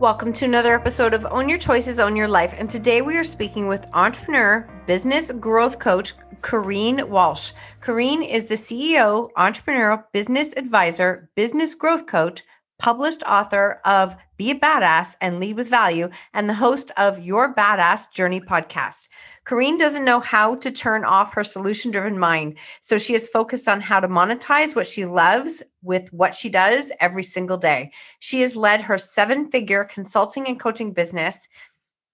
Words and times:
Welcome 0.00 0.32
to 0.34 0.44
another 0.44 0.76
episode 0.76 1.12
of 1.12 1.26
Own 1.26 1.48
Your 1.48 1.58
Choices, 1.58 1.98
Own 1.98 2.14
Your 2.14 2.28
Life. 2.28 2.54
And 2.56 2.70
today 2.70 3.02
we 3.02 3.16
are 3.16 3.24
speaking 3.24 3.66
with 3.66 3.90
entrepreneur, 3.94 4.60
business 4.86 5.32
growth 5.32 5.80
coach, 5.80 6.14
Corrine 6.40 7.08
Walsh. 7.08 7.50
Corrine 7.80 8.24
is 8.24 8.46
the 8.46 8.54
CEO, 8.54 9.28
entrepreneurial 9.32 10.04
business 10.12 10.54
advisor, 10.56 11.28
business 11.34 11.74
growth 11.74 12.06
coach, 12.06 12.44
published 12.78 13.22
author 13.24 13.80
of 13.84 14.16
Be 14.36 14.50
a 14.50 14.54
Badass 14.54 15.16
and 15.20 15.40
Lead 15.40 15.56
with 15.56 15.68
Value, 15.68 16.08
and 16.32 16.48
the 16.48 16.54
host 16.54 16.90
of 16.96 17.18
Your 17.18 17.54
Badass 17.54 18.12
Journey 18.12 18.40
podcast. 18.40 19.08
Corrine 19.44 19.78
doesn't 19.78 20.04
know 20.04 20.20
how 20.20 20.56
to 20.56 20.70
turn 20.70 21.04
off 21.04 21.32
her 21.32 21.42
solution 21.42 21.90
driven 21.90 22.18
mind. 22.18 22.56
So 22.80 22.98
she 22.98 23.14
is 23.14 23.26
focused 23.26 23.66
on 23.66 23.80
how 23.80 23.98
to 23.98 24.06
monetize 24.06 24.76
what 24.76 24.86
she 24.86 25.06
loves 25.06 25.62
with 25.82 26.12
what 26.12 26.34
she 26.34 26.50
does 26.50 26.92
every 27.00 27.22
single 27.22 27.56
day. 27.56 27.90
She 28.20 28.42
has 28.42 28.56
led 28.56 28.82
her 28.82 28.98
seven 28.98 29.50
figure 29.50 29.84
consulting 29.84 30.46
and 30.46 30.60
coaching 30.60 30.92
business 30.92 31.48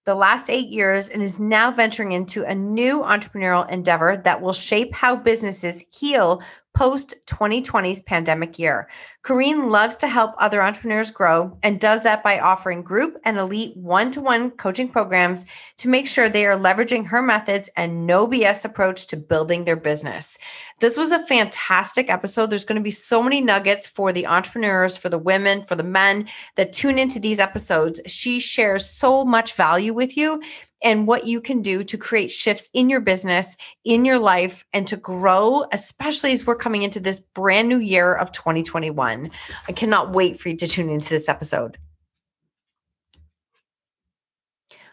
the 0.05 0.15
last 0.15 0.51
eight 0.51 0.69
years 0.69 1.09
and 1.09 1.23
is 1.23 1.41
now 1.41 1.71
venturing 1.71 2.13
into 2.13 2.45
a 2.45 2.55
new 2.55 3.01
entrepreneurial 3.01 3.69
endeavor 3.71 4.19
that 4.19 4.41
will 4.41 4.53
shape 4.53 4.95
how 4.95 5.17
businesses 5.17 5.85
heal 5.91 6.43
post 6.75 7.15
2020's 7.27 8.03
pandemic 8.03 8.59
year. 8.59 8.89
Corrine 9.23 9.71
loves 9.71 9.97
to 9.97 10.09
help 10.09 10.35
other 10.39 10.61
entrepreneurs 10.61 11.11
grow 11.11 11.57
and 11.63 11.81
does 11.81 12.03
that 12.03 12.23
by 12.23 12.41
offering 12.41 12.83
group 12.83 13.17
and 13.25 13.39
elite 13.39 13.77
one 13.77 14.11
to 14.11 14.21
one 14.21 14.51
coaching 14.51 14.89
programs 14.89 15.47
to 15.79 15.89
make 15.89 16.07
sure 16.07 16.29
they 16.29 16.47
are 16.47 16.59
leveraging 16.59 17.07
her 17.07 17.23
methods 17.23 17.71
and 17.77 18.07
no 18.07 18.27
BS 18.27 18.65
approach 18.65 19.07
to 19.07 19.17
building 19.17 19.65
their 19.65 19.77
business. 19.77 20.37
This 20.81 20.97
was 20.97 21.13
a 21.13 21.25
fantastic 21.27 22.11
episode. 22.11 22.51
There's 22.51 22.65
going 22.65 22.81
to 22.81 22.83
be 22.83 22.91
so 22.91 23.23
many 23.23 23.41
nuggets 23.41 23.87
for 23.87 24.13
the 24.13 24.27
entrepreneurs, 24.27 24.97
for 24.97 25.09
the 25.09 25.17
women, 25.17 25.63
for 25.63 25.77
the 25.77 25.83
men 25.85 26.29
that 26.57 26.73
tune 26.73 26.99
into 26.99 27.21
these 27.21 27.41
episodes. 27.41 28.01
She 28.07 28.41
shares 28.41 28.91
so 28.91 29.25
much 29.25 29.55
value 29.55 29.95
with 29.95 30.17
you 30.17 30.43
and 30.85 31.07
what 31.07 31.27
you 31.27 31.41
can 31.41 31.63
do 31.63 31.83
to 31.83 31.99
create 31.99 32.31
shifts 32.31 32.71
in 32.75 32.91
your 32.91 33.01
business, 33.01 33.57
in 33.85 34.05
your 34.05 34.19
life, 34.19 34.65
and 34.75 34.87
to 34.87 34.97
grow, 34.97 35.65
especially 35.73 36.33
as 36.33 36.47
we're 36.47 36.55
coming 36.55 36.83
into 36.83 37.01
this 37.01 37.21
brand 37.21 37.69
new 37.69 37.79
year 37.79 38.13
of 38.13 38.31
2021. 38.31 39.31
I 39.67 39.73
cannot 39.73 40.13
wait 40.13 40.39
for 40.39 40.51
you 40.51 40.57
to 40.59 40.69
tune 40.69 40.91
into 40.91 41.09
this 41.09 41.29
episode. 41.29 41.79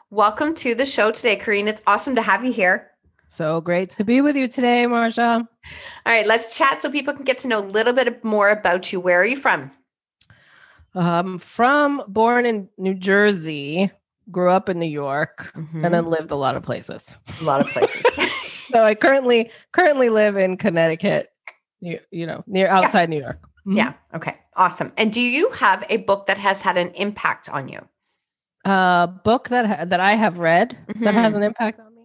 Welcome 0.10 0.56
to 0.56 0.74
the 0.74 0.86
show 0.86 1.12
today, 1.12 1.38
Corrine. 1.38 1.68
It's 1.68 1.82
awesome 1.86 2.16
to 2.16 2.22
have 2.22 2.44
you 2.44 2.52
here. 2.52 2.92
So 3.28 3.62
great 3.62 3.90
to 3.92 4.04
be 4.04 4.20
with 4.20 4.36
you 4.36 4.48
today, 4.48 4.86
Marsha. 4.86 5.40
All 5.40 5.48
right, 6.06 6.28
let's 6.28 6.56
chat 6.56 6.82
so 6.82 6.92
people 6.92 7.14
can 7.14 7.24
get 7.24 7.38
to 7.40 7.48
know 7.48 7.60
a 7.60 7.68
little 7.68 7.94
bit 7.94 8.24
more 8.24 8.50
about 8.50 8.92
you. 8.92 9.00
Where 9.00 9.22
are 9.22 9.26
you 9.26 9.38
from? 9.38 9.72
Um, 10.94 11.38
from 11.38 12.04
born 12.08 12.46
in 12.46 12.68
New 12.78 12.94
Jersey, 12.94 13.90
grew 14.30 14.50
up 14.50 14.70
in 14.70 14.80
New 14.80 14.86
York, 14.86 15.52
mm-hmm. 15.56 15.84
and 15.84 15.94
then 15.94 16.04
mm-hmm. 16.04 16.12
lived 16.12 16.32
a 16.32 16.36
lot 16.36 16.56
of 16.56 16.64
places. 16.64 17.10
A 17.40 17.44
lot 17.44 17.62
of 17.62 17.68
places. 17.68 18.06
so 18.72 18.84
I 18.84 18.96
currently 18.96 19.50
currently 19.72 20.10
live 20.10 20.38
in 20.38 20.58
Connecticut, 20.58 21.32
you, 21.80 22.00
you 22.12 22.26
know, 22.26 22.44
near 22.48 22.68
outside 22.68 23.02
yeah. 23.12 23.18
New 23.18 23.20
York. 23.22 23.42
Mm-hmm. 23.66 23.78
Yeah. 23.78 23.94
Okay. 24.14 24.38
Awesome. 24.56 24.92
And 24.98 25.14
do 25.14 25.22
you 25.22 25.50
have 25.52 25.84
a 25.90 25.98
book 25.98 26.26
that 26.26 26.38
has 26.38 26.62
had 26.62 26.78
an 26.78 26.90
impact 26.90 27.50
on 27.50 27.70
you? 27.70 27.80
A 28.66 28.70
uh, 28.70 29.08
book 29.08 29.50
that 29.50 29.66
ha- 29.66 29.86
that 29.86 30.00
I 30.00 30.14
have 30.14 30.38
read 30.38 30.78
mm-hmm. 30.88 31.04
that 31.04 31.14
has 31.14 31.28
mm-hmm. 31.28 31.38
an 31.38 31.44
impact 31.44 31.80
on 31.80 31.96
me. 31.96 32.02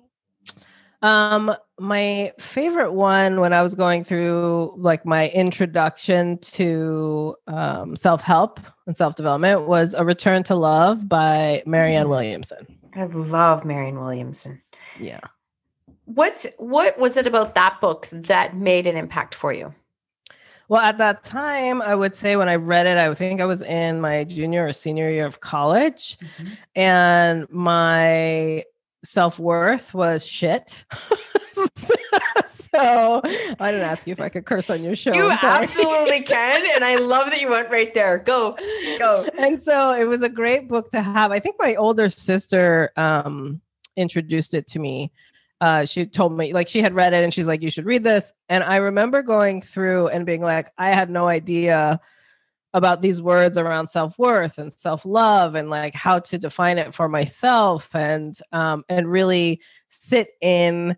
Um, 1.02 1.54
my 1.78 2.32
favorite 2.38 2.92
one 2.92 3.40
when 3.40 3.52
I 3.52 3.62
was 3.62 3.74
going 3.74 4.02
through 4.04 4.74
like 4.76 5.04
my 5.04 5.28
introduction 5.28 6.38
to 6.38 7.36
um, 7.46 7.96
self 7.96 8.22
help 8.22 8.60
and 8.86 8.96
self 8.96 9.14
development 9.14 9.66
was 9.66 9.94
A 9.94 10.04
Return 10.04 10.42
to 10.44 10.54
Love 10.54 11.08
by 11.08 11.62
Marianne. 11.66 12.08
Williamson. 12.08 12.66
I 12.94 13.04
love 13.04 13.64
Marianne 13.64 14.00
Williamson. 14.00 14.62
Yeah. 14.98 15.20
What 16.06 16.46
what 16.58 16.98
was 16.98 17.16
it 17.16 17.26
about 17.26 17.54
that 17.56 17.80
book 17.80 18.08
that 18.10 18.56
made 18.56 18.86
an 18.86 18.96
impact 18.96 19.34
for 19.34 19.52
you? 19.52 19.74
Well, 20.68 20.82
at 20.82 20.98
that 20.98 21.22
time, 21.22 21.80
I 21.80 21.94
would 21.94 22.16
say 22.16 22.34
when 22.34 22.48
I 22.48 22.56
read 22.56 22.86
it, 22.86 22.96
I 22.96 23.14
think 23.14 23.40
I 23.40 23.44
was 23.44 23.62
in 23.62 24.00
my 24.00 24.24
junior 24.24 24.66
or 24.66 24.72
senior 24.72 25.08
year 25.10 25.26
of 25.26 25.40
college, 25.40 26.18
mm-hmm. 26.18 26.52
and 26.74 27.50
my 27.50 28.64
self 29.06 29.38
worth 29.38 29.94
was 29.94 30.26
shit. 30.26 30.84
so 32.44 33.20
I 33.24 33.70
didn't 33.72 33.86
ask 33.86 34.06
you 34.06 34.12
if 34.12 34.20
I 34.20 34.28
could 34.28 34.44
curse 34.44 34.68
on 34.70 34.82
your 34.82 34.96
show. 34.96 35.14
You 35.14 35.30
absolutely 35.30 36.22
can. 36.22 36.62
And 36.74 36.84
I 36.84 36.96
love 36.96 37.30
that 37.30 37.40
you 37.40 37.50
went 37.50 37.70
right 37.70 37.92
there. 37.94 38.18
Go, 38.18 38.56
go. 38.98 39.26
And 39.38 39.60
so 39.60 39.92
it 39.92 40.04
was 40.04 40.22
a 40.22 40.28
great 40.28 40.68
book 40.68 40.90
to 40.90 41.02
have. 41.02 41.32
I 41.32 41.40
think 41.40 41.56
my 41.58 41.74
older 41.76 42.10
sister 42.10 42.90
um, 42.96 43.60
introduced 43.96 44.54
it 44.54 44.66
to 44.68 44.78
me. 44.78 45.12
Uh, 45.60 45.86
she 45.86 46.04
told 46.04 46.36
me 46.36 46.52
like 46.52 46.68
she 46.68 46.82
had 46.82 46.94
read 46.94 47.14
it 47.14 47.24
and 47.24 47.32
she's 47.32 47.48
like, 47.48 47.62
you 47.62 47.70
should 47.70 47.86
read 47.86 48.04
this. 48.04 48.32
And 48.48 48.62
I 48.62 48.76
remember 48.76 49.22
going 49.22 49.62
through 49.62 50.08
and 50.08 50.26
being 50.26 50.42
like, 50.42 50.70
I 50.76 50.94
had 50.94 51.08
no 51.08 51.28
idea 51.28 52.00
about 52.76 53.00
these 53.00 53.22
words 53.22 53.56
around 53.56 53.86
self-worth 53.86 54.58
and 54.58 54.70
self-love 54.78 55.54
and 55.54 55.70
like 55.70 55.94
how 55.94 56.18
to 56.18 56.36
define 56.36 56.76
it 56.76 56.92
for 56.92 57.08
myself 57.08 57.92
and 57.94 58.38
um, 58.52 58.84
and 58.90 59.10
really 59.10 59.62
sit 59.88 60.32
in 60.42 60.94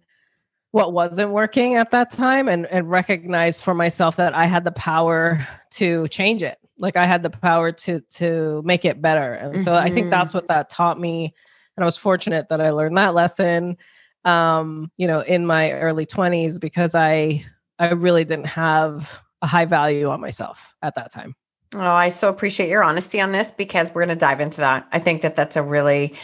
what 0.72 0.92
wasn't 0.92 1.30
working 1.30 1.76
at 1.76 1.92
that 1.92 2.10
time 2.10 2.48
and 2.48 2.66
and 2.66 2.90
recognize 2.90 3.62
for 3.62 3.74
myself 3.74 4.16
that 4.16 4.34
I 4.34 4.46
had 4.46 4.64
the 4.64 4.72
power 4.72 5.38
to 5.74 6.08
change 6.08 6.42
it. 6.42 6.58
Like 6.80 6.96
I 6.96 7.06
had 7.06 7.22
the 7.22 7.30
power 7.30 7.70
to 7.70 8.00
to 8.00 8.60
make 8.64 8.84
it 8.84 9.00
better. 9.00 9.34
And 9.34 9.54
mm-hmm. 9.54 9.62
so 9.62 9.74
I 9.74 9.88
think 9.88 10.10
that's 10.10 10.34
what 10.34 10.48
that 10.48 10.70
taught 10.70 10.98
me. 10.98 11.32
And 11.76 11.84
I 11.84 11.86
was 11.86 11.96
fortunate 11.96 12.48
that 12.48 12.60
I 12.60 12.70
learned 12.70 12.98
that 12.98 13.14
lesson 13.14 13.76
um 14.24 14.90
you 14.96 15.06
know 15.06 15.20
in 15.20 15.46
my 15.46 15.70
early 15.74 16.04
20s 16.04 16.58
because 16.58 16.96
I 16.96 17.44
I 17.78 17.90
really 17.90 18.24
didn't 18.24 18.48
have 18.48 19.20
a 19.42 19.46
high 19.46 19.64
value 19.64 20.08
on 20.08 20.20
myself 20.20 20.74
at 20.82 20.96
that 20.96 21.12
time 21.12 21.36
Oh, 21.74 21.80
I 21.80 22.08
so 22.08 22.30
appreciate 22.30 22.70
your 22.70 22.82
honesty 22.82 23.20
on 23.20 23.32
this 23.32 23.50
because 23.50 23.92
we're 23.94 24.04
going 24.04 24.16
to 24.16 24.20
dive 24.20 24.40
into 24.40 24.60
that. 24.62 24.88
I 24.90 24.98
think 24.98 25.20
that 25.22 25.36
that's 25.36 25.54
a 25.56 25.62
really, 25.62 26.14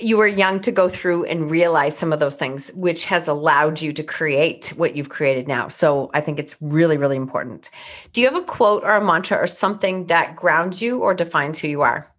you 0.00 0.18
were 0.18 0.26
young 0.26 0.60
to 0.60 0.70
go 0.70 0.88
through 0.88 1.24
and 1.24 1.50
realize 1.50 1.96
some 1.96 2.12
of 2.12 2.20
those 2.20 2.36
things, 2.36 2.70
which 2.74 3.06
has 3.06 3.26
allowed 3.26 3.80
you 3.80 3.92
to 3.94 4.02
create 4.02 4.68
what 4.76 4.94
you've 4.94 5.08
created 5.08 5.48
now. 5.48 5.68
So 5.68 6.10
I 6.12 6.20
think 6.20 6.38
it's 6.38 6.56
really, 6.60 6.98
really 6.98 7.16
important. 7.16 7.70
Do 8.12 8.20
you 8.20 8.26
have 8.26 8.36
a 8.36 8.44
quote 8.44 8.84
or 8.84 8.94
a 8.96 9.04
mantra 9.04 9.38
or 9.38 9.46
something 9.46 10.06
that 10.08 10.36
grounds 10.36 10.82
you 10.82 10.98
or 10.98 11.14
defines 11.14 11.58
who 11.58 11.68
you 11.68 11.80
are? 11.80 12.12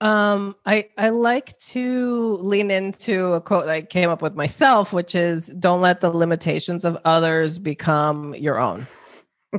Um, 0.00 0.54
I 0.66 0.88
I 0.98 1.08
like 1.08 1.56
to 1.58 2.36
lean 2.42 2.70
into 2.70 3.32
a 3.32 3.40
quote 3.40 3.68
I 3.68 3.82
came 3.82 4.10
up 4.10 4.22
with 4.22 4.34
myself, 4.34 4.92
which 4.92 5.14
is 5.14 5.46
"Don't 5.46 5.80
let 5.80 6.00
the 6.00 6.10
limitations 6.10 6.84
of 6.84 6.98
others 7.04 7.58
become 7.58 8.34
your 8.34 8.58
own." 8.58 8.86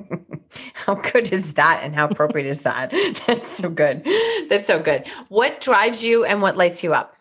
how 0.74 0.96
good 0.96 1.32
is 1.32 1.54
that 1.56 1.82
and 1.84 1.96
how 1.96 2.08
appropriate 2.08 2.48
is 2.48 2.62
that? 2.62 2.92
That's 3.28 3.52
so 3.52 3.70
good. 3.70 4.06
That's 4.50 4.68
so 4.68 4.80
good. 4.82 5.08
What 5.30 5.62
drives 5.62 6.04
you 6.04 6.26
and 6.26 6.42
what 6.42 6.58
lights 6.58 6.84
you 6.84 6.94
up? 6.94 7.16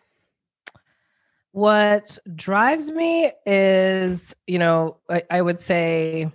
What 1.53 2.19
drives 2.35 2.91
me 2.91 3.31
is, 3.47 4.35
you 4.47 4.59
know, 4.59 4.97
I, 5.09 5.23
I 5.31 5.41
would 5.41 5.61
say 5.61 6.33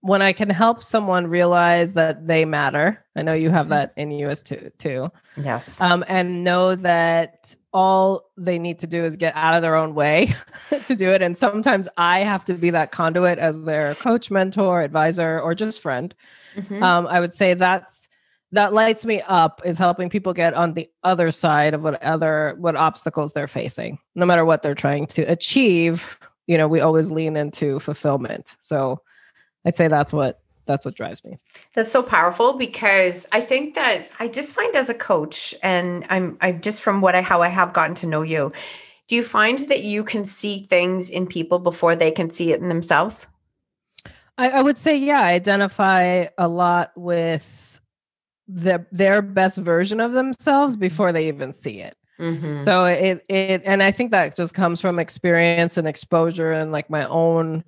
when 0.00 0.22
I 0.22 0.32
can 0.32 0.48
help 0.48 0.82
someone 0.82 1.26
realize 1.26 1.92
that 1.94 2.26
they 2.26 2.44
matter, 2.44 3.04
I 3.16 3.22
know 3.22 3.32
you 3.32 3.50
have 3.50 3.66
Mhm. 3.66 3.70
that 3.70 3.92
in 3.96 4.10
you 4.12 4.28
as 4.28 4.42
too, 4.44 4.70
too, 4.78 5.10
Yes. 5.36 5.80
um, 5.80 6.04
and 6.06 6.44
know 6.44 6.76
that 6.76 7.54
all 7.72 8.30
they 8.36 8.58
need 8.60 8.78
to 8.78 8.86
do 8.86 9.04
is 9.04 9.16
get 9.16 9.34
out 9.34 9.54
of 9.54 9.62
their 9.62 9.74
own 9.74 9.94
way 9.94 10.32
to 10.86 10.94
do 10.94 11.08
it. 11.10 11.20
And 11.20 11.36
sometimes 11.36 11.88
I 11.96 12.20
have 12.20 12.44
to 12.46 12.54
be 12.54 12.70
that 12.70 12.92
conduit 12.92 13.38
as 13.38 13.64
their 13.64 13.96
coach, 13.96 14.30
mentor, 14.30 14.82
advisor, 14.82 15.40
or 15.40 15.54
just 15.54 15.82
friend. 15.82 16.14
Mhm. 16.56 16.80
Um, 16.82 17.06
I 17.08 17.18
would 17.20 17.34
say 17.34 17.54
that's 17.54 18.08
that 18.52 18.72
lights 18.72 19.04
me 19.04 19.20
up 19.28 19.60
is 19.66 19.78
helping 19.78 20.08
people 20.08 20.32
get 20.32 20.54
on 20.54 20.72
the 20.72 20.88
other 21.04 21.30
side 21.30 21.74
of 21.74 21.82
what 21.82 22.02
other 22.02 22.54
what 22.58 22.76
obstacles 22.76 23.32
they're 23.34 23.46
facing, 23.48 23.98
no 24.14 24.24
matter 24.24 24.44
what 24.44 24.62
they're 24.62 24.74
trying 24.74 25.06
to 25.08 25.22
achieve. 25.22 26.18
You 26.46 26.56
know, 26.56 26.66
we 26.66 26.80
always 26.80 27.10
lean 27.10 27.36
into 27.36 27.78
fulfillment. 27.80 28.56
So 28.60 29.02
I'd 29.64 29.76
say 29.76 29.88
that's 29.88 30.12
what 30.12 30.40
that's 30.66 30.84
what 30.84 30.94
drives 30.94 31.24
me. 31.24 31.38
That's 31.74 31.90
so 31.90 32.02
powerful 32.02 32.52
because 32.52 33.26
I 33.32 33.40
think 33.40 33.74
that 33.74 34.10
I 34.20 34.28
just 34.28 34.54
find 34.54 34.76
as 34.76 34.88
a 34.88 34.94
coach, 34.94 35.54
and 35.62 36.04
I'm 36.10 36.36
I 36.40 36.52
just 36.52 36.82
from 36.82 37.00
what 37.00 37.14
I 37.14 37.22
how 37.22 37.42
I 37.42 37.48
have 37.48 37.72
gotten 37.72 37.94
to 37.96 38.06
know 38.06 38.22
you, 38.22 38.52
do 39.08 39.16
you 39.16 39.22
find 39.22 39.58
that 39.70 39.82
you 39.82 40.04
can 40.04 40.24
see 40.24 40.60
things 40.60 41.10
in 41.10 41.26
people 41.26 41.58
before 41.58 41.96
they 41.96 42.10
can 42.10 42.30
see 42.30 42.52
it 42.52 42.60
in 42.60 42.68
themselves? 42.68 43.26
I, 44.36 44.50
I 44.50 44.62
would 44.62 44.78
say, 44.78 44.96
yeah, 44.96 45.20
I 45.20 45.32
identify 45.32 46.26
a 46.36 46.46
lot 46.46 46.92
with 46.94 47.80
the 48.46 48.86
their 48.92 49.20
best 49.20 49.58
version 49.58 50.00
of 50.00 50.12
themselves 50.12 50.76
before 50.76 51.12
they 51.12 51.28
even 51.28 51.52
see 51.52 51.80
it. 51.80 51.96
Mm-hmm. 52.20 52.62
So 52.62 52.84
it 52.84 53.24
it 53.28 53.62
and 53.64 53.82
I 53.82 53.90
think 53.90 54.10
that 54.10 54.36
just 54.36 54.54
comes 54.54 54.80
from 54.80 54.98
experience 54.98 55.76
and 55.76 55.88
exposure 55.88 56.52
and 56.52 56.72
like 56.72 56.90
my 56.90 57.06
own 57.06 57.64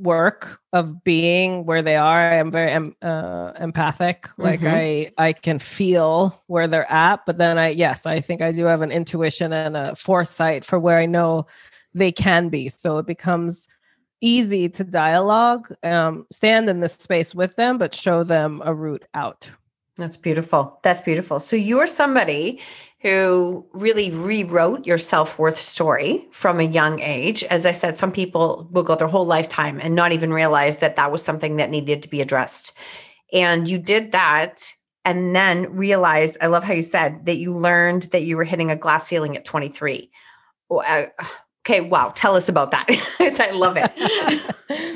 work 0.00 0.60
of 0.72 1.02
being 1.04 1.64
where 1.66 1.82
they 1.82 1.96
are. 1.96 2.32
I'm 2.32 2.50
very 2.50 2.72
uh, 3.02 3.52
empathic. 3.58 4.26
Like 4.38 4.60
Mhm. 4.60 4.72
I 5.18 5.26
I 5.28 5.32
can 5.32 5.58
feel 5.58 6.42
where 6.46 6.68
they're 6.68 6.90
at, 6.90 7.26
but 7.26 7.38
then 7.38 7.58
I 7.58 7.68
yes, 7.68 8.06
I 8.06 8.20
think 8.20 8.42
I 8.42 8.52
do 8.52 8.64
have 8.64 8.82
an 8.82 8.92
intuition 8.92 9.52
and 9.52 9.76
a 9.76 9.94
foresight 9.96 10.64
for 10.64 10.78
where 10.78 10.98
I 10.98 11.06
know 11.06 11.46
they 11.94 12.12
can 12.12 12.48
be. 12.48 12.68
So 12.68 12.98
it 12.98 13.06
becomes 13.06 13.68
easy 14.20 14.68
to 14.68 14.84
dialogue, 14.84 15.72
um, 15.82 16.26
stand 16.30 16.68
in 16.70 16.80
this 16.80 16.94
space 16.94 17.34
with 17.34 17.56
them, 17.56 17.78
but 17.78 17.94
show 17.94 18.24
them 18.24 18.62
a 18.64 18.74
route 18.74 19.04
out. 19.14 19.50
That's 19.98 20.16
beautiful. 20.16 20.78
That's 20.82 21.00
beautiful. 21.00 21.40
So 21.40 21.56
you're 21.56 21.86
somebody 21.86 22.60
who 23.00 23.66
really 23.72 24.10
rewrote 24.10 24.86
your 24.86 24.98
self-worth 24.98 25.60
story 25.60 26.26
from 26.32 26.60
a 26.60 26.64
young 26.64 27.00
age. 27.00 27.44
As 27.44 27.64
I 27.64 27.72
said, 27.72 27.96
some 27.96 28.12
people 28.12 28.68
will 28.70 28.82
go 28.82 28.94
their 28.96 29.06
whole 29.08 29.26
lifetime 29.26 29.80
and 29.82 29.94
not 29.94 30.12
even 30.12 30.32
realize 30.32 30.80
that 30.80 30.96
that 30.96 31.12
was 31.12 31.22
something 31.22 31.56
that 31.56 31.70
needed 31.70 32.02
to 32.02 32.08
be 32.08 32.20
addressed. 32.20 32.76
And 33.32 33.68
you 33.68 33.78
did 33.78 34.12
that 34.12 34.72
and 35.04 35.36
then 35.36 35.76
realized, 35.76 36.38
I 36.40 36.48
love 36.48 36.64
how 36.64 36.72
you 36.72 36.82
said 36.82 37.26
that 37.26 37.38
you 37.38 37.56
learned 37.56 38.04
that 38.04 38.24
you 38.24 38.36
were 38.36 38.44
hitting 38.44 38.70
a 38.70 38.76
glass 38.76 39.06
ceiling 39.06 39.36
at 39.36 39.44
23. 39.44 40.10
Uh, 40.70 41.04
Okay, 41.66 41.80
wow. 41.80 42.12
Tell 42.14 42.36
us 42.36 42.48
about 42.48 42.70
that. 42.70 42.86
I 43.40 43.50
love 43.50 43.76
it. 43.76 43.90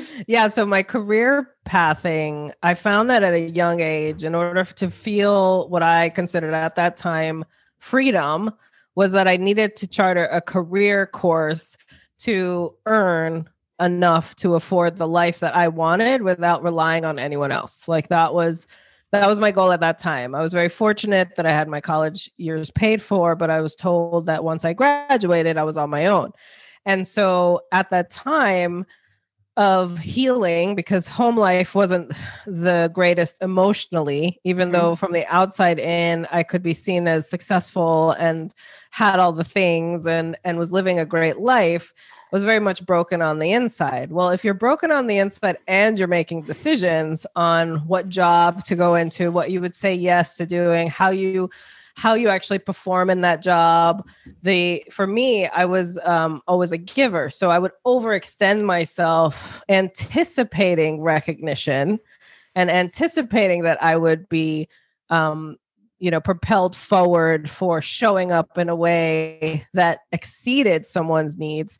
yeah. 0.27 0.49
So 0.49 0.65
my 0.65 0.83
career 0.83 1.49
pathing, 1.65 2.51
I 2.63 2.73
found 2.73 3.09
that 3.09 3.23
at 3.23 3.33
a 3.33 3.49
young 3.49 3.79
age, 3.81 4.23
in 4.23 4.35
order 4.35 4.63
to 4.63 4.89
feel 4.89 5.69
what 5.69 5.83
I 5.83 6.09
considered 6.09 6.53
at 6.53 6.75
that 6.75 6.97
time 6.97 7.45
freedom, 7.79 8.51
was 8.95 9.11
that 9.13 9.27
I 9.27 9.37
needed 9.37 9.75
to 9.77 9.87
charter 9.87 10.25
a 10.25 10.41
career 10.41 11.07
course 11.07 11.77
to 12.19 12.75
earn 12.85 13.49
enough 13.79 14.35
to 14.37 14.55
afford 14.55 14.97
the 14.97 15.07
life 15.07 15.39
that 15.39 15.55
I 15.55 15.67
wanted 15.67 16.21
without 16.21 16.63
relying 16.63 17.03
on 17.03 17.17
anyone 17.17 17.51
else. 17.51 17.87
Like 17.87 18.09
that 18.09 18.33
was 18.33 18.67
that 19.11 19.27
was 19.27 19.39
my 19.39 19.51
goal 19.51 19.73
at 19.73 19.81
that 19.81 19.97
time. 19.97 20.33
I 20.33 20.41
was 20.41 20.53
very 20.53 20.69
fortunate 20.69 21.35
that 21.35 21.45
I 21.45 21.51
had 21.51 21.67
my 21.67 21.81
college 21.81 22.31
years 22.37 22.71
paid 22.71 23.01
for, 23.01 23.35
but 23.35 23.49
I 23.49 23.59
was 23.59 23.75
told 23.75 24.27
that 24.27 24.43
once 24.43 24.63
I 24.63 24.71
graduated, 24.71 25.57
I 25.57 25.63
was 25.63 25.75
on 25.75 25.89
my 25.89 26.05
own. 26.05 26.31
And 26.85 27.05
so 27.05 27.61
at 27.73 27.89
that 27.89 28.09
time 28.09 28.85
of 29.57 29.99
healing, 29.99 30.75
because 30.75 31.07
home 31.07 31.37
life 31.37 31.75
wasn't 31.75 32.11
the 32.47 32.89
greatest 32.93 33.41
emotionally, 33.41 34.39
even 34.43 34.69
Mhm. 34.69 34.71
though 34.73 34.95
from 34.95 35.11
the 35.13 35.25
outside 35.27 35.79
in, 35.79 36.27
I 36.31 36.43
could 36.43 36.63
be 36.63 36.73
seen 36.73 37.07
as 37.07 37.29
successful 37.29 38.11
and 38.11 38.53
had 38.91 39.19
all 39.19 39.33
the 39.33 39.43
things 39.43 40.05
and, 40.07 40.37
and 40.43 40.57
was 40.57 40.71
living 40.71 40.99
a 40.99 41.05
great 41.05 41.37
life, 41.39 41.93
was 42.31 42.43
very 42.45 42.59
much 42.59 42.85
broken 42.85 43.21
on 43.21 43.39
the 43.39 43.51
inside. 43.51 44.11
Well, 44.11 44.29
if 44.29 44.43
you're 44.45 44.53
broken 44.53 44.91
on 44.91 45.07
the 45.07 45.17
inside 45.17 45.57
and 45.67 45.99
you're 45.99 46.07
making 46.07 46.43
decisions 46.43 47.25
on 47.35 47.77
what 47.87 48.07
job 48.09 48.63
to 48.65 48.75
go 48.75 48.95
into, 48.95 49.31
what 49.31 49.51
you 49.51 49.59
would 49.61 49.75
say 49.75 49.93
yes 49.93 50.37
to 50.37 50.45
doing, 50.45 50.87
how 50.87 51.09
you 51.09 51.49
how 51.95 52.13
you 52.13 52.29
actually 52.29 52.59
perform 52.59 53.09
in 53.09 53.21
that 53.21 53.41
job. 53.41 54.07
The 54.43 54.83
for 54.91 55.07
me 55.07 55.47
i 55.47 55.65
was 55.65 55.99
um, 56.03 56.41
always 56.47 56.71
a 56.71 56.77
giver. 56.77 57.29
So 57.29 57.51
i 57.51 57.59
would 57.59 57.71
overextend 57.85 58.61
myself 58.63 59.61
anticipating 59.69 61.01
recognition 61.01 61.99
and 62.55 62.69
anticipating 62.69 63.63
that 63.63 63.81
i 63.81 63.95
would 63.95 64.27
be 64.29 64.67
um, 65.09 65.57
you 65.99 66.11
know 66.11 66.19
propelled 66.19 66.75
forward 66.75 67.49
for 67.49 67.81
showing 67.81 68.31
up 68.31 68.57
in 68.57 68.67
a 68.67 68.75
way 68.75 69.65
that 69.73 69.99
exceeded 70.11 70.85
someone's 70.85 71.37
needs 71.37 71.77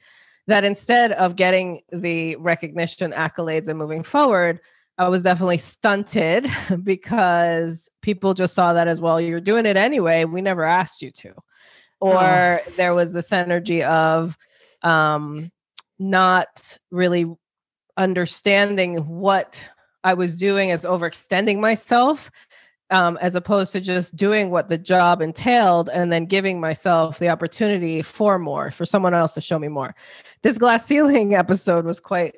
that 0.48 0.64
instead 0.64 1.12
of 1.14 1.36
getting 1.36 1.82
the 1.92 2.36
recognition 2.38 3.12
accolades 3.12 3.68
and 3.68 3.78
moving 3.78 4.04
forward 4.04 4.60
I 4.98 5.10
was 5.10 5.24
definitely 5.24 5.58
stunted 5.58 6.48
because 6.84 7.90
people 8.02 8.34
just 8.34 8.54
saw 8.54 8.74
that 8.74 8.88
as 8.88 9.02
well. 9.02 9.20
You're 9.20 9.42
doing 9.42 9.66
it 9.66 9.78
anyway. 9.78 10.26
We 10.26 10.42
never 10.42 10.64
asked 10.64 11.02
you 11.02 11.12
to. 11.12 11.34
Or 12.00 12.20
oh. 12.20 12.60
there 12.78 12.94
was 12.94 13.12
this 13.12 13.32
energy 13.32 13.84
of 13.84 14.38
um, 14.82 15.52
not 16.00 16.78
really 16.90 17.26
understanding 17.98 18.98
what 18.98 19.68
I 20.04 20.16
was 20.16 20.36
doing 20.36 20.72
as 20.72 20.82
overextending 20.82 21.60
myself, 21.60 22.32
um, 22.90 23.18
as 23.22 23.36
opposed 23.36 23.72
to 23.74 23.82
just 23.82 24.16
doing 24.16 24.50
what 24.50 24.68
the 24.68 24.78
job 24.78 25.22
entailed 25.22 25.90
and 25.90 26.12
then 26.12 26.26
giving 26.26 26.60
myself 26.60 27.20
the 27.20 27.30
opportunity 27.30 28.02
for 28.02 28.40
more, 28.40 28.72
for 28.72 28.86
someone 28.86 29.14
else 29.14 29.36
to 29.36 29.42
show 29.42 29.60
me 29.60 29.68
more. 29.68 29.96
This 30.42 30.58
glass 30.58 30.86
ceiling 30.88 31.36
episode 31.36 31.86
was 31.86 32.00
quite 32.00 32.36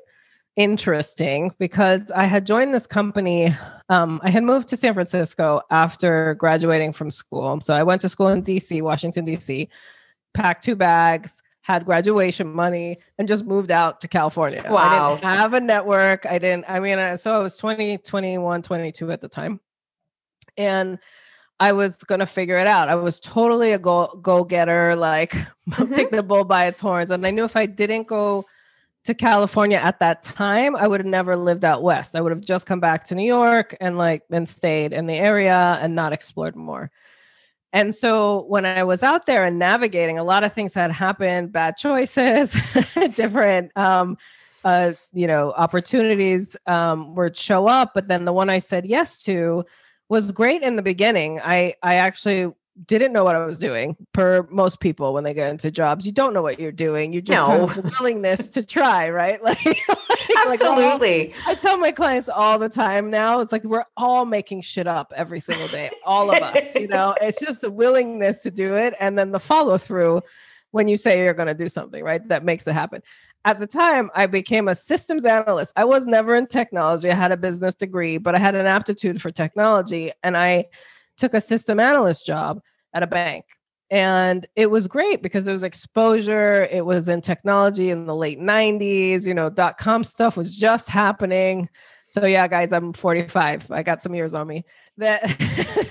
interesting 0.55 1.51
because 1.57 2.11
I 2.11 2.25
had 2.25 2.45
joined 2.45 2.73
this 2.73 2.87
company. 2.87 3.55
Um, 3.89 4.21
I 4.23 4.29
had 4.29 4.43
moved 4.43 4.67
to 4.69 4.77
San 4.77 4.93
Francisco 4.93 5.61
after 5.69 6.35
graduating 6.35 6.93
from 6.93 7.09
school. 7.09 7.59
So 7.61 7.73
I 7.73 7.83
went 7.83 8.01
to 8.01 8.09
school 8.09 8.29
in 8.29 8.43
DC, 8.43 8.81
Washington, 8.81 9.25
DC, 9.25 9.67
packed 10.33 10.63
two 10.63 10.75
bags, 10.75 11.41
had 11.61 11.85
graduation 11.85 12.53
money, 12.53 12.99
and 13.17 13.27
just 13.27 13.45
moved 13.45 13.71
out 13.71 14.01
to 14.01 14.07
California. 14.07 14.63
Wow. 14.67 15.13
I 15.13 15.15
didn't 15.15 15.29
have 15.29 15.53
a 15.53 15.61
network. 15.61 16.25
I 16.25 16.37
didn't, 16.37 16.65
I 16.67 16.79
mean, 16.79 17.17
so 17.17 17.35
I 17.35 17.39
was 17.39 17.57
20, 17.57 17.99
21, 17.99 18.61
22 18.61 19.11
at 19.11 19.21
the 19.21 19.29
time. 19.29 19.59
And 20.57 20.99
I 21.59 21.71
was 21.71 21.97
gonna 21.97 22.25
figure 22.25 22.57
it 22.57 22.67
out. 22.67 22.89
I 22.89 22.95
was 22.95 23.19
totally 23.19 23.71
a 23.71 23.79
go 23.79 24.07
go 24.21 24.43
getter, 24.43 24.95
like 24.95 25.31
mm-hmm. 25.69 25.93
take 25.93 26.09
the 26.09 26.21
bull 26.21 26.43
by 26.43 26.65
its 26.65 26.79
horns. 26.79 27.09
And 27.09 27.25
I 27.25 27.31
knew 27.31 27.45
if 27.45 27.55
I 27.55 27.65
didn't 27.65 28.07
go 28.07 28.45
to 29.05 29.13
California 29.13 29.77
at 29.77 29.99
that 29.99 30.23
time, 30.23 30.75
I 30.75 30.87
would 30.87 31.01
have 31.01 31.07
never 31.07 31.35
lived 31.35 31.65
out 31.65 31.83
west. 31.83 32.15
I 32.15 32.21
would 32.21 32.31
have 32.31 32.41
just 32.41 32.65
come 32.65 32.79
back 32.79 33.03
to 33.05 33.15
New 33.15 33.25
York 33.25 33.75
and 33.81 33.97
like 33.97 34.23
and 34.29 34.47
stayed 34.47 34.93
in 34.93 35.07
the 35.07 35.15
area 35.15 35.77
and 35.81 35.93
not 35.93 36.13
explored 36.13 36.55
more. 36.55 36.89
And 37.73 37.93
so 37.93 38.43
when 38.43 38.65
I 38.65 38.83
was 38.83 39.03
out 39.03 39.25
there 39.25 39.43
and 39.43 39.59
navigating, 39.59 40.19
a 40.19 40.23
lot 40.23 40.43
of 40.43 40.53
things 40.53 40.73
had 40.73 40.91
happened, 40.91 41.51
bad 41.51 41.75
choices, 41.75 42.53
different 43.13 43.75
um 43.77 44.17
uh 44.63 44.93
you 45.11 45.27
know 45.27 45.51
opportunities 45.57 46.55
um 46.65 47.15
would 47.15 47.35
show 47.35 47.67
up, 47.67 47.91
but 47.93 48.07
then 48.07 48.23
the 48.23 48.33
one 48.33 48.49
I 48.49 48.59
said 48.59 48.85
yes 48.85 49.21
to 49.23 49.65
was 50.07 50.31
great 50.31 50.61
in 50.61 50.77
the 50.77 50.81
beginning. 50.81 51.41
I 51.43 51.75
I 51.83 51.95
actually 51.95 52.53
didn't 52.87 53.13
know 53.13 53.23
what 53.23 53.35
I 53.35 53.45
was 53.45 53.57
doing. 53.57 53.95
Per 54.13 54.47
most 54.49 54.79
people, 54.79 55.13
when 55.13 55.23
they 55.23 55.33
get 55.33 55.49
into 55.49 55.69
jobs, 55.69 56.05
you 56.05 56.11
don't 56.11 56.33
know 56.33 56.41
what 56.41 56.59
you're 56.59 56.71
doing. 56.71 57.13
You 57.13 57.21
just 57.21 57.47
no. 57.47 57.67
have 57.67 57.83
the 57.83 57.89
willingness 57.89 58.47
to 58.49 58.65
try, 58.65 59.09
right? 59.09 59.39
Like, 59.53 59.65
like 59.65 60.47
absolutely. 60.47 61.27
Like, 61.27 61.47
I 61.47 61.55
tell 61.55 61.77
my 61.77 61.91
clients 61.91 62.29
all 62.29 62.57
the 62.57 62.69
time 62.69 63.09
now. 63.09 63.41
It's 63.41 63.51
like 63.51 63.63
we're 63.63 63.85
all 63.97 64.25
making 64.25 64.61
shit 64.61 64.87
up 64.87 65.13
every 65.15 65.39
single 65.39 65.67
day, 65.67 65.91
all 66.05 66.31
of 66.31 66.41
us. 66.41 66.73
You 66.75 66.87
know, 66.87 67.13
it's 67.21 67.39
just 67.39 67.61
the 67.61 67.69
willingness 67.69 68.41
to 68.43 68.51
do 68.51 68.75
it, 68.75 68.95
and 68.99 69.17
then 69.17 69.31
the 69.31 69.39
follow 69.39 69.77
through 69.77 70.21
when 70.71 70.87
you 70.87 70.97
say 70.97 71.19
you're 71.19 71.33
going 71.33 71.47
to 71.47 71.53
do 71.53 71.69
something, 71.69 72.03
right? 72.03 72.27
That 72.29 72.43
makes 72.43 72.65
it 72.67 72.73
happen. 72.73 73.03
At 73.45 73.59
the 73.59 73.67
time, 73.67 74.09
I 74.15 74.25
became 74.25 74.67
a 74.67 74.75
systems 74.75 75.25
analyst. 75.25 75.73
I 75.75 75.83
was 75.83 76.05
never 76.05 76.33
in 76.35 76.47
technology. 76.47 77.11
I 77.11 77.15
had 77.15 77.31
a 77.31 77.37
business 77.37 77.75
degree, 77.75 78.17
but 78.17 78.33
I 78.33 78.39
had 78.39 78.55
an 78.55 78.65
aptitude 78.65 79.21
for 79.21 79.29
technology, 79.29 80.11
and 80.23 80.37
I 80.37 80.67
took 81.17 81.33
a 81.33 81.41
system 81.41 81.79
analyst 81.79 82.25
job 82.25 82.61
at 82.93 83.03
a 83.03 83.07
bank. 83.07 83.45
And 83.89 84.47
it 84.55 84.71
was 84.71 84.87
great 84.87 85.21
because 85.21 85.47
it 85.47 85.51
was 85.51 85.63
exposure. 85.63 86.63
It 86.71 86.85
was 86.85 87.09
in 87.09 87.21
technology 87.21 87.91
in 87.91 88.07
the 88.07 88.15
late 88.15 88.39
90s. 88.39 89.27
You 89.27 89.33
know, 89.35 89.49
dot 89.49 89.77
com 89.77 90.03
stuff 90.03 90.35
was 90.35 90.55
just 90.55 90.89
happening. 90.89 91.69
So 92.13 92.27
yeah, 92.27 92.47
guys, 92.47 92.71
I'm 92.71 92.93
45. 92.93 93.71
I 93.71 93.81
got 93.81 94.03
some 94.03 94.13
years 94.13 94.33
on 94.33 94.47
me. 94.47 94.65
That 94.97 95.23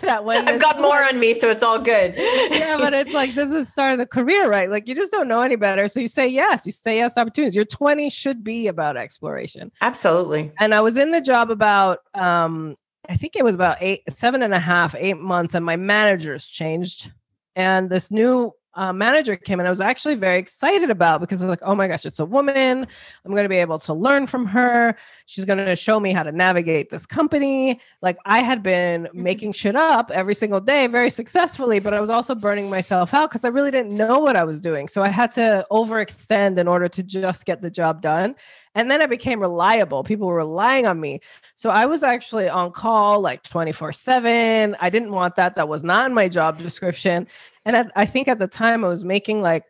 that 0.02 0.24
when 0.24 0.48
I've 0.48 0.60
got 0.60 0.80
more 0.80 1.02
on 1.02 1.18
me, 1.18 1.32
so 1.32 1.50
it's 1.50 1.64
all 1.64 1.80
good. 1.80 2.14
yeah, 2.16 2.76
but 2.78 2.94
it's 2.94 3.12
like 3.12 3.34
this 3.34 3.46
is 3.46 3.50
the 3.50 3.66
start 3.66 3.94
of 3.94 3.98
the 3.98 4.06
career, 4.06 4.48
right? 4.48 4.70
Like 4.70 4.86
you 4.86 4.94
just 4.94 5.10
don't 5.10 5.26
know 5.26 5.40
any 5.40 5.56
better. 5.56 5.88
So 5.88 5.98
you 5.98 6.06
say 6.06 6.28
yes, 6.28 6.64
you 6.66 6.70
say 6.70 6.98
yes 6.98 7.18
opportunities. 7.18 7.56
Your 7.56 7.64
20 7.64 8.08
should 8.10 8.44
be 8.44 8.68
about 8.68 8.96
exploration. 8.96 9.72
Absolutely. 9.80 10.52
And 10.60 10.72
I 10.72 10.82
was 10.82 10.96
in 10.96 11.10
the 11.10 11.20
job 11.20 11.50
about 11.50 11.98
um, 12.14 12.76
I 13.08 13.16
think 13.16 13.36
it 13.36 13.44
was 13.44 13.54
about 13.54 13.78
eight, 13.80 14.02
seven 14.08 14.42
and 14.42 14.54
a 14.54 14.58
half, 14.58 14.94
eight 14.94 15.18
months, 15.18 15.54
and 15.54 15.64
my 15.64 15.76
managers 15.76 16.46
changed. 16.46 17.10
And 17.56 17.90
this 17.90 18.10
new 18.10 18.54
uh, 18.74 18.92
manager 18.92 19.36
came 19.36 19.60
and 19.60 19.66
I 19.66 19.70
was 19.70 19.80
actually 19.80 20.14
very 20.14 20.38
excited 20.38 20.90
about 20.90 21.20
because 21.20 21.42
I 21.42 21.46
was 21.46 21.50
like, 21.50 21.68
oh 21.68 21.74
my 21.74 21.88
gosh, 21.88 22.06
it's 22.06 22.20
a 22.20 22.24
woman. 22.24 22.86
I'm 23.24 23.30
going 23.30 23.42
to 23.42 23.48
be 23.48 23.56
able 23.56 23.78
to 23.80 23.92
learn 23.92 24.26
from 24.26 24.46
her. 24.46 24.96
She's 25.26 25.44
going 25.44 25.58
to 25.58 25.76
show 25.76 26.00
me 26.00 26.12
how 26.12 26.22
to 26.22 26.32
navigate 26.32 26.88
this 26.88 27.04
company. 27.04 27.80
Like 28.00 28.16
I 28.24 28.38
had 28.38 28.62
been 28.62 29.04
mm-hmm. 29.04 29.22
making 29.22 29.52
shit 29.52 29.76
up 29.76 30.10
every 30.10 30.34
single 30.34 30.60
day 30.60 30.86
very 30.86 31.10
successfully, 31.10 31.80
but 31.80 31.92
I 31.92 32.00
was 32.00 32.10
also 32.10 32.34
burning 32.34 32.70
myself 32.70 33.12
out 33.12 33.30
because 33.30 33.44
I 33.44 33.48
really 33.48 33.70
didn't 33.70 33.94
know 33.94 34.18
what 34.18 34.36
I 34.36 34.44
was 34.44 34.58
doing. 34.58 34.88
So 34.88 35.02
I 35.02 35.08
had 35.08 35.32
to 35.32 35.66
overextend 35.70 36.58
in 36.58 36.66
order 36.66 36.88
to 36.88 37.02
just 37.02 37.44
get 37.44 37.60
the 37.60 37.70
job 37.70 38.00
done. 38.00 38.34
And 38.74 38.90
then 38.90 39.02
I 39.02 39.06
became 39.06 39.40
reliable. 39.40 40.02
People 40.02 40.28
were 40.28 40.36
relying 40.36 40.86
on 40.86 40.98
me. 40.98 41.20
So 41.54 41.70
I 41.70 41.86
was 41.86 42.02
actually 42.02 42.48
on 42.48 42.72
call 42.72 43.20
like 43.20 43.42
24 43.42 43.92
7. 43.92 44.76
I 44.80 44.90
didn't 44.90 45.12
want 45.12 45.36
that. 45.36 45.54
That 45.56 45.68
was 45.68 45.84
not 45.84 46.06
in 46.06 46.14
my 46.14 46.28
job 46.28 46.58
description. 46.58 47.26
And 47.64 47.76
I, 47.76 47.84
I 47.96 48.06
think 48.06 48.28
at 48.28 48.38
the 48.38 48.46
time 48.46 48.84
I 48.84 48.88
was 48.88 49.04
making 49.04 49.42
like 49.42 49.66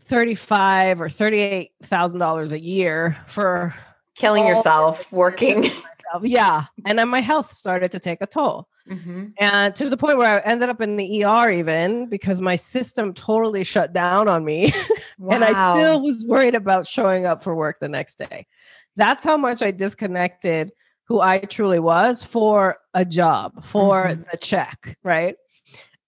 35 0.00 1.00
or 1.00 1.08
$38,000 1.08 2.52
a 2.52 2.60
year 2.60 3.16
for 3.26 3.74
killing 4.14 4.46
yourself 4.46 5.10
working. 5.12 5.70
Yeah. 6.22 6.66
And 6.86 6.98
then 6.98 7.08
my 7.08 7.20
health 7.20 7.52
started 7.52 7.90
to 7.92 7.98
take 7.98 8.20
a 8.20 8.26
toll. 8.26 8.68
Mm-hmm. 8.88 9.28
And 9.38 9.74
to 9.76 9.88
the 9.88 9.96
point 9.96 10.18
where 10.18 10.40
I 10.40 10.48
ended 10.48 10.68
up 10.68 10.80
in 10.80 10.96
the 10.96 11.24
ER, 11.24 11.50
even 11.50 12.08
because 12.08 12.40
my 12.40 12.54
system 12.56 13.14
totally 13.14 13.64
shut 13.64 13.92
down 13.92 14.28
on 14.28 14.44
me. 14.44 14.72
Wow. 15.18 15.30
and 15.34 15.44
I 15.44 15.72
still 15.72 16.02
was 16.02 16.24
worried 16.24 16.54
about 16.54 16.86
showing 16.86 17.26
up 17.26 17.42
for 17.42 17.54
work 17.54 17.78
the 17.80 17.88
next 17.88 18.18
day. 18.18 18.46
That's 18.96 19.24
how 19.24 19.36
much 19.36 19.62
I 19.62 19.70
disconnected 19.70 20.72
who 21.06 21.20
I 21.20 21.38
truly 21.40 21.80
was 21.80 22.22
for 22.22 22.78
a 22.94 23.04
job, 23.04 23.64
for 23.64 24.06
mm-hmm. 24.06 24.22
the 24.30 24.38
check, 24.38 24.98
right? 25.02 25.36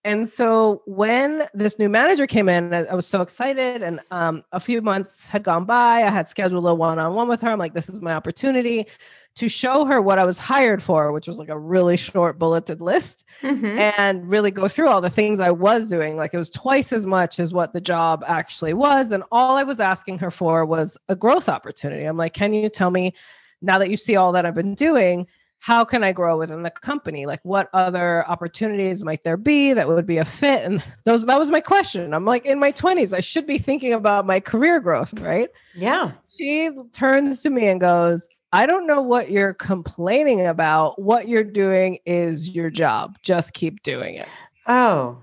And 0.07 0.29
so 0.29 0.83
when 0.87 1.49
this 1.53 1.81
new 1.81 1.89
manager 1.89 2.29
came 2.29 2.49
in, 2.49 2.73
I 2.73 2.95
was 2.95 3.09
so 3.09 3.23
excited. 3.23 3.83
And 3.83 3.99
um, 4.13 4.45
a 4.53 4.61
few 4.61 4.81
months 4.81 5.25
had 5.25 5.43
gone 5.43 5.65
by. 5.65 6.05
I 6.05 6.11
had 6.11 6.29
scheduled 6.29 6.65
a 6.65 6.73
one 6.73 7.01
on 7.01 7.15
one 7.15 7.27
with 7.27 7.41
her. 7.41 7.51
I'm 7.51 7.59
like, 7.59 7.75
this 7.75 7.89
is 7.89 8.01
my 8.01 8.13
opportunity 8.13 8.87
to 9.35 9.49
show 9.49 9.85
her 9.85 10.01
what 10.01 10.21
I 10.21 10.25
was 10.25 10.39
hired 10.39 10.81
for, 10.81 11.11
which 11.11 11.27
was 11.27 11.41
like 11.41 11.49
a 11.49 11.59
really 11.59 11.97
short 11.97 12.39
bulleted 12.39 12.81
list, 12.81 13.25
mm-hmm. 13.43 13.81
and 13.99 14.31
really 14.31 14.53
go 14.53 14.69
through 14.69 14.87
all 14.87 15.01
the 15.01 15.11
things 15.11 15.41
I 15.41 15.51
was 15.51 15.89
doing. 15.89 16.17
Like 16.17 16.33
it 16.33 16.39
was 16.39 16.51
twice 16.51 16.93
as 16.93 17.05
much 17.05 17.41
as 17.41 17.53
what 17.53 17.73
the 17.73 17.81
job 17.81 18.23
actually 18.29 18.75
was. 18.75 19.11
And 19.11 19.25
all 19.33 19.57
I 19.57 19.65
was 19.65 19.81
asking 19.81 20.21
her 20.21 20.31
for 20.31 20.65
was 20.65 20.97
a 21.09 21.17
growth 21.17 21.49
opportunity. 21.49 22.05
I'm 22.05 22.17
like, 22.17 22.33
can 22.33 22.53
you 22.53 22.69
tell 22.69 22.93
me 22.93 23.13
now 23.61 23.79
that 23.79 23.91
you 23.91 23.97
see 23.97 24.15
all 24.15 24.31
that 24.33 24.47
I've 24.47 24.55
been 24.55 24.77
doing? 24.77 25.27
How 25.59 25.85
can 25.85 26.05
I 26.05 26.13
grow 26.13 26.39
within 26.39 26.63
the 26.63 26.71
company? 26.71 27.27
Like 27.27 27.41
what 27.43 27.69
other 27.73 28.29
opportunities 28.29 29.05
might 29.05 29.25
there 29.25 29.37
be 29.37 29.73
that 29.73 29.89
would 29.89 30.07
be 30.07 30.19
a 30.19 30.25
fit? 30.25 30.65
And 30.65 30.83
those 31.05 31.27
that 31.27 31.39
was 31.39 31.51
my 31.51 31.61
question. 31.61 32.15
I'm 32.15 32.25
like 32.25 32.45
in 32.45 32.59
my 32.59 32.73
20s, 32.73 33.13
I 33.13 33.21
should 33.21 33.47
be 33.47 33.59
thinking 33.59 33.93
about 33.93 34.27
my 34.27 34.41
career 34.41 34.81
growth, 34.81 35.19
right? 35.21 35.49
Yeah. 35.75 36.13
She 36.25 36.71
turns 36.93 37.43
to 37.43 37.51
me 37.51 37.67
and 37.69 37.81
goes, 37.81 38.29
I 38.53 38.67
don't 38.67 38.87
know 38.87 39.03
what 39.03 39.31
you're 39.31 39.55
complaining 39.55 40.47
about. 40.47 41.01
What 41.01 41.29
you're 41.29 41.45
doing 41.45 41.99
is 42.07 42.55
your 42.55 42.71
job. 42.71 43.19
Just 43.23 43.53
keep 43.53 43.83
doing 43.83 44.15
it. 44.15 44.29
Oh. 44.67 45.23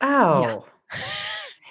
Oh. 0.00 0.64
Yeah. 0.92 1.00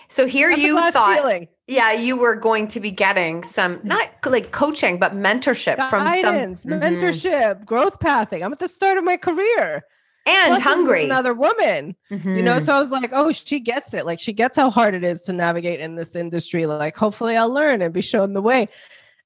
so 0.10 0.28
here 0.28 0.50
That's 0.52 0.62
you 0.62 0.80
thought 0.92 1.18
feeling 1.18 1.48
yeah, 1.70 1.92
you 1.92 2.18
were 2.18 2.36
going 2.36 2.68
to 2.70 2.80
be 2.80 2.90
getting 2.90 3.44
some 3.44 3.80
not 3.84 4.10
like 4.26 4.52
coaching, 4.52 4.98
but 4.98 5.16
mentorship 5.16 5.78
Guidance, 5.78 6.64
from 6.64 6.72
some 6.72 6.80
mm-hmm. 6.80 6.96
mentorship, 6.96 7.64
growth 7.64 8.00
pathing. 8.00 8.44
I'm 8.44 8.52
at 8.52 8.60
the 8.60 8.68
start 8.68 8.98
of 8.98 9.04
my 9.04 9.18
career. 9.18 9.84
And 10.26 10.48
Plus 10.48 10.64
hungry. 10.64 11.06
Another 11.06 11.34
woman. 11.34 11.96
Mm-hmm. 12.12 12.36
You 12.38 12.42
know, 12.42 12.58
mm-hmm. 12.58 12.66
so 12.66 12.74
I 12.74 12.80
was 12.80 12.92
like, 12.92 13.12
oh, 13.14 13.32
she 13.32 13.60
gets 13.60 13.94
it. 13.94 14.06
Like 14.06 14.20
she 14.20 14.34
gets 14.34 14.58
how 14.58 14.72
hard 14.72 14.96
it 14.96 15.04
is 15.04 15.22
to 15.24 15.34
navigate 15.34 15.80
in 15.80 15.96
this 15.96 16.16
industry. 16.16 16.66
Like 16.66 16.98
hopefully 16.98 17.38
I'll 17.38 17.54
learn 17.54 17.84
and 17.84 17.94
be 17.94 18.02
shown 18.02 18.34
the 18.34 18.42
way. 18.42 18.68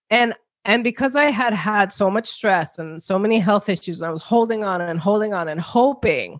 And 0.09 0.35
and 0.65 0.83
because 0.83 1.15
I 1.15 1.25
had 1.25 1.53
had 1.53 1.93
so 1.93 2.09
much 2.09 2.27
stress 2.27 2.77
and 2.77 3.01
so 3.01 3.17
many 3.17 3.39
health 3.39 3.69
issues, 3.69 4.01
and 4.01 4.09
I 4.09 4.11
was 4.11 4.21
holding 4.21 4.63
on 4.65 4.81
and 4.81 4.99
holding 4.99 5.33
on 5.33 5.47
and 5.47 5.59
hoping 5.59 6.39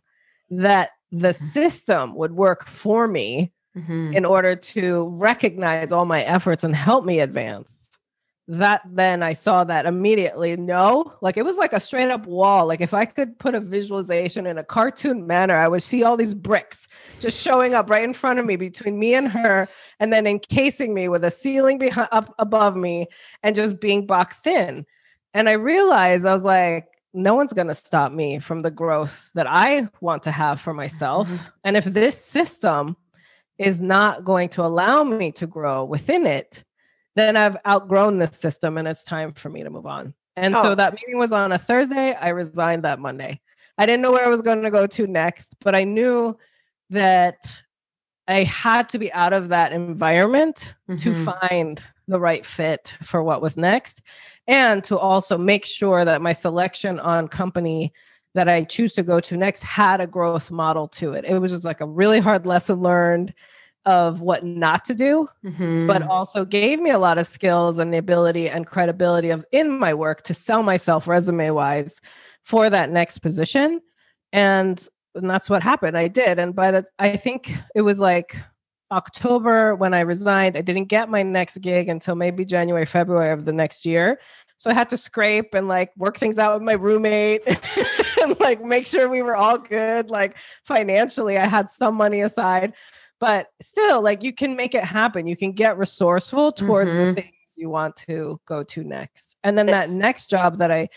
that 0.50 0.90
the 1.12 1.30
mm-hmm. 1.30 1.46
system 1.46 2.16
would 2.16 2.34
work 2.34 2.68
for 2.68 3.08
me 3.08 3.54
mm-hmm. 3.78 4.14
in 4.14 4.26
order 4.26 4.56
to 4.56 5.10
recognize 5.16 5.92
all 5.92 6.06
my 6.06 6.22
efforts 6.24 6.64
and 6.64 6.76
help 6.76 7.06
me 7.06 7.20
advance 7.20 7.84
that 8.48 8.82
then 8.86 9.24
I 9.24 9.34
saw 9.34 9.64
that 9.64 9.86
immediately. 9.86 10.58
No, 10.58 11.14
like 11.22 11.38
it 11.38 11.46
was 11.46 11.58
like 11.58 11.72
a 11.72 11.80
straight 11.80 12.12
up 12.12 12.26
wall. 12.26 12.68
Like 12.68 12.82
if 12.82 12.94
I 12.94 13.06
could 13.06 13.40
put 13.40 13.56
a 13.56 13.60
visualization 13.60 14.46
in 14.46 14.58
a 14.58 14.64
cartoon 14.64 15.26
manner, 15.26 15.56
I 15.56 15.68
would 15.68 15.84
see 15.84 16.04
all 16.04 16.18
these 16.18 16.34
bricks 16.34 16.88
just 17.20 17.42
showing 17.42 17.74
up 17.74 17.90
right 17.90 18.04
in 18.04 18.14
front 18.14 18.40
of 18.40 18.46
me 18.46 18.58
between 18.58 19.00
me 19.00 19.14
and 19.14 19.30
her, 19.30 19.68
and 20.00 20.12
then 20.12 20.28
encasing 20.28 20.94
me 20.94 21.08
with 21.08 21.24
a 21.24 21.32
ceiling 21.32 21.78
behind 21.78 22.10
up 22.12 22.34
above 22.38 22.76
me 22.76 23.08
and 23.44 23.56
just 23.56 23.80
being 23.80 24.06
boxed 24.06 24.46
in. 24.46 24.86
And 25.34 25.48
I 25.48 25.54
realized 25.54 26.26
I 26.26 26.34
was 26.34 26.44
like, 26.44 26.88
no 27.14 27.36
one's 27.36 27.54
going 27.54 27.68
to 27.68 27.76
stop 27.76 28.12
me 28.12 28.40
from 28.40 28.62
the 28.62 28.72
growth 28.72 29.32
that 29.36 29.48
I 29.48 29.88
want 30.02 30.24
to 30.24 30.32
have 30.32 30.60
for 30.60 30.74
myself. 30.74 31.28
Mm-hmm. 31.30 31.46
And 31.64 31.78
if 31.78 31.86
this 31.86 32.18
system 32.18 32.98
is 33.64 33.80
not 33.80 34.24
going 34.24 34.50
to 34.50 34.64
allow 34.64 35.04
me 35.04 35.32
to 35.34 35.48
grow 35.48 35.84
within 35.84 36.26
it, 36.26 36.64
then 37.16 37.38
I've 37.38 37.58
outgrown 37.68 38.18
this 38.18 38.38
system 38.38 38.78
and 38.78 38.88
it's 38.88 39.04
time 39.04 39.34
for 39.34 39.50
me 39.50 39.64
to 39.64 39.70
move 39.70 39.86
on. 39.86 40.14
And 40.36 40.56
oh. 40.56 40.64
so 40.64 40.76
that 40.76 40.94
meeting 40.94 41.18
was 41.18 41.32
on 41.32 41.52
a 41.52 41.58
Thursday. 41.58 42.14
I 42.14 42.30
resigned 42.30 42.84
that 42.84 43.00
Monday. 43.00 43.40
I 43.78 43.86
didn't 43.86 44.02
know 44.02 44.12
where 44.12 44.26
I 44.26 44.30
was 44.30 44.42
going 44.42 44.64
to 44.64 44.72
go 44.72 44.88
to 44.88 45.08
next, 45.08 45.56
but 45.62 45.76
I 45.76 45.84
knew 45.84 46.38
that 46.90 47.62
I 48.28 48.44
had 48.44 48.90
to 48.90 49.00
be 49.00 49.12
out 49.14 49.34
of 49.34 49.50
that 49.50 49.72
environment 49.72 50.74
mm-hmm. 50.90 50.98
to 50.98 51.16
find 51.16 51.82
the 52.08 52.20
right 52.20 52.46
fit 52.46 52.96
for 53.04 53.24
what 53.24 53.42
was 53.42 53.58
next 53.58 54.02
and 54.48 54.84
to 54.84 54.98
also 54.98 55.38
make 55.38 55.66
sure 55.66 56.04
that 56.04 56.22
my 56.22 56.34
selection 56.34 57.00
on 57.00 57.28
company 57.28 57.94
that 58.36 58.50
I 58.50 58.64
choose 58.64 58.94
to 58.94 59.04
go 59.04 59.20
to 59.22 59.38
next 59.38 59.64
had 59.64 60.02
a 60.02 60.08
growth 60.08 60.52
model 60.52 60.88
to 60.90 61.14
it. 61.14 61.26
It 61.26 61.38
was 61.38 61.52
just 61.52 61.64
like 61.64 61.82
a 61.82 61.86
really 61.86 62.20
hard 62.20 62.46
lesson 62.46 62.82
learned 62.82 63.34
of 63.86 64.22
what 64.22 64.46
not 64.46 64.86
to 64.86 64.96
do, 64.96 65.28
mm-hmm. 65.44 65.88
but 65.88 66.04
also 66.04 66.46
gave 66.46 66.80
me 66.80 66.90
a 66.90 67.00
lot 67.00 67.18
of 67.18 67.28
skills 67.28 67.80
and 67.80 67.94
the 67.94 67.98
ability 67.98 68.50
and 68.50 68.66
credibility 68.66 69.30
of 69.30 69.46
in 69.52 69.78
my 69.78 69.94
work 69.94 70.24
to 70.24 70.34
sell 70.34 70.64
myself 70.64 71.08
resume 71.08 71.50
wise 71.52 72.00
for 72.44 72.70
that 72.70 72.90
next 72.90 73.20
position. 73.20 73.82
And, 74.32 74.88
and 75.16 75.30
that's 75.30 75.50
what 75.50 75.64
happened. 75.64 75.98
I 75.98 76.08
did. 76.08 76.40
And 76.40 76.56
by 76.56 76.72
the 76.72 76.86
I 76.98 77.18
think 77.18 77.52
it 77.76 77.82
was 77.82 78.00
like 78.00 78.36
October 78.94 79.76
when 79.76 79.94
I 79.94 80.02
resigned. 80.02 80.56
I 80.56 80.62
didn't 80.62 80.86
get 80.86 81.10
my 81.10 81.24
next 81.24 81.58
gig 81.58 81.90
until 81.90 82.16
maybe 82.16 82.46
January, 82.46 82.86
February 82.86 83.32
of 83.32 83.44
the 83.44 83.54
next 83.54 83.86
year. 83.86 84.20
So 84.58 84.70
I 84.70 84.74
had 84.74 84.90
to 84.92 84.98
scrape 84.98 85.54
and 85.54 85.68
like 85.68 85.92
work 85.98 86.18
things 86.18 86.40
out 86.40 86.54
with 86.54 86.64
my 86.64 86.74
roommate 86.74 87.42
and 88.22 88.40
like 88.40 88.64
make 88.64 88.88
sure 88.88 89.10
we 89.10 89.22
were 89.22 89.36
all 89.36 89.58
good. 89.58 90.10
Like 90.10 90.38
financially, 90.64 91.38
I 91.38 91.48
had 91.48 91.70
some 91.70 91.96
money 91.96 92.22
aside, 92.22 92.74
but 93.24 93.48
still, 93.62 94.02
like 94.02 94.22
you 94.22 94.34
can 94.34 94.58
make 94.58 94.76
it 94.76 94.84
happen. 94.84 95.28
You 95.28 95.38
can 95.38 95.54
get 95.54 95.78
resourceful 95.78 96.52
towards 96.52 96.90
mm-hmm. 96.90 97.16
the 97.16 97.22
things 97.22 97.56
you 97.56 97.70
want 97.70 97.96
to 97.96 98.38
go 98.46 98.64
to 98.64 98.84
next. 98.84 99.38
And 99.46 99.58
then 99.58 99.68
that 99.68 99.90
next 99.90 100.30
job 100.30 100.58
that 100.58 100.72
I, 100.72 100.90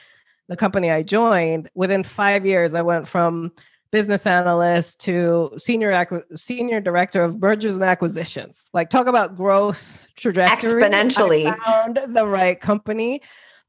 the 0.49 0.57
company 0.57 0.91
I 0.91 1.05
joined, 1.05 1.71
within 1.77 2.03
five 2.03 2.45
years, 2.45 2.75
I 2.75 2.83
went 2.83 3.07
from 3.07 3.53
business 3.93 4.27
analyst 4.27 4.99
to 5.03 5.53
senior 5.57 6.25
senior 6.35 6.81
director 6.81 7.23
of 7.23 7.41
mergers 7.41 7.77
and 7.77 7.85
acquisitions. 7.85 8.71
Like 8.75 8.91
talk 8.91 9.07
about 9.07 9.37
growth 9.37 10.09
trajectory. 10.17 10.83
Exponentially. 10.83 11.47
I 11.47 11.65
found 11.65 12.01
the 12.13 12.27
right 12.27 12.61
company 12.61 13.23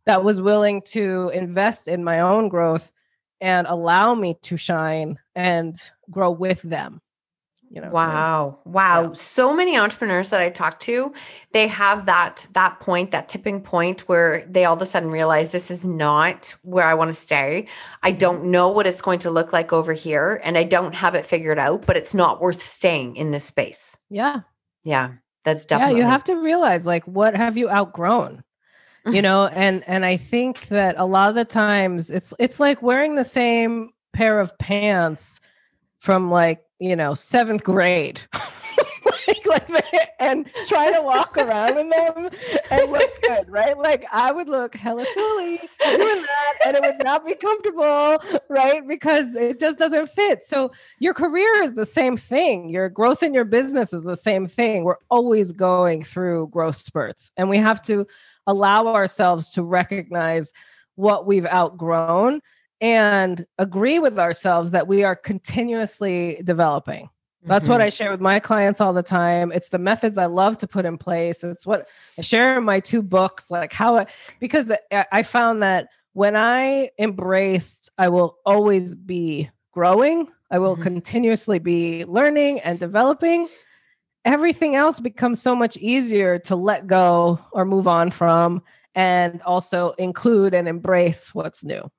that 0.07 0.23
was 0.23 0.41
willing 0.41 0.81
to 0.93 1.29
invest 1.31 1.87
in 1.87 2.03
my 2.03 2.21
own 2.21 2.49
growth 2.49 2.91
and 3.39 3.67
allow 3.67 4.15
me 4.15 4.35
to 4.41 4.57
shine 4.57 5.19
and 5.35 5.79
grow 6.09 6.31
with 6.31 6.63
them 6.63 7.01
you 7.69 7.81
know 7.81 7.89
wow 7.89 8.59
so, 8.63 8.69
wow. 8.69 9.03
yeah. 9.03 9.13
so 9.13 9.55
many 9.55 9.77
entrepreneurs 9.77 10.29
that 10.29 10.41
i 10.41 10.49
talk 10.49 10.79
to 10.79 11.13
they 11.51 11.67
have 11.67 12.05
that 12.05 12.47
that 12.53 12.79
point 12.79 13.11
that 13.11 13.27
tipping 13.27 13.61
point 13.61 14.01
where 14.01 14.45
they 14.49 14.65
all 14.65 14.75
of 14.75 14.81
a 14.81 14.85
sudden 14.85 15.11
realize 15.11 15.51
this 15.51 15.69
is 15.69 15.85
not 15.85 16.53
where 16.63 16.85
i 16.85 16.93
want 16.93 17.09
to 17.09 17.13
stay. 17.13 17.67
I 18.03 18.11
mm-hmm. 18.11 18.17
don't 18.19 18.43
know 18.45 18.69
what 18.69 18.87
it's 18.87 19.01
going 19.01 19.19
to 19.19 19.31
look 19.31 19.53
like 19.53 19.73
over 19.73 19.93
here 19.93 20.41
and 20.43 20.57
i 20.57 20.63
don't 20.63 20.95
have 20.95 21.15
it 21.15 21.25
figured 21.25 21.59
out 21.59 21.85
but 21.85 21.97
it's 21.97 22.13
not 22.13 22.41
worth 22.41 22.61
staying 22.61 23.15
in 23.15 23.31
this 23.31 23.45
space. 23.45 23.97
Yeah. 24.09 24.41
Yeah 24.83 25.13
that's 25.43 25.65
definitely 25.65 25.99
yeah 25.99 26.05
you 26.05 26.11
have 26.11 26.25
to 26.25 26.35
realize 26.35 26.85
like 26.85 27.05
what 27.05 27.35
have 27.35 27.57
you 27.57 27.69
outgrown? 27.69 28.43
You 29.05 29.21
know 29.21 29.47
and 29.47 29.85
and 29.87 30.05
i 30.05 30.17
think 30.17 30.67
that 30.67 30.95
a 30.97 31.05
lot 31.05 31.29
of 31.29 31.35
the 31.35 31.45
times 31.45 32.09
it's 32.09 32.33
it's 32.39 32.59
like 32.59 32.81
wearing 32.81 33.15
the 33.15 33.23
same 33.23 33.91
pair 34.11 34.41
of 34.41 34.57
pants 34.57 35.39
from 35.99 36.29
like 36.29 36.61
you 36.79 36.95
know 36.95 37.13
seventh 37.13 37.63
grade 37.63 38.21
like, 39.45 39.69
like, 39.69 40.09
and 40.19 40.49
try 40.67 40.91
to 40.91 41.01
walk 41.01 41.37
around 41.37 41.77
in 41.77 41.89
them 41.89 42.29
and 42.69 42.91
look 42.91 43.21
good, 43.21 43.49
right? 43.49 43.77
Like 43.77 44.05
I 44.11 44.31
would 44.31 44.47
look 44.47 44.75
hella 44.75 45.05
silly 45.05 45.59
doing 45.83 45.97
that, 45.99 46.53
and 46.65 46.75
it 46.75 46.81
would 46.81 47.03
not 47.03 47.25
be 47.25 47.35
comfortable, 47.35 48.21
right? 48.49 48.87
Because 48.87 49.35
it 49.35 49.59
just 49.59 49.79
doesn't 49.79 50.09
fit. 50.09 50.43
So 50.43 50.71
your 50.99 51.13
career 51.13 51.63
is 51.63 51.73
the 51.73 51.85
same 51.85 52.17
thing. 52.17 52.69
Your 52.69 52.89
growth 52.89 53.23
in 53.23 53.33
your 53.33 53.45
business 53.45 53.93
is 53.93 54.03
the 54.03 54.17
same 54.17 54.47
thing. 54.47 54.83
We're 54.83 54.97
always 55.09 55.51
going 55.51 56.03
through 56.03 56.49
growth 56.49 56.77
spurts, 56.77 57.31
and 57.37 57.49
we 57.49 57.57
have 57.57 57.81
to 57.83 58.07
allow 58.45 58.87
ourselves 58.87 59.49
to 59.49 59.63
recognize 59.63 60.51
what 60.95 61.27
we've 61.27 61.45
outgrown 61.45 62.41
and 62.81 63.45
agree 63.57 63.99
with 63.99 64.19
ourselves 64.19 64.71
that 64.71 64.87
we 64.87 65.03
are 65.03 65.15
continuously 65.15 66.41
developing 66.43 67.09
that's 67.47 67.63
mm-hmm. 67.63 67.73
what 67.73 67.81
I 67.81 67.89
share 67.89 68.11
with 68.11 68.19
my 68.19 68.39
clients 68.39 68.81
all 68.81 68.93
the 68.93 69.03
time. 69.03 69.51
It's 69.51 69.69
the 69.69 69.77
methods 69.77 70.17
I 70.17 70.25
love 70.25 70.57
to 70.59 70.67
put 70.67 70.85
in 70.85 70.97
place. 70.97 71.43
It's 71.43 71.65
what 71.65 71.87
I 72.17 72.21
share 72.21 72.57
in 72.57 72.65
my 72.65 72.79
two 72.79 73.01
books, 73.01 73.49
like 73.49 73.71
how, 73.71 73.97
I, 73.97 74.07
because 74.39 74.71
I 74.91 75.23
found 75.23 75.63
that 75.63 75.87
when 76.13 76.35
I 76.35 76.89
embraced, 76.99 77.89
I 77.97 78.09
will 78.09 78.37
always 78.45 78.95
be 78.95 79.49
growing, 79.71 80.27
I 80.51 80.59
will 80.59 80.73
mm-hmm. 80.73 80.83
continuously 80.83 81.59
be 81.59 82.03
learning 82.05 82.59
and 82.61 82.79
developing. 82.79 83.47
Everything 84.25 84.75
else 84.75 84.99
becomes 84.99 85.41
so 85.41 85.55
much 85.55 85.77
easier 85.77 86.39
to 86.39 86.55
let 86.55 86.87
go 86.87 87.39
or 87.53 87.63
move 87.63 87.87
on 87.87 88.11
from, 88.11 88.61
and 88.95 89.41
also 89.43 89.91
include 89.91 90.53
and 90.53 90.67
embrace 90.67 91.33
what's 91.33 91.63
new. 91.63 91.89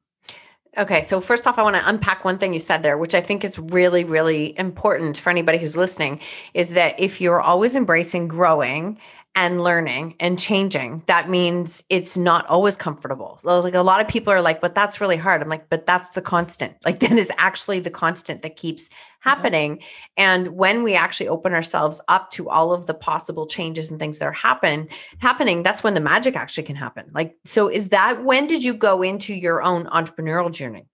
Okay, 0.77 1.03
so 1.03 1.21
first 1.21 1.47
off, 1.47 1.59
I 1.59 1.63
want 1.63 1.77
to 1.77 1.89
unpack 1.89 2.25
one 2.25 2.39
thing 2.39 2.53
you 2.53 2.61
said 2.61 2.83
there, 2.83 2.99
which 2.99 3.15
I 3.15 3.21
think 3.21 3.43
is 3.43 3.59
really, 3.59 4.05
really 4.05 4.57
important 4.59 5.19
for 5.19 5.31
anybody 5.31 5.59
who's 5.59 5.77
listening 5.77 6.21
is 6.53 6.75
that 6.75 7.01
if 7.01 7.21
you're 7.21 7.41
always 7.41 7.75
embracing 7.75 8.29
growing 8.29 8.99
and 9.39 9.63
learning 9.63 10.17
and 10.19 10.37
changing, 10.37 11.01
that 11.07 11.31
means 11.31 11.85
it's 11.89 12.17
not 12.17 12.45
always 12.49 12.77
comfortable. 12.77 13.39
Like 13.45 13.75
a 13.75 13.83
lot 13.83 14.01
of 14.01 14.09
people 14.09 14.33
are 14.33 14.43
like, 14.43 14.61
but 14.61 14.75
that's 14.75 15.01
really 15.01 15.17
hard. 15.17 15.41
I'm 15.41 15.49
like, 15.49 15.69
but 15.69 15.87
that's 15.87 16.11
the 16.11 16.21
constant. 16.21 16.75
Like 16.89 17.01
that 17.01 17.13
is 17.13 17.31
actually 17.37 17.81
the 17.81 17.91
constant 17.91 18.43
that 18.43 18.57
keeps 18.57 18.89
happening. 19.21 19.77
Mm-hmm. 19.77 19.85
And 20.17 20.49
when 20.57 20.83
we 20.83 20.95
actually 20.95 21.29
open 21.29 21.53
ourselves 21.53 22.01
up 22.09 22.31
to 22.31 22.49
all 22.49 22.73
of 22.73 22.87
the 22.87 22.95
possible 22.95 23.47
changes 23.47 23.91
and 23.91 24.01
things 24.01 24.19
that 24.19 24.25
are 24.25 24.33
happen 24.33 24.89
happening, 25.19 25.63
that's 25.63 25.85
when 25.85 25.95
the 25.95 26.01
magic 26.01 26.35
actually 26.35 26.65
can 26.65 26.77
happen. 26.77 27.11
Like, 27.15 27.37
so 27.45 27.69
is 27.69 27.91
that 27.91 28.25
when 28.25 28.47
did 28.47 28.65
you 28.65 28.75
go 28.75 29.03
into 29.03 29.35
your 29.35 29.63
own 29.63 29.85
entrepreneurial 29.85 30.51
journey? 30.51 30.88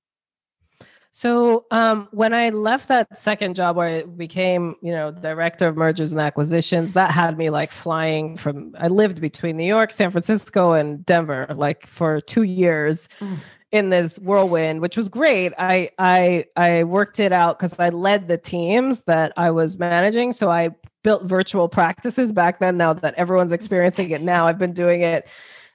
So 1.17 1.65
um, 1.71 2.09
when 2.11 2.35
I 2.35 2.49
left 2.49 2.89
that 2.89 3.17
second 3.17 3.55
job 3.55 3.77
where 3.77 3.87
I 3.87 4.03
became, 4.03 4.75
you 4.83 4.91
know, 4.91 5.13
director 5.13 5.69
of 5.69 5.77
mergers 5.77 6.11
and 6.11 6.21
acquisitions, 6.21 6.93
that 6.95 7.13
had 7.13 7.39
me 7.39 7.51
like 7.51 7.71
flying 7.71 8.37
from. 8.37 8.75
I 8.81 8.89
lived 8.89 9.21
between 9.21 9.57
New 9.57 9.65
York, 9.65 9.93
San 9.93 10.11
Francisco, 10.11 10.73
and 10.73 11.07
Denver, 11.07 11.47
like 11.55 11.87
for 11.87 12.21
two 12.21 12.43
years. 12.43 13.09
Mm. 13.21 13.39
In 13.71 13.91
this 13.91 14.21
whirlwind, 14.21 14.81
which 14.81 14.97
was 14.97 15.09
great. 15.09 15.53
I 15.59 15.91
I 15.99 16.45
I 16.55 16.85
worked 16.85 17.19
it 17.19 17.33
out 17.33 17.59
because 17.59 17.77
I 17.81 17.89
led 17.89 18.29
the 18.29 18.39
teams 18.39 19.03
that 19.03 19.33
I 19.37 19.51
was 19.51 19.79
managing. 19.79 20.33
So 20.33 20.49
I 20.49 20.71
built 21.03 21.25
virtual 21.25 21.69
practices 21.69 22.31
back 22.31 22.61
then. 22.61 22.77
Now 22.77 22.93
that 22.93 23.15
everyone's 23.15 23.51
experiencing 23.51 24.11
it 24.11 24.23
now, 24.23 24.47
I've 24.47 24.61
been 24.61 24.75
doing 24.75 25.03
it, 25.03 25.27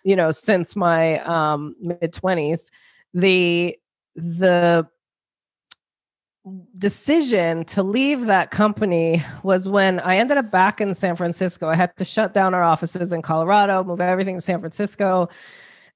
you 0.06 0.16
know, 0.16 0.32
since 0.32 0.78
my 0.78 1.20
um, 1.26 1.76
mid 1.82 2.14
twenties. 2.14 2.72
The 3.14 3.78
the 4.16 4.88
decision 6.76 7.66
to 7.66 7.84
leave 7.84 8.26
that 8.26 8.52
company 8.52 9.24
was 9.44 9.68
when 9.68 10.00
I 10.00 10.18
ended 10.18 10.38
up 10.38 10.52
back 10.52 10.82
in 10.82 10.94
San 10.94 11.16
Francisco. 11.16 11.68
I 11.68 11.76
had 11.76 11.96
to 11.98 12.06
shut 12.06 12.34
down 12.34 12.54
our 12.54 12.64
offices 12.64 13.12
in 13.12 13.22
Colorado, 13.22 13.84
move 13.84 14.02
everything 14.02 14.36
to 14.36 14.42
San 14.42 14.60
Francisco. 14.60 15.30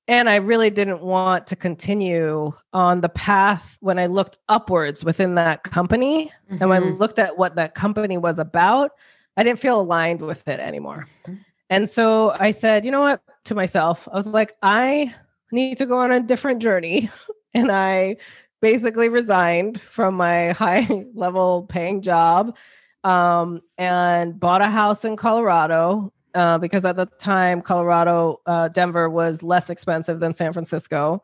And 0.08 0.29
I 0.29 0.36
really 0.38 0.69
didn't 0.69 1.01
want 1.01 1.47
to 1.47 1.56
continue 1.56 2.51
on 2.73 3.01
the 3.01 3.10
path 3.10 3.77
when 3.79 3.97
I 3.97 4.08
looked 4.08 4.38
upwards 4.49 5.03
within 5.03 5.36
that 5.36 5.63
company. 5.63 6.25
Mm-hmm. 6.25 6.58
And 6.62 6.69
when 6.69 6.84
I 6.84 6.86
mm-hmm. 6.88 6.97
looked 6.97 7.19
at 7.19 7.38
what 7.38 7.56
that 7.56 7.73
company 7.73 8.17
was 8.17 8.38
about, 8.38 8.91
I 9.38 9.43
didn't 9.43 9.60
feel 9.60 9.79
aligned 9.79 10.21
with 10.21 10.45
it 10.47 10.60
anymore. 10.60 11.08
Mm-hmm. 11.25 11.41
And 11.69 11.89
so 11.89 12.36
I 12.38 12.51
said, 12.51 12.84
you 12.84 12.91
know 12.91 12.99
what, 12.99 13.21
to 13.45 13.56
myself, 13.56 14.08
I 14.12 14.15
was 14.15 14.27
like, 14.27 14.53
I 14.62 15.13
need 15.51 15.77
to 15.77 15.86
go 15.86 15.99
on 15.99 16.12
a 16.12 16.19
different 16.19 16.62
journey. 16.62 17.10
And 17.56 17.71
I 17.71 18.17
basically 18.63 19.10
resigned 19.10 19.82
from 19.82 20.15
my 20.15 20.52
high 20.54 21.06
level 21.13 21.63
paying 21.63 22.02
job 22.02 22.56
um, 23.04 23.62
and 23.78 24.39
bought 24.39 24.62
a 24.62 24.69
house 24.69 25.04
in 25.04 25.17
Colorado 25.17 26.13
uh, 26.34 26.58
because 26.58 26.86
at 26.86 26.95
the 26.95 27.06
time, 27.19 27.62
Colorado, 27.62 28.39
uh, 28.45 28.69
Denver 28.69 29.10
was 29.10 29.43
less 29.43 29.69
expensive 29.69 30.21
than 30.21 30.34
San 30.34 30.54
Francisco. 30.54 31.21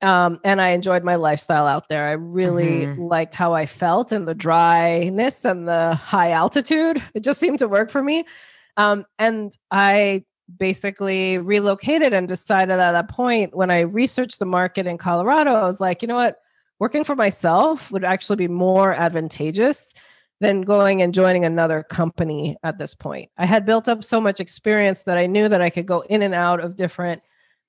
Um, 0.00 0.38
and 0.44 0.60
I 0.60 0.68
enjoyed 0.68 1.02
my 1.02 1.16
lifestyle 1.16 1.66
out 1.66 1.88
there. 1.88 2.06
I 2.06 2.12
really 2.12 2.86
mm-hmm. 2.86 3.02
liked 3.02 3.34
how 3.34 3.52
I 3.52 3.66
felt 3.66 4.12
and 4.12 4.28
the 4.28 4.34
dryness 4.34 5.44
and 5.44 5.66
the 5.66 5.94
high 5.96 6.30
altitude. 6.30 7.02
It 7.14 7.20
just 7.20 7.40
seemed 7.40 7.58
to 7.58 7.68
work 7.68 7.90
for 7.90 8.02
me. 8.02 8.24
Um, 8.76 9.06
and 9.18 9.56
I 9.72 10.24
basically 10.56 11.38
relocated 11.38 12.12
and 12.12 12.28
decided 12.28 12.78
at 12.78 12.92
that 12.92 13.08
point 13.08 13.56
when 13.56 13.72
I 13.72 13.80
researched 13.80 14.38
the 14.38 14.46
market 14.46 14.86
in 14.86 14.98
Colorado, 14.98 15.52
I 15.54 15.64
was 15.64 15.80
like, 15.80 16.00
you 16.00 16.08
know 16.08 16.14
what? 16.14 16.38
Working 16.78 17.04
for 17.04 17.16
myself 17.16 17.90
would 17.90 18.04
actually 18.04 18.36
be 18.36 18.48
more 18.48 18.94
advantageous 18.94 19.94
than 20.40 20.62
going 20.62 21.00
and 21.00 21.14
joining 21.14 21.44
another 21.44 21.82
company 21.82 22.56
at 22.62 22.78
this 22.78 22.94
point. 22.94 23.30
I 23.38 23.46
had 23.46 23.64
built 23.64 23.88
up 23.88 24.04
so 24.04 24.20
much 24.20 24.40
experience 24.40 25.02
that 25.02 25.16
I 25.16 25.26
knew 25.26 25.48
that 25.48 25.62
I 25.62 25.70
could 25.70 25.86
go 25.86 26.00
in 26.00 26.22
and 26.22 26.34
out 26.34 26.60
of 26.60 26.76
different 26.76 27.22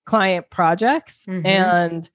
client 0.06 0.50
projects 0.50 1.26
mm-hmm. 1.26 1.46
and 1.46 2.10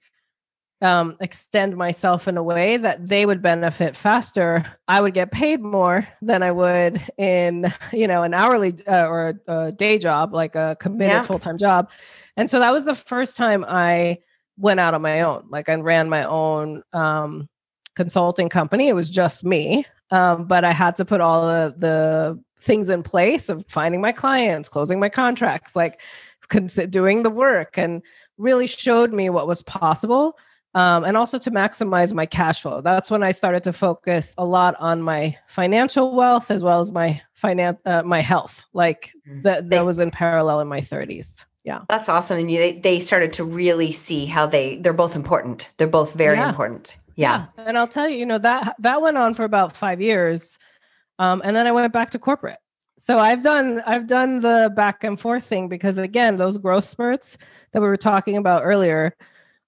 um, 0.83 1.15
extend 1.21 1.77
myself 1.77 2.27
in 2.27 2.35
a 2.35 2.43
way 2.43 2.75
that 2.75 3.07
they 3.07 3.25
would 3.25 3.41
benefit 3.41 3.95
faster. 3.95 4.63
I 4.87 4.99
would 4.99 5.13
get 5.13 5.31
paid 5.31 5.61
more 5.61 6.05
than 6.21 6.43
I 6.43 6.51
would 6.51 7.01
in, 7.17 7.73
you 7.93 8.05
know, 8.05 8.23
an 8.23 8.33
hourly 8.33 8.75
uh, 8.85 9.07
or 9.07 9.39
a, 9.47 9.53
a, 9.53 9.71
day 9.71 9.97
job, 9.97 10.33
like 10.33 10.55
a 10.55 10.75
committed 10.79 11.13
yeah. 11.13 11.21
full 11.21 11.39
time 11.39 11.57
job. 11.57 11.89
And 12.35 12.49
so 12.49 12.59
that 12.59 12.73
was 12.73 12.83
the 12.83 12.95
first 12.95 13.37
time 13.37 13.65
I 13.67 14.19
went 14.57 14.79
out 14.79 14.93
on 14.93 15.01
my 15.01 15.21
own. 15.21 15.45
Like 15.49 15.69
I 15.69 15.75
ran 15.75 16.09
my 16.09 16.23
own 16.23 16.83
um, 16.93 17.49
consulting 17.95 18.49
company. 18.49 18.87
It 18.87 18.95
was 18.95 19.09
just 19.09 19.43
me, 19.43 19.85
um, 20.11 20.45
but 20.45 20.63
I 20.63 20.71
had 20.71 20.95
to 20.97 21.05
put 21.05 21.21
all 21.21 21.45
the, 21.45 21.75
the 21.77 22.43
things 22.59 22.89
in 22.89 23.03
place 23.03 23.49
of 23.49 23.65
finding 23.67 24.01
my 24.01 24.11
clients, 24.11 24.69
closing 24.69 24.99
my 24.99 25.09
contracts, 25.09 25.75
like 25.75 26.01
doing 26.89 27.23
the 27.23 27.29
work, 27.29 27.77
and 27.77 28.01
really 28.37 28.67
showed 28.67 29.13
me 29.13 29.29
what 29.29 29.47
was 29.47 29.61
possible. 29.63 30.37
Um, 30.75 31.03
and 31.03 31.15
also 31.15 31.37
to 31.37 31.51
maximize 31.51 32.15
my 32.15 32.25
cash 32.25 32.63
flow. 32.63 32.81
That's 32.81 33.11
when 33.11 33.21
I 33.21 33.31
started 33.31 33.61
to 33.65 33.73
focus 33.73 34.33
a 34.39 34.45
lot 34.45 34.75
on 34.79 35.03
my 35.03 35.37
financial 35.45 36.15
wealth 36.15 36.49
as 36.49 36.63
well 36.63 36.79
as 36.79 36.91
my 36.91 37.21
finance, 37.35 37.77
uh, 37.85 38.01
my 38.01 38.21
health. 38.21 38.65
Like 38.73 39.11
mm. 39.29 39.43
that, 39.43 39.69
that 39.69 39.85
was 39.85 39.99
in 39.99 40.09
parallel 40.09 40.61
in 40.61 40.67
my 40.67 40.81
30s 40.81 41.45
yeah 41.63 41.81
that's 41.89 42.09
awesome 42.09 42.39
and 42.39 42.51
you, 42.51 42.57
they, 42.57 42.79
they 42.79 42.99
started 42.99 43.33
to 43.33 43.43
really 43.43 43.91
see 43.91 44.25
how 44.25 44.45
they 44.45 44.77
they're 44.77 44.93
both 44.93 45.15
important 45.15 45.69
they're 45.77 45.87
both 45.87 46.13
very 46.13 46.37
yeah. 46.37 46.49
important 46.49 46.97
yeah. 47.15 47.45
yeah. 47.57 47.63
and 47.65 47.77
i'll 47.77 47.87
tell 47.87 48.07
you 48.07 48.17
you 48.17 48.25
know 48.25 48.37
that 48.37 48.75
that 48.79 49.01
went 49.01 49.17
on 49.17 49.33
for 49.33 49.43
about 49.43 49.75
five 49.75 50.01
years 50.01 50.57
um, 51.19 51.41
and 51.43 51.55
then 51.55 51.67
i 51.67 51.71
went 51.71 51.91
back 51.93 52.09
to 52.09 52.19
corporate 52.19 52.59
so 52.99 53.19
i've 53.19 53.43
done 53.43 53.81
i've 53.85 54.07
done 54.07 54.41
the 54.41 54.71
back 54.75 55.03
and 55.03 55.19
forth 55.19 55.45
thing 55.45 55.67
because 55.67 55.97
again 55.97 56.37
those 56.37 56.57
growth 56.57 56.85
spurts 56.85 57.37
that 57.71 57.81
we 57.81 57.87
were 57.87 57.97
talking 57.97 58.37
about 58.37 58.63
earlier 58.63 59.15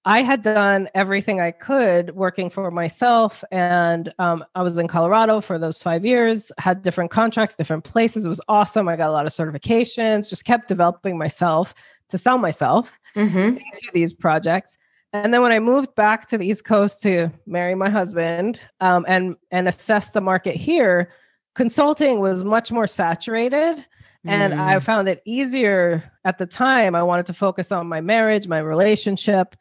I 0.07 0.21
had 0.21 0.43
done 0.43 0.87
everything 0.93 1.41
I 1.41 1.49
could 1.49 2.15
working 2.15 2.51
for 2.51 2.69
myself. 2.69 3.43
And 3.51 4.13
um, 4.19 4.45
I 4.53 4.61
was 4.61 4.77
in 4.77 4.87
Colorado 4.87 5.41
for 5.41 5.57
those 5.57 5.79
five 5.79 6.05
years, 6.05 6.51
had 6.59 6.83
different 6.83 7.09
contracts, 7.09 7.55
different 7.55 7.83
places. 7.83 8.25
It 8.25 8.29
was 8.29 8.41
awesome. 8.47 8.87
I 8.87 8.97
got 8.97 9.09
a 9.09 9.11
lot 9.11 9.25
of 9.25 9.31
certifications, 9.31 10.29
just 10.29 10.45
kept 10.45 10.67
developing 10.67 11.17
myself 11.17 11.73
to 12.09 12.19
sell 12.19 12.37
myself 12.37 12.99
mm-hmm. 13.15 13.57
to 13.57 13.89
these 13.93 14.13
projects. 14.13 14.77
And 15.11 15.33
then 15.33 15.41
when 15.41 15.51
I 15.51 15.59
moved 15.59 15.95
back 15.95 16.27
to 16.27 16.37
the 16.37 16.45
East 16.45 16.65
Coast 16.65 17.01
to 17.03 17.31
marry 17.47 17.73
my 17.73 17.89
husband 17.89 18.59
um, 18.81 19.05
and, 19.07 19.35
and 19.49 19.67
assess 19.67 20.11
the 20.11 20.21
market 20.21 20.55
here, 20.55 21.09
consulting 21.55 22.19
was 22.19 22.43
much 22.43 22.71
more 22.71 22.85
saturated. 22.85 23.83
And 24.27 24.53
mm. 24.53 24.59
I 24.59 24.79
found 24.79 25.07
it 25.07 25.21
easier 25.25 26.03
at 26.25 26.37
the 26.37 26.45
time. 26.45 26.95
I 26.95 27.03
wanted 27.03 27.27
to 27.27 27.33
focus 27.33 27.71
on 27.71 27.87
my 27.87 28.01
marriage, 28.01 28.47
my 28.47 28.59
relationship 28.59 29.55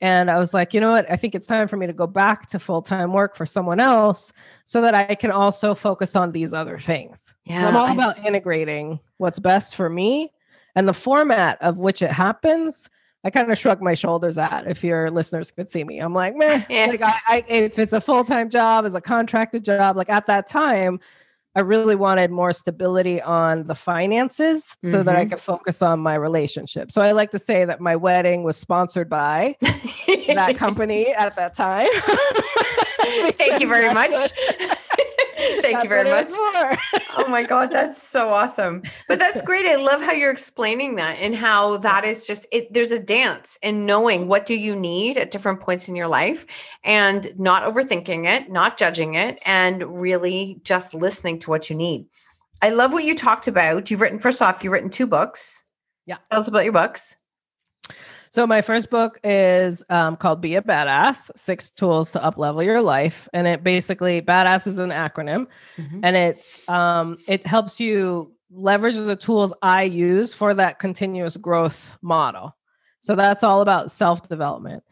and 0.00 0.30
I 0.30 0.38
was 0.38 0.54
like, 0.54 0.74
you 0.74 0.80
know 0.80 0.90
what? 0.90 1.10
I 1.10 1.16
think 1.16 1.34
it's 1.34 1.46
time 1.46 1.66
for 1.66 1.76
me 1.76 1.86
to 1.86 1.92
go 1.92 2.06
back 2.06 2.46
to 2.48 2.58
full 2.58 2.82
time 2.82 3.12
work 3.12 3.36
for 3.36 3.44
someone 3.44 3.80
else 3.80 4.32
so 4.64 4.80
that 4.82 4.94
I 4.94 5.14
can 5.14 5.30
also 5.30 5.74
focus 5.74 6.14
on 6.14 6.32
these 6.32 6.52
other 6.52 6.78
things. 6.78 7.34
Yeah. 7.44 7.66
I'm 7.66 7.76
all 7.76 7.86
I, 7.86 7.92
about 7.94 8.24
integrating 8.24 9.00
what's 9.16 9.38
best 9.38 9.74
for 9.74 9.88
me 9.88 10.32
And 10.76 10.86
the 10.86 10.92
format 10.92 11.60
of 11.60 11.78
which 11.78 12.02
it 12.02 12.12
happens, 12.12 12.88
I 13.24 13.30
kind 13.30 13.50
of 13.50 13.58
shrug 13.58 13.82
my 13.82 13.94
shoulders 13.94 14.38
at 14.38 14.68
if 14.68 14.84
your 14.84 15.10
listeners 15.10 15.50
could 15.50 15.68
see 15.68 15.82
me. 15.82 15.98
I'm 15.98 16.14
like, 16.14 16.36
man, 16.36 16.64
yeah. 16.70 16.86
like 16.86 17.02
I, 17.02 17.14
I, 17.26 17.44
if 17.48 17.78
it's 17.78 17.92
a 17.92 18.00
full 18.00 18.22
time 18.22 18.48
job, 18.48 18.84
as 18.84 18.94
a 18.94 19.00
contracted 19.00 19.64
job, 19.64 19.96
like 19.96 20.08
at 20.08 20.26
that 20.26 20.46
time, 20.46 21.00
I 21.54 21.60
really 21.60 21.96
wanted 21.96 22.30
more 22.30 22.52
stability 22.52 23.20
on 23.20 23.66
the 23.66 23.74
finances 23.74 24.64
mm-hmm. 24.64 24.90
so 24.90 25.02
that 25.02 25.16
I 25.16 25.22
mm-hmm. 25.22 25.30
could 25.30 25.40
focus 25.40 25.82
on 25.82 26.00
my 26.00 26.14
relationship. 26.14 26.92
So 26.92 27.02
I 27.02 27.12
like 27.12 27.30
to 27.32 27.38
say 27.38 27.64
that 27.64 27.80
my 27.80 27.96
wedding 27.96 28.42
was 28.42 28.56
sponsored 28.56 29.08
by 29.08 29.56
that 29.62 30.54
company 30.56 31.12
at 31.12 31.34
that 31.36 31.54
time. 31.54 31.88
Thank 33.32 33.60
you 33.60 33.68
very 33.68 33.92
much. 33.94 34.30
Thank 35.62 35.82
you 35.82 35.88
very 35.88 36.08
much. 36.08 36.28
oh 36.30 37.26
my 37.28 37.42
God, 37.42 37.70
that's 37.70 38.02
so 38.02 38.30
awesome. 38.30 38.82
But 39.06 39.18
that's 39.18 39.42
great. 39.48 39.66
I 39.66 39.76
love 39.76 40.00
how 40.00 40.12
you're 40.12 40.30
explaining 40.30 40.96
that 40.96 41.18
and 41.20 41.34
how 41.34 41.78
that 41.78 42.04
is 42.04 42.26
just 42.26 42.46
it. 42.52 42.72
There's 42.72 42.90
a 42.90 42.98
dance 42.98 43.58
in 43.62 43.86
knowing 43.86 44.28
what 44.28 44.46
do 44.46 44.54
you 44.54 44.74
need 44.76 45.16
at 45.18 45.30
different 45.30 45.60
points 45.60 45.88
in 45.88 45.96
your 45.96 46.08
life 46.08 46.46
and 46.84 47.32
not 47.38 47.62
overthinking 47.62 48.26
it, 48.26 48.50
not 48.50 48.78
judging 48.78 49.14
it, 49.14 49.38
and 49.44 50.00
really 50.00 50.60
just 50.64 50.94
listening 50.94 51.38
to 51.40 51.50
what 51.50 51.68
you 51.70 51.76
need. 51.76 52.06
I 52.60 52.70
love 52.70 52.92
what 52.92 53.04
you 53.04 53.14
talked 53.14 53.48
about. 53.48 53.90
You've 53.90 54.00
written, 54.00 54.18
first 54.18 54.42
off, 54.42 54.64
you've 54.64 54.72
written 54.72 54.90
two 54.90 55.06
books. 55.06 55.64
Yeah. 56.06 56.16
Tell 56.30 56.40
us 56.40 56.48
about 56.48 56.64
your 56.64 56.72
books. 56.72 57.16
So 58.30 58.46
my 58.46 58.60
first 58.60 58.90
book 58.90 59.18
is 59.24 59.82
um, 59.88 60.16
called 60.16 60.40
"Be 60.40 60.56
a 60.56 60.62
Badass: 60.62 61.30
Six 61.36 61.70
Tools 61.70 62.10
to 62.12 62.18
Uplevel 62.18 62.64
Your 62.64 62.82
Life," 62.82 63.28
and 63.32 63.46
it 63.46 63.64
basically 63.64 64.20
"Badass" 64.20 64.66
is 64.66 64.78
an 64.78 64.90
acronym, 64.90 65.46
mm-hmm. 65.76 66.00
and 66.02 66.16
it's 66.16 66.68
um, 66.68 67.18
it 67.26 67.46
helps 67.46 67.80
you 67.80 68.32
leverage 68.50 68.96
the 68.96 69.16
tools 69.16 69.52
I 69.62 69.82
use 69.82 70.34
for 70.34 70.54
that 70.54 70.78
continuous 70.78 71.36
growth 71.36 71.98
model. 72.02 72.56
So 73.00 73.14
that's 73.14 73.42
all 73.42 73.60
about 73.60 73.90
self 73.90 74.28
development. 74.28 74.84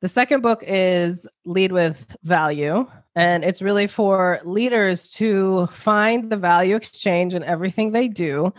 The 0.00 0.08
second 0.08 0.42
book 0.42 0.62
is 0.66 1.26
Lead 1.44 1.72
with 1.72 2.14
Value, 2.22 2.86
and 3.16 3.42
it's 3.44 3.62
really 3.62 3.86
for 3.86 4.40
leaders 4.44 5.08
to 5.10 5.66
find 5.68 6.30
the 6.30 6.36
value 6.36 6.76
exchange 6.76 7.34
in 7.34 7.42
everything 7.42 7.92
they 7.92 8.08
do 8.08 8.52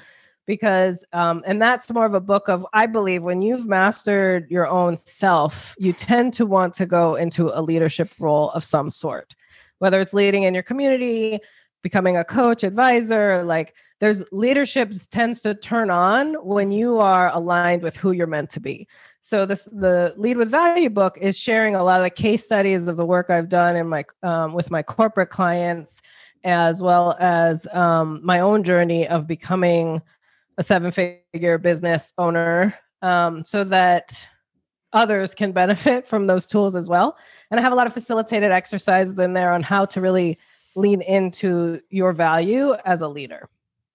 because 0.46 1.04
um, 1.14 1.44
and 1.46 1.62
that's 1.62 1.92
more 1.92 2.06
of 2.06 2.14
a 2.14 2.20
book 2.20 2.48
of 2.48 2.66
i 2.74 2.86
believe 2.86 3.24
when 3.24 3.42
you've 3.42 3.68
mastered 3.68 4.50
your 4.50 4.68
own 4.68 4.98
self 4.98 5.76
you 5.78 5.94
tend 5.94 6.34
to 6.34 6.46
want 6.46 6.74
to 6.74 6.86
go 6.86 7.16
into 7.16 7.50
a 7.58 7.62
leadership 7.62 8.12
role 8.20 8.52
of 8.52 8.64
some 8.64 8.90
sort 8.90 9.36
whether 9.80 10.00
it's 10.00 10.14
leading 10.14 10.44
in 10.44 10.54
your 10.54 10.64
community 10.64 11.40
becoming 11.84 12.18
a 12.18 12.24
coach 12.24 12.64
advisor 12.64 13.44
like 13.44 13.76
there's 14.00 14.24
leadership 14.32 14.92
tends 15.12 15.42
to 15.42 15.56
turn 15.56 15.90
on 15.90 16.34
when 16.46 16.70
you 16.70 17.00
are 17.00 17.34
aligned 17.34 17.82
with 17.82 17.96
who 17.96 18.12
you're 18.12 18.28
meant 18.28 18.50
to 18.52 18.60
be. 18.60 18.88
So 19.22 19.46
this 19.46 19.66
the 19.72 20.14
lead 20.18 20.38
with 20.38 20.52
value 20.52 20.90
book 20.90 21.18
is 21.20 21.40
sharing 21.40 21.76
a 21.76 21.84
lot 21.84 22.02
of 22.02 22.04
the 22.04 22.10
case 22.10 22.44
studies 22.44 22.88
of 22.88 22.98
the 22.98 23.06
work 23.06 23.30
i've 23.30 23.50
done 23.50 23.76
in 23.76 23.88
my 23.88 24.04
um, 24.22 24.54
with 24.54 24.70
my 24.70 24.84
corporate 24.84 25.30
clients 25.30 26.02
as 26.44 26.82
well 26.82 27.16
as 27.20 27.66
um, 27.74 28.20
my 28.24 28.40
own 28.40 28.64
journey 28.64 29.08
of 29.08 29.26
becoming 29.26 30.02
a 30.58 30.64
seven 30.64 30.92
figure 30.92 31.58
business 31.58 32.14
owner 32.18 32.74
um, 33.02 33.44
so 33.44 33.64
that 33.64 34.28
others 34.94 35.36
can 35.36 35.52
benefit 35.52 36.08
from 36.08 36.28
those 36.28 36.46
tools 36.46 36.76
as 36.76 36.88
well. 36.88 37.18
And 37.52 37.60
I 37.60 37.64
have 37.64 37.74
a 37.74 37.76
lot 37.76 37.88
of 37.88 37.94
facilitated 37.94 38.52
exercises 38.52 39.20
in 39.20 39.34
there 39.34 39.52
on 39.52 39.62
how 39.62 39.86
to 39.86 40.02
really 40.02 40.40
lean 40.76 41.02
into 41.02 41.82
your 41.90 42.14
value 42.14 42.74
as 42.86 43.02
a 43.02 43.08
leader. 43.08 43.50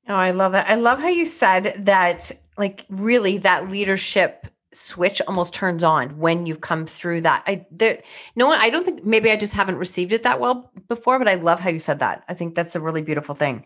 Oh, 0.08 0.14
I 0.14 0.30
love 0.30 0.52
that. 0.52 0.68
I 0.68 0.74
love 0.74 0.98
how 0.98 1.08
you 1.08 1.26
said 1.26 1.84
that, 1.84 2.32
like, 2.58 2.84
really, 2.88 3.38
that 3.38 3.70
leadership 3.70 4.46
switch 4.72 5.20
almost 5.26 5.52
turns 5.52 5.82
on 5.82 6.16
when 6.18 6.46
you've 6.46 6.60
come 6.60 6.86
through 6.86 7.20
that. 7.20 7.42
I 7.46 7.66
there 7.72 8.00
no 8.36 8.46
one 8.46 8.60
I 8.60 8.70
don't 8.70 8.84
think 8.84 9.04
maybe 9.04 9.30
I 9.30 9.36
just 9.36 9.52
haven't 9.52 9.76
received 9.76 10.12
it 10.12 10.22
that 10.22 10.38
well 10.38 10.70
before, 10.88 11.18
but 11.18 11.28
I 11.28 11.34
love 11.34 11.58
how 11.58 11.70
you 11.70 11.80
said 11.80 11.98
that. 11.98 12.22
I 12.28 12.34
think 12.34 12.54
that's 12.54 12.76
a 12.76 12.80
really 12.80 13.02
beautiful 13.02 13.34
thing. 13.34 13.64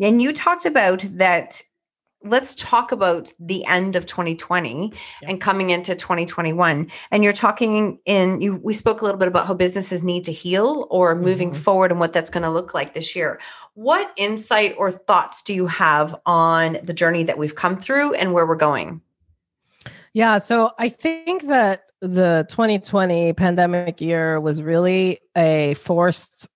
And 0.00 0.20
you 0.20 0.32
talked 0.32 0.66
about 0.66 1.04
that 1.18 1.62
let's 2.24 2.54
talk 2.54 2.92
about 2.92 3.32
the 3.38 3.64
end 3.66 3.96
of 3.96 4.06
2020 4.06 4.92
yeah. 5.20 5.28
and 5.28 5.40
coming 5.40 5.70
into 5.70 5.94
2021 5.94 6.90
and 7.10 7.24
you're 7.24 7.32
talking 7.32 7.98
in 8.04 8.40
you 8.40 8.56
we 8.56 8.72
spoke 8.72 9.00
a 9.00 9.04
little 9.04 9.18
bit 9.18 9.28
about 9.28 9.46
how 9.46 9.54
businesses 9.54 10.02
need 10.02 10.24
to 10.24 10.32
heal 10.32 10.86
or 10.90 11.14
moving 11.14 11.50
mm-hmm. 11.50 11.60
forward 11.60 11.90
and 11.90 12.00
what 12.00 12.12
that's 12.12 12.30
going 12.30 12.42
to 12.42 12.50
look 12.50 12.74
like 12.74 12.94
this 12.94 13.16
year 13.16 13.40
what 13.74 14.12
insight 14.16 14.74
or 14.78 14.90
thoughts 14.90 15.42
do 15.42 15.54
you 15.54 15.66
have 15.66 16.14
on 16.26 16.78
the 16.82 16.92
journey 16.92 17.22
that 17.24 17.38
we've 17.38 17.54
come 17.54 17.76
through 17.76 18.14
and 18.14 18.32
where 18.32 18.46
we're 18.46 18.54
going 18.54 19.00
yeah 20.12 20.38
so 20.38 20.70
i 20.78 20.88
think 20.88 21.46
that 21.46 21.84
the 22.00 22.44
2020 22.48 23.32
pandemic 23.34 24.00
year 24.00 24.40
was 24.40 24.62
really 24.62 25.20
a 25.36 25.74
forced 25.74 26.48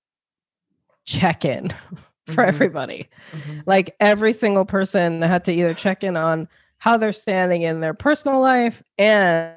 check-in 1.05 1.73
for 2.35 2.43
mm-hmm. 2.43 2.49
everybody. 2.49 3.09
Mm-hmm. 3.33 3.61
Like 3.67 3.95
every 4.01 4.33
single 4.33 4.65
person 4.65 5.23
had 5.23 5.45
to 5.45 5.53
either 5.53 5.75
check 5.75 6.03
in 6.03 6.17
on 6.17 6.49
how 6.79 6.97
they're 6.97 7.13
standing 7.13 7.63
in 7.63 7.81
their 7.81 7.95
personal 7.95 8.41
life 8.41 8.83
and 8.99 9.55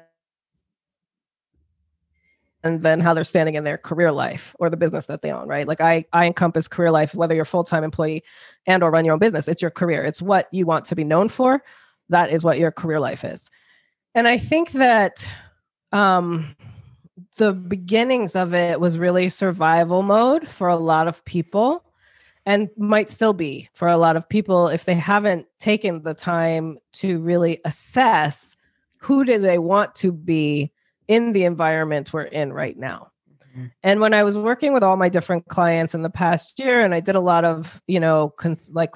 and 2.62 2.82
then 2.82 3.00
how 3.00 3.14
they're 3.14 3.24
standing 3.24 3.54
in 3.54 3.64
their 3.64 3.78
career 3.78 4.12
life 4.12 4.54
or 4.58 4.68
the 4.68 4.76
business 4.76 5.06
that 5.06 5.22
they 5.22 5.32
own 5.32 5.48
right 5.48 5.66
like 5.66 5.80
i 5.80 6.04
i 6.12 6.26
encompass 6.26 6.68
career 6.68 6.90
life 6.90 7.14
whether 7.14 7.34
you're 7.34 7.42
a 7.42 7.46
full-time 7.46 7.84
employee 7.84 8.22
and 8.66 8.82
or 8.82 8.90
run 8.90 9.04
your 9.04 9.14
own 9.14 9.18
business 9.18 9.48
it's 9.48 9.62
your 9.62 9.70
career 9.70 10.04
it's 10.04 10.20
what 10.20 10.46
you 10.52 10.66
want 10.66 10.84
to 10.84 10.94
be 10.94 11.04
known 11.04 11.28
for 11.28 11.62
that 12.08 12.30
is 12.30 12.44
what 12.44 12.58
your 12.58 12.70
career 12.70 13.00
life 13.00 13.24
is 13.24 13.50
and 14.14 14.28
i 14.28 14.36
think 14.36 14.72
that 14.72 15.28
um 15.92 16.54
the 17.36 17.52
beginnings 17.52 18.36
of 18.36 18.52
it 18.52 18.80
was 18.80 18.98
really 18.98 19.28
survival 19.28 20.02
mode 20.02 20.46
for 20.46 20.68
a 20.68 20.76
lot 20.76 21.08
of 21.08 21.24
people 21.24 21.84
and 22.46 22.68
might 22.76 23.10
still 23.10 23.32
be 23.32 23.68
for 23.74 23.88
a 23.88 23.96
lot 23.96 24.16
of 24.16 24.28
people 24.28 24.68
if 24.68 24.84
they 24.84 24.94
haven't 24.94 25.46
taken 25.58 26.02
the 26.02 26.14
time 26.14 26.78
to 26.92 27.20
really 27.20 27.60
assess 27.64 28.56
who 28.98 29.24
do 29.24 29.38
they 29.38 29.58
want 29.58 29.94
to 29.94 30.12
be 30.12 30.72
in 31.08 31.32
the 31.32 31.44
environment 31.44 32.12
we're 32.12 32.22
in 32.22 32.52
right 32.52 32.78
now 32.78 33.10
mm-hmm. 33.50 33.66
and 33.82 34.00
when 34.00 34.14
i 34.14 34.22
was 34.22 34.36
working 34.38 34.72
with 34.72 34.82
all 34.82 34.96
my 34.96 35.08
different 35.08 35.46
clients 35.48 35.94
in 35.94 36.02
the 36.02 36.10
past 36.10 36.58
year 36.58 36.80
and 36.80 36.94
i 36.94 37.00
did 37.00 37.16
a 37.16 37.20
lot 37.20 37.44
of 37.44 37.80
you 37.86 38.00
know 38.00 38.30
cons- 38.36 38.70
like 38.72 38.94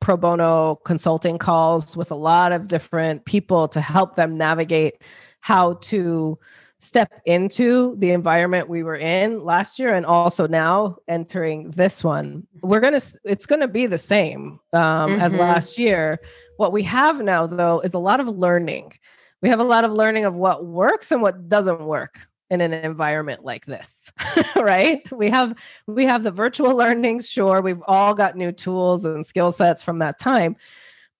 pro 0.00 0.16
bono 0.16 0.76
consulting 0.84 1.38
calls 1.38 1.96
with 1.96 2.10
a 2.10 2.16
lot 2.16 2.52
of 2.52 2.68
different 2.68 3.24
people 3.26 3.68
to 3.68 3.80
help 3.80 4.16
them 4.16 4.36
navigate 4.36 5.02
how 5.40 5.74
to 5.74 6.38
step 6.80 7.12
into 7.26 7.94
the 7.98 8.10
environment 8.10 8.68
we 8.68 8.82
were 8.82 8.96
in 8.96 9.44
last 9.44 9.78
year 9.78 9.94
and 9.94 10.04
also 10.04 10.48
now 10.48 10.96
entering 11.06 11.70
this 11.70 12.02
one. 12.02 12.46
We're 12.62 12.80
gonna 12.80 13.00
it's 13.24 13.46
gonna 13.46 13.68
be 13.68 13.86
the 13.86 13.98
same 13.98 14.58
um, 14.72 14.82
mm-hmm. 14.82 15.20
as 15.20 15.34
last 15.34 15.78
year. 15.78 16.20
What 16.56 16.72
we 16.72 16.82
have 16.84 17.20
now 17.22 17.46
though 17.46 17.80
is 17.80 17.94
a 17.94 17.98
lot 17.98 18.18
of 18.18 18.28
learning. 18.28 18.94
We 19.42 19.50
have 19.50 19.60
a 19.60 19.64
lot 19.64 19.84
of 19.84 19.92
learning 19.92 20.24
of 20.24 20.34
what 20.34 20.66
works 20.66 21.12
and 21.12 21.22
what 21.22 21.48
doesn't 21.48 21.80
work 21.80 22.18
in 22.50 22.60
an 22.60 22.72
environment 22.72 23.44
like 23.44 23.64
this 23.64 24.10
right? 24.56 25.00
We 25.12 25.30
have 25.30 25.54
we 25.86 26.06
have 26.06 26.24
the 26.24 26.30
virtual 26.30 26.74
learnings 26.74 27.28
sure 27.28 27.60
we've 27.60 27.82
all 27.86 28.14
got 28.14 28.36
new 28.36 28.52
tools 28.52 29.04
and 29.04 29.24
skill 29.24 29.52
sets 29.52 29.82
from 29.82 29.98
that 29.98 30.18
time 30.18 30.56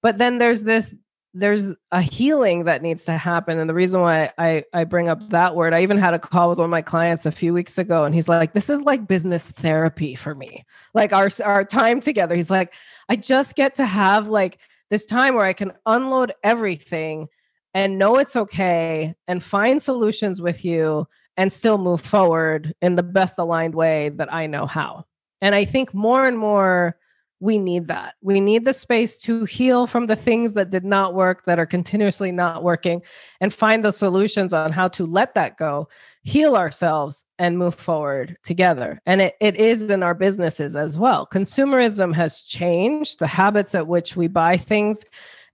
but 0.02 0.18
then 0.18 0.38
there's 0.38 0.64
this 0.64 0.94
there's 1.32 1.68
a 1.92 2.02
healing 2.02 2.64
that 2.64 2.82
needs 2.82 3.04
to 3.04 3.16
happen. 3.16 3.58
And 3.58 3.70
the 3.70 3.74
reason 3.74 4.00
why 4.00 4.32
I, 4.36 4.64
I 4.72 4.84
bring 4.84 5.08
up 5.08 5.30
that 5.30 5.54
word, 5.54 5.72
I 5.72 5.82
even 5.82 5.96
had 5.96 6.14
a 6.14 6.18
call 6.18 6.48
with 6.48 6.58
one 6.58 6.64
of 6.64 6.70
my 6.70 6.82
clients 6.82 7.24
a 7.24 7.32
few 7.32 7.54
weeks 7.54 7.78
ago, 7.78 8.04
and 8.04 8.14
he's 8.14 8.28
like, 8.28 8.52
This 8.52 8.68
is 8.68 8.82
like 8.82 9.06
business 9.06 9.52
therapy 9.52 10.14
for 10.14 10.34
me. 10.34 10.64
Like 10.92 11.12
our, 11.12 11.30
our 11.44 11.64
time 11.64 12.00
together. 12.00 12.34
He's 12.34 12.50
like, 12.50 12.74
I 13.08 13.16
just 13.16 13.54
get 13.54 13.76
to 13.76 13.86
have 13.86 14.28
like 14.28 14.58
this 14.90 15.04
time 15.04 15.34
where 15.34 15.44
I 15.44 15.52
can 15.52 15.72
unload 15.86 16.32
everything 16.42 17.28
and 17.74 17.98
know 17.98 18.16
it's 18.16 18.34
okay 18.34 19.14
and 19.28 19.42
find 19.42 19.80
solutions 19.80 20.42
with 20.42 20.64
you 20.64 21.06
and 21.36 21.52
still 21.52 21.78
move 21.78 22.00
forward 22.00 22.74
in 22.82 22.96
the 22.96 23.02
best 23.02 23.38
aligned 23.38 23.74
way 23.74 24.08
that 24.10 24.32
I 24.32 24.46
know 24.46 24.66
how. 24.66 25.06
And 25.40 25.54
I 25.54 25.64
think 25.64 25.94
more 25.94 26.24
and 26.24 26.36
more 26.36 26.96
we 27.40 27.58
need 27.58 27.88
that. 27.88 28.14
We 28.20 28.38
need 28.38 28.66
the 28.66 28.74
space 28.74 29.18
to 29.20 29.46
heal 29.46 29.86
from 29.86 30.06
the 30.06 30.16
things 30.16 30.52
that 30.54 30.70
did 30.70 30.84
not 30.84 31.14
work, 31.14 31.44
that 31.46 31.58
are 31.58 31.66
continuously 31.66 32.30
not 32.30 32.62
working, 32.62 33.02
and 33.40 33.52
find 33.52 33.82
the 33.82 33.92
solutions 33.92 34.52
on 34.52 34.72
how 34.72 34.88
to 34.88 35.06
let 35.06 35.34
that 35.34 35.56
go, 35.56 35.88
heal 36.22 36.54
ourselves, 36.54 37.24
and 37.38 37.56
move 37.56 37.74
forward 37.74 38.36
together. 38.44 39.00
And 39.06 39.22
it, 39.22 39.36
it 39.40 39.56
is 39.56 39.88
in 39.88 40.02
our 40.02 40.14
businesses 40.14 40.76
as 40.76 40.98
well. 40.98 41.26
Consumerism 41.26 42.14
has 42.14 42.42
changed, 42.42 43.18
the 43.18 43.26
habits 43.26 43.74
at 43.74 43.86
which 43.86 44.16
we 44.16 44.28
buy 44.28 44.58
things 44.58 45.02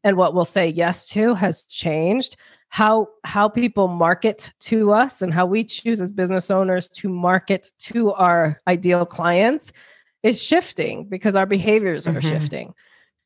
and 0.03 0.17
what 0.17 0.35
we'll 0.35 0.45
say 0.45 0.69
yes 0.69 1.09
to 1.11 1.35
has 1.35 1.63
changed. 1.65 2.37
How, 2.69 3.09
how 3.23 3.49
people 3.49 3.87
market 3.87 4.53
to 4.63 4.91
us 4.91 5.23
and 5.23 5.33
how 5.33 5.47
we 5.47 5.63
choose 5.63 6.01
as 6.01 6.11
business 6.11 6.51
owners 6.51 6.89
to 6.89 7.09
market 7.09 7.73
to 7.79 8.13
our 8.13 8.59
ideal 8.67 9.07
clients 9.07 9.73
is 10.27 10.43
shifting 10.43 11.05
because 11.05 11.37
our 11.37 11.47
behaviors 11.47 12.09
are 12.09 12.15
mm-hmm. 12.15 12.29
shifting. 12.29 12.75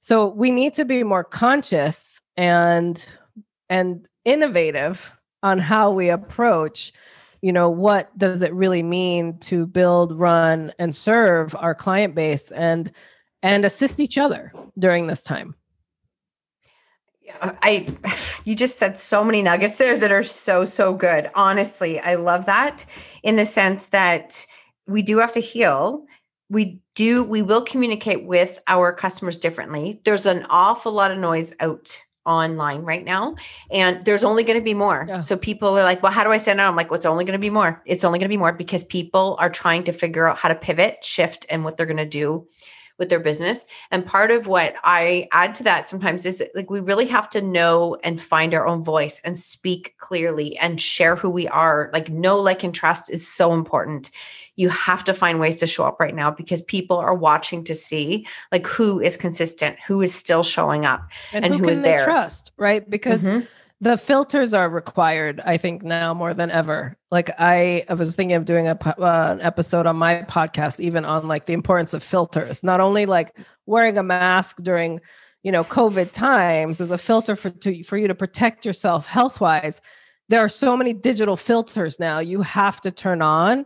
So 0.00 0.28
we 0.28 0.50
need 0.50 0.74
to 0.74 0.84
be 0.84 1.02
more 1.02 1.24
conscious 1.24 2.20
and 2.36 3.04
and 3.70 4.06
innovative 4.26 5.10
on 5.42 5.58
how 5.58 5.90
we 5.90 6.10
approach 6.10 6.92
you 7.40 7.52
know 7.52 7.70
what 7.70 8.16
does 8.18 8.42
it 8.42 8.52
really 8.52 8.82
mean 8.82 9.38
to 9.38 9.66
build 9.66 10.18
run 10.18 10.74
and 10.78 10.94
serve 10.94 11.54
our 11.56 11.74
client 11.74 12.14
base 12.14 12.50
and 12.50 12.92
and 13.42 13.64
assist 13.64 13.98
each 13.98 14.18
other 14.18 14.52
during 14.78 15.06
this 15.06 15.22
time 15.22 15.54
Yeah. 17.22 17.54
I 17.62 17.86
you 18.44 18.54
just 18.54 18.76
said 18.76 18.98
so 18.98 19.24
many 19.24 19.40
nuggets 19.40 19.78
there 19.78 19.98
that 19.98 20.12
are 20.12 20.22
so 20.22 20.66
so 20.66 20.92
good. 20.92 21.30
Honestly, 21.34 21.98
I 21.98 22.16
love 22.16 22.44
that 22.44 22.84
in 23.22 23.36
the 23.36 23.46
sense 23.46 23.86
that 23.86 24.44
we 24.86 25.02
do 25.02 25.18
have 25.18 25.32
to 25.32 25.40
heal. 25.40 26.04
We 26.50 26.80
do 26.94 27.24
we 27.24 27.42
will 27.42 27.62
communicate 27.62 28.24
with 28.24 28.58
our 28.66 28.92
customers 28.92 29.38
differently. 29.38 30.00
There's 30.04 30.26
an 30.26 30.46
awful 30.50 30.92
lot 30.92 31.10
of 31.10 31.18
noise 31.18 31.54
out 31.60 31.98
online 32.26 32.82
right 32.82 33.04
now 33.04 33.34
and 33.70 34.04
there's 34.04 34.22
only 34.22 34.44
going 34.44 34.58
to 34.58 34.62
be 34.62 34.74
more 34.74 35.06
yeah. 35.08 35.20
so 35.20 35.38
people 35.38 35.76
are 35.76 35.82
like 35.82 36.02
well 36.02 36.12
how 36.12 36.22
do 36.22 36.30
i 36.30 36.36
stand 36.36 36.60
out 36.60 36.68
i'm 36.68 36.76
like 36.76 36.90
well, 36.90 36.96
it's 36.98 37.06
only 37.06 37.24
going 37.24 37.32
to 37.32 37.38
be 37.38 37.48
more 37.48 37.82
it's 37.86 38.04
only 38.04 38.18
going 38.18 38.26
to 38.26 38.32
be 38.32 38.36
more 38.36 38.52
because 38.52 38.84
people 38.84 39.36
are 39.40 39.48
trying 39.48 39.82
to 39.82 39.90
figure 39.90 40.28
out 40.28 40.36
how 40.36 40.46
to 40.46 40.54
pivot 40.54 41.02
shift 41.02 41.46
and 41.48 41.64
what 41.64 41.78
they're 41.78 41.86
going 41.86 41.96
to 41.96 42.04
do 42.04 42.46
with 43.00 43.08
their 43.08 43.18
business. 43.18 43.66
And 43.90 44.06
part 44.06 44.30
of 44.30 44.46
what 44.46 44.74
I 44.84 45.26
add 45.32 45.56
to 45.56 45.64
that 45.64 45.88
sometimes 45.88 46.24
is 46.24 46.44
like 46.54 46.70
we 46.70 46.78
really 46.78 47.06
have 47.06 47.28
to 47.30 47.42
know 47.42 47.96
and 48.04 48.20
find 48.20 48.54
our 48.54 48.66
own 48.66 48.84
voice 48.84 49.20
and 49.24 49.36
speak 49.36 49.94
clearly 49.98 50.56
and 50.58 50.80
share 50.80 51.16
who 51.16 51.30
we 51.30 51.48
are. 51.48 51.90
Like 51.92 52.10
know, 52.10 52.38
like, 52.38 52.62
and 52.62 52.74
trust 52.74 53.10
is 53.10 53.26
so 53.26 53.54
important. 53.54 54.10
You 54.60 54.68
have 54.68 55.02
to 55.04 55.14
find 55.14 55.40
ways 55.40 55.56
to 55.58 55.66
show 55.66 55.84
up 55.84 55.98
right 55.98 56.14
now 56.14 56.30
because 56.30 56.62
people 56.62 56.98
are 56.98 57.14
watching 57.14 57.64
to 57.64 57.74
see 57.74 58.26
like 58.52 58.66
who 58.66 59.00
is 59.00 59.16
consistent, 59.16 59.78
who 59.86 60.02
is 60.02 60.14
still 60.14 60.42
showing 60.42 60.84
up, 60.84 61.08
and, 61.32 61.44
and 61.44 61.54
who, 61.54 61.64
who 61.64 61.68
is 61.70 61.82
there. 61.82 62.04
Trust, 62.04 62.52
right? 62.56 62.88
Because 62.88 63.24
mm-hmm 63.26 63.46
the 63.80 63.96
filters 63.96 64.52
are 64.52 64.68
required 64.68 65.40
i 65.44 65.56
think 65.56 65.82
now 65.82 66.12
more 66.12 66.34
than 66.34 66.50
ever 66.50 66.96
like 67.10 67.30
i, 67.38 67.84
I 67.88 67.94
was 67.94 68.14
thinking 68.14 68.36
of 68.36 68.44
doing 68.44 68.68
a 68.68 68.78
uh, 68.84 69.32
an 69.32 69.40
episode 69.40 69.86
on 69.86 69.96
my 69.96 70.22
podcast 70.22 70.80
even 70.80 71.04
on 71.04 71.28
like 71.28 71.46
the 71.46 71.54
importance 71.54 71.94
of 71.94 72.02
filters 72.02 72.62
not 72.62 72.80
only 72.80 73.06
like 73.06 73.36
wearing 73.66 73.98
a 73.98 74.02
mask 74.02 74.58
during 74.62 75.00
you 75.42 75.52
know 75.52 75.64
covid 75.64 76.12
times 76.12 76.80
as 76.80 76.90
a 76.90 76.98
filter 76.98 77.36
for 77.36 77.50
to, 77.50 77.82
for 77.82 77.96
you 77.96 78.08
to 78.08 78.14
protect 78.14 78.66
yourself 78.66 79.06
health 79.06 79.40
wise 79.40 79.80
there 80.28 80.40
are 80.40 80.48
so 80.48 80.76
many 80.76 80.92
digital 80.92 81.36
filters 81.36 81.98
now 81.98 82.18
you 82.18 82.42
have 82.42 82.80
to 82.80 82.90
turn 82.90 83.22
on 83.22 83.64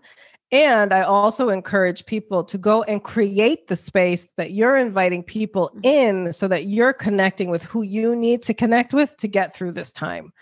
and 0.54 0.94
I 0.94 1.02
also 1.02 1.48
encourage 1.48 2.06
people 2.06 2.44
to 2.44 2.56
go 2.56 2.84
and 2.84 3.02
create 3.02 3.66
the 3.66 3.74
space 3.74 4.28
that 4.36 4.52
you're 4.52 4.76
inviting 4.76 5.24
people 5.24 5.72
mm-hmm. 5.74 5.84
in 5.84 6.32
so 6.32 6.46
that 6.46 6.66
you're 6.66 6.92
connecting 6.92 7.50
with 7.50 7.64
who 7.64 7.82
you 7.82 8.14
need 8.14 8.42
to 8.44 8.54
connect 8.54 8.92
with 8.94 9.16
to 9.16 9.26
get 9.26 9.52
through 9.52 9.72
this 9.72 9.90
time. 9.90 10.32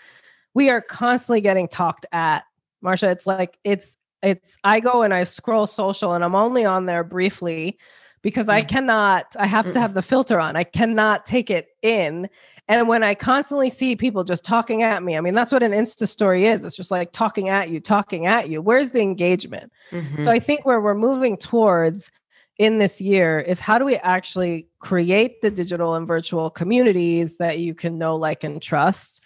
We 0.53 0.69
are 0.69 0.83
constantly 0.83 1.41
getting 1.41 1.67
talked 1.67 2.05
at. 2.13 2.45
Marsha, 2.85 3.11
it's 3.11 3.27
like 3.27 3.59
it's 3.65 3.97
it's 4.23 4.59
I 4.63 4.81
go 4.81 5.01
and 5.01 5.15
I 5.15 5.25
scroll 5.25 5.67
social 5.67 6.13
and 6.13 6.23
I'm 6.23 6.35
only 6.35 6.67
on 6.67 6.85
there 6.85 7.05
briefly 7.05 7.79
because 8.23 8.49
I 8.49 8.63
mm. 8.63 8.69
cannot 8.69 9.37
I 9.39 9.47
have 9.47 9.71
to 9.73 9.81
have 9.81 9.95
the 9.95 10.03
filter 10.03 10.41
on. 10.41 10.57
I 10.57 10.65
cannot 10.65 11.27
take 11.27 11.51
it 11.51 11.69
in 11.83 12.29
and 12.69 12.89
when 12.89 13.03
I 13.03 13.15
constantly 13.15 13.71
see 13.71 13.97
people 13.97 14.25
just 14.25 14.45
talking 14.45 14.83
at 14.83 15.03
me, 15.03 15.17
I 15.17 15.21
mean, 15.21 15.35
that's 15.35 15.53
what 15.53 15.63
an 15.63 15.73
Insta 15.73 16.07
story 16.07 16.47
is. 16.47 16.65
It's 16.65 16.77
just 16.77 16.91
like 16.91 17.13
talking 17.13 17.49
at 17.49 17.71
you, 17.71 17.81
talking 17.81 18.27
at 18.27 18.49
you. 18.49 18.63
Where's 18.63 18.93
the 18.93 19.01
engagement? 19.01 19.73
Mm-hmm. 19.91 20.21
So 20.21 20.31
I 20.31 20.39
think 20.39 20.65
where 20.65 20.81
we're 20.81 20.95
moving 20.95 21.37
towards 21.37 22.11
in 22.59 22.79
this 22.79 23.01
year 23.01 23.41
is 23.41 23.59
how 23.59 23.79
do 23.79 23.85
we 23.85 23.97
actually 23.97 24.69
create 24.79 25.43
the 25.43 25.51
digital 25.51 25.97
and 25.97 26.07
virtual 26.07 26.51
communities 26.51 27.37
that 27.39 27.59
you 27.59 27.75
can 27.75 27.99
know, 27.99 28.15
like, 28.15 28.45
and 28.45 28.63
trust, 28.63 29.23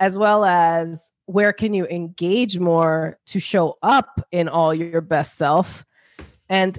as 0.00 0.18
well 0.18 0.44
as 0.44 1.12
where 1.26 1.52
can 1.52 1.72
you 1.72 1.86
engage 1.86 2.58
more 2.58 3.18
to 3.26 3.38
show 3.38 3.78
up 3.82 4.26
in 4.32 4.48
all 4.48 4.74
your 4.74 5.00
best 5.00 5.36
self 5.36 5.84
and 6.48 6.78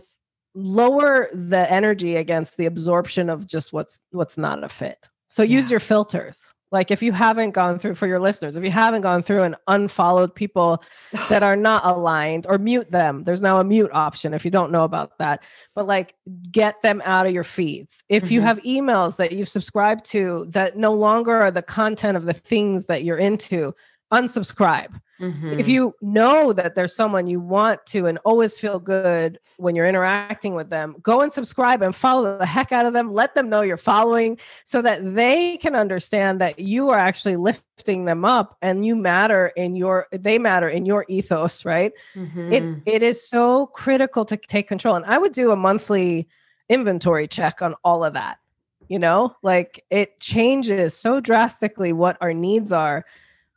lower 0.54 1.30
the 1.34 1.72
energy 1.72 2.16
against 2.16 2.58
the 2.58 2.66
absorption 2.66 3.30
of 3.30 3.48
just 3.48 3.72
what's 3.72 4.00
what's 4.12 4.38
not 4.38 4.64
a 4.64 4.70
fit 4.70 5.08
so 5.32 5.44
yeah. 5.44 5.58
use 5.58 5.72
your 5.72 5.80
filters. 5.80 6.46
Like 6.72 6.90
if 6.90 7.04
you 7.04 7.12
haven't 7.12 7.52
gone 7.52 7.80
through 7.80 7.96
for 7.96 8.08
your 8.08 8.20
listeners, 8.20 8.56
if 8.56 8.64
you 8.64 8.72
haven't 8.72 9.02
gone 9.02 9.24
through 9.24 9.44
and 9.44 9.56
unfollowed 9.68 10.34
people 10.34 10.82
that 11.30 11.44
are 11.44 11.58
not 11.58 11.86
aligned 11.86 12.46
or 12.48 12.58
mute 12.58 12.92
them, 12.92 13.24
there's 13.24 13.42
now 13.42 13.58
a 13.58 13.64
mute 13.64 13.90
option 13.94 14.34
if 14.34 14.46
you 14.46 14.52
don't 14.52 14.72
know 14.72 14.84
about 14.84 15.18
that. 15.18 15.44
But 15.74 15.88
like 15.88 16.16
get 16.52 16.82
them 16.82 17.02
out 17.04 17.26
of 17.26 17.34
your 17.34 17.44
feeds. 17.44 18.04
If 18.08 18.26
mm-hmm. 18.26 18.34
you 18.34 18.42
have 18.42 18.60
emails 18.60 19.18
that 19.18 19.32
you've 19.32 19.50
subscribed 19.50 20.06
to 20.12 20.46
that 20.50 20.78
no 20.78 20.94
longer 20.94 21.34
are 21.42 21.52
the 21.52 21.62
content 21.62 22.16
of 22.16 22.24
the 22.24 22.34
things 22.34 22.86
that 22.86 23.04
you're 23.04 23.18
into, 23.18 23.74
unsubscribe. 24.12 25.00
Mm-hmm. 25.22 25.60
If 25.60 25.68
you 25.68 25.94
know 26.02 26.52
that 26.52 26.74
there's 26.74 26.96
someone 26.96 27.28
you 27.28 27.40
want 27.40 27.86
to 27.88 28.08
and 28.08 28.18
always 28.26 28.58
feel 28.58 28.80
good 28.80 29.40
when 29.58 29.76
you're 29.76 29.86
interacting 29.86 30.56
with 30.56 30.72
them, 30.72 30.96
go 31.04 31.22
and 31.22 31.32
subscribe 31.32 31.84
and 31.84 31.96
follow 31.96 32.40
the 32.40 32.46
heck 32.46 32.72
out 32.72 32.88
of 32.88 32.94
them. 32.94 33.14
Let 33.14 33.36
them 33.36 33.48
know 33.48 33.62
you're 33.62 33.78
following 33.78 34.40
so 34.66 34.82
that 34.82 35.14
they 35.14 35.58
can 35.58 35.76
understand 35.76 36.42
that 36.42 36.58
you 36.58 36.90
are 36.90 36.98
actually 36.98 37.36
lifting 37.36 38.06
them 38.06 38.26
up 38.26 38.58
and 38.64 38.84
you 38.84 38.96
matter 38.96 39.48
in 39.56 39.76
your 39.76 40.08
they 40.12 40.40
matter 40.40 40.68
in 40.68 40.88
your 40.88 41.06
ethos, 41.08 41.66
right? 41.66 41.94
Mm-hmm. 42.16 42.54
It 42.54 42.64
it 42.88 43.04
is 43.04 43.28
so 43.28 43.68
critical 43.68 44.26
to 44.26 44.38
take 44.38 44.68
control. 44.68 44.96
And 44.96 45.06
I 45.06 45.20
would 45.20 45.34
do 45.34 45.52
a 45.52 45.56
monthly 45.56 46.28
inventory 46.68 47.28
check 47.28 47.62
on 47.62 47.76
all 47.84 48.04
of 48.04 48.14
that. 48.14 48.40
You 48.88 48.98
know, 48.98 49.36
like 49.44 49.86
it 49.92 50.20
changes 50.20 50.96
so 50.96 51.20
drastically 51.20 51.94
what 51.94 52.18
our 52.22 52.34
needs 52.34 52.72
are 52.72 53.06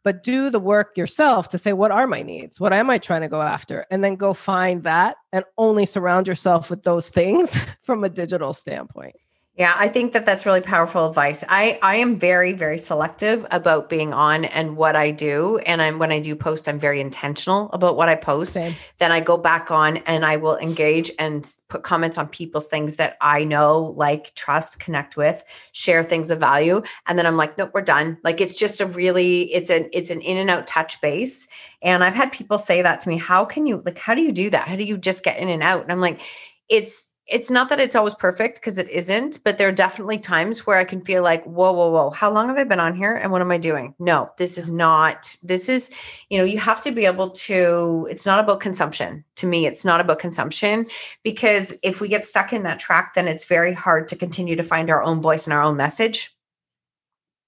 but 0.05 0.23
do 0.23 0.51
the 0.51 0.61
work 0.61 0.97
yourself 0.97 1.49
to 1.49 1.59
say 1.59 1.73
what 1.73 1.91
are 1.91 2.07
my 2.07 2.23
needs? 2.23 2.61
What 2.61 2.73
am 2.73 2.91
i 2.91 2.99
trying 2.99 3.23
to 3.23 3.29
go 3.29 3.43
after? 3.43 3.87
And 3.91 4.05
then 4.05 4.17
go 4.17 4.35
find 4.35 4.85
that 4.85 5.17
and 5.33 5.45
only 5.59 5.87
surround 5.87 6.29
yourself 6.29 6.71
with 6.71 6.83
those 6.85 7.09
things 7.09 7.59
from 7.83 8.05
a 8.05 8.09
digital 8.09 8.53
standpoint 8.53 9.17
yeah, 9.57 9.73
I 9.79 9.87
think 9.87 10.15
that 10.15 10.27
that's 10.27 10.47
really 10.47 10.63
powerful 10.63 11.07
advice. 11.07 11.45
I 11.49 11.79
I 11.81 11.97
am 11.97 12.19
very 12.19 12.53
very 12.53 12.77
selective 12.77 13.47
about 13.53 13.89
being 13.89 14.13
on 14.13 14.45
and 14.47 14.77
what 14.77 14.97
I 14.97 15.13
do, 15.13 15.59
and 15.59 15.81
I'm 15.81 16.01
when 16.01 16.11
I 16.11 16.19
do 16.19 16.35
post, 16.35 16.67
I'm 16.69 16.81
very 16.81 17.01
intentional 17.01 17.71
about 17.73 17.97
what 17.97 18.09
I 18.09 18.17
post. 18.17 18.55
Same. 18.55 18.75
Then 18.99 19.13
I 19.13 19.21
go 19.21 19.37
back 19.37 19.71
on 19.71 19.99
and 19.99 20.27
I 20.27 20.39
will 20.39 20.57
engage 20.59 21.13
and 21.21 21.49
put 21.69 21.85
comments 21.85 22.19
on 22.19 22.27
people's 22.27 22.67
things 22.67 22.97
that 22.97 23.17
I 23.21 23.45
know, 23.45 23.95
like, 23.97 24.35
trust, 24.35 24.81
connect 24.81 25.17
with, 25.17 25.45
share 25.71 26.03
things 26.03 26.33
of 26.33 26.41
value, 26.41 26.83
and 27.07 27.17
then 27.17 27.25
I'm 27.25 27.37
like, 27.37 27.57
nope, 27.57 27.71
we're 27.75 27.83
done. 27.83 28.19
Like 28.25 28.41
it's 28.41 28.55
just 28.55 28.81
a 28.81 28.87
really 28.87 29.55
it's 29.55 29.71
an 29.71 29.89
it's 29.93 30.11
an 30.11 30.21
in 30.21 30.37
and 30.37 30.51
out 30.51 30.67
touch 30.67 31.01
base. 31.01 31.47
And 31.81 32.03
I've 32.03 32.15
had 32.15 32.33
people 32.33 32.59
say 32.59 32.83
that 32.83 32.99
to 33.01 33.09
me. 33.09 33.19
How 33.19 33.45
can 33.45 33.69
you 33.69 33.83
like? 33.87 33.99
How 33.99 34.17
do 34.17 34.23
you 34.23 34.33
do 34.33 34.51
that? 34.51 34.67
How 34.67 34.75
do 34.75 34.83
you 34.83 34.99
just 34.99 35.23
get 35.23 35.39
in 35.39 35.49
and 35.49 35.63
out? 35.63 35.85
And 35.85 35.93
I'm 35.93 36.01
like, 36.01 36.21
it's 36.69 37.14
it's 37.27 37.51
not 37.51 37.71
that 37.71 37.81
it's 37.81 37.97
always 37.97 38.15
perfect 38.15 38.57
because 38.57 38.77
it 38.77 38.89
isn't, 38.91 39.43
but 39.45 39.57
there 39.57 39.69
are 39.69 39.73
definitely 39.73 40.19
times 40.19 40.67
where 40.67 40.77
I 40.77 40.85
can 40.85 41.01
feel 41.01 41.23
like, 41.23 41.43
whoa, 41.45 41.73
whoa, 41.73 41.91
whoa, 41.91 42.11
how 42.11 42.31
long 42.31 42.49
have 42.49 42.59
I 42.59 42.65
been 42.65 42.81
on 42.81 42.95
here 42.95 43.15
and 43.15 43.33
what 43.33 43.41
am 43.41 43.51
I 43.51 43.57
doing? 43.57 43.95
No, 43.99 44.31
this 44.37 44.59
is 44.59 44.71
not, 44.71 45.35
this 45.43 45.71
is, 45.71 45.91
you 46.29 46.37
know, 46.37 46.45
you 46.45 46.59
have 46.59 46.83
to 46.83 46.91
be 46.91 47.07
able 47.07 47.31
to, 47.31 48.07
it's 48.11 48.27
not 48.27 48.41
about 48.41 48.61
consumption. 48.61 49.25
To 49.37 49.47
me, 49.47 49.67
it's 49.67 49.87
not 49.87 50.01
about 50.01 50.19
consumption 50.19 50.87
because 51.23 51.75
if 51.83 52.01
we 52.01 52.09
get 52.09 52.27
stuck 52.27 52.53
in 52.53 52.63
that 52.65 52.79
track, 52.79 53.15
then 53.15 53.27
it's 53.27 53.45
very 53.45 53.73
hard 53.73 54.07
to 54.09 54.17
continue 54.17 54.57
to 54.57 54.63
find 54.63 54.91
our 54.91 55.03
own 55.03 55.23
voice 55.23 55.47
and 55.47 55.55
our 55.55 55.63
own 55.63 55.77
message. 55.77 56.37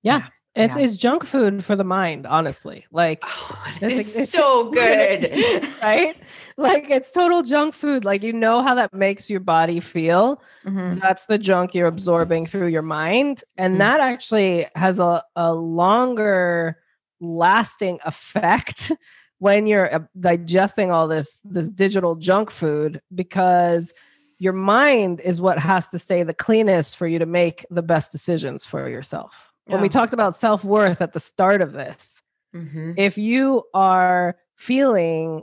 Yeah. 0.02 0.28
It's 0.56 0.74
yeah. 0.74 0.84
it's 0.84 0.96
junk 0.96 1.24
food 1.24 1.62
for 1.62 1.76
the 1.76 1.84
mind, 1.84 2.26
honestly. 2.26 2.86
Like 2.90 3.22
oh, 3.24 3.64
it's, 3.82 4.16
it's 4.16 4.30
so 4.30 4.70
good. 4.70 5.30
right? 5.82 6.16
Like 6.58 6.88
it's 6.88 7.12
total 7.12 7.42
junk 7.42 7.74
food. 7.74 8.06
Like 8.06 8.22
you 8.22 8.32
know 8.32 8.62
how 8.62 8.74
that 8.76 8.94
makes 8.94 9.28
your 9.28 9.40
body 9.40 9.78
feel. 9.78 10.42
Mm-hmm. 10.64 10.98
That's 10.98 11.26
the 11.26 11.36
junk 11.36 11.74
you're 11.74 11.86
absorbing 11.86 12.46
through 12.46 12.68
your 12.68 12.80
mind. 12.80 13.44
And 13.58 13.72
mm-hmm. 13.72 13.80
that 13.80 14.00
actually 14.00 14.66
has 14.74 14.98
a, 14.98 15.22
a 15.36 15.52
longer 15.52 16.78
lasting 17.20 17.98
effect 18.06 18.90
when 19.38 19.66
you're 19.66 19.94
uh, 19.94 19.98
digesting 20.18 20.90
all 20.90 21.08
this 21.08 21.38
this 21.44 21.68
digital 21.68 22.14
junk 22.14 22.50
food 22.50 23.02
because 23.14 23.92
your 24.38 24.54
mind 24.54 25.20
is 25.20 25.42
what 25.42 25.58
has 25.58 25.88
to 25.88 25.98
stay 25.98 26.22
the 26.22 26.32
cleanest 26.32 26.96
for 26.96 27.06
you 27.06 27.18
to 27.18 27.26
make 27.26 27.66
the 27.70 27.82
best 27.82 28.10
decisions 28.12 28.64
for 28.64 28.88
yourself 28.88 29.52
when 29.66 29.80
we 29.80 29.88
talked 29.88 30.14
about 30.14 30.36
self 30.36 30.64
worth 30.64 31.02
at 31.02 31.12
the 31.12 31.20
start 31.20 31.60
of 31.60 31.72
this, 31.72 32.22
mm-hmm. 32.54 32.92
if 32.96 33.18
you 33.18 33.64
are 33.74 34.36
feeling 34.54 35.42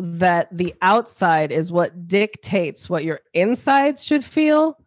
that 0.00 0.48
the 0.50 0.74
outside 0.82 1.52
is 1.52 1.70
what 1.70 2.08
dictates 2.08 2.88
what 2.88 3.04
your 3.04 3.20
insides 3.34 4.04
should 4.04 4.24
feel, 4.24 4.78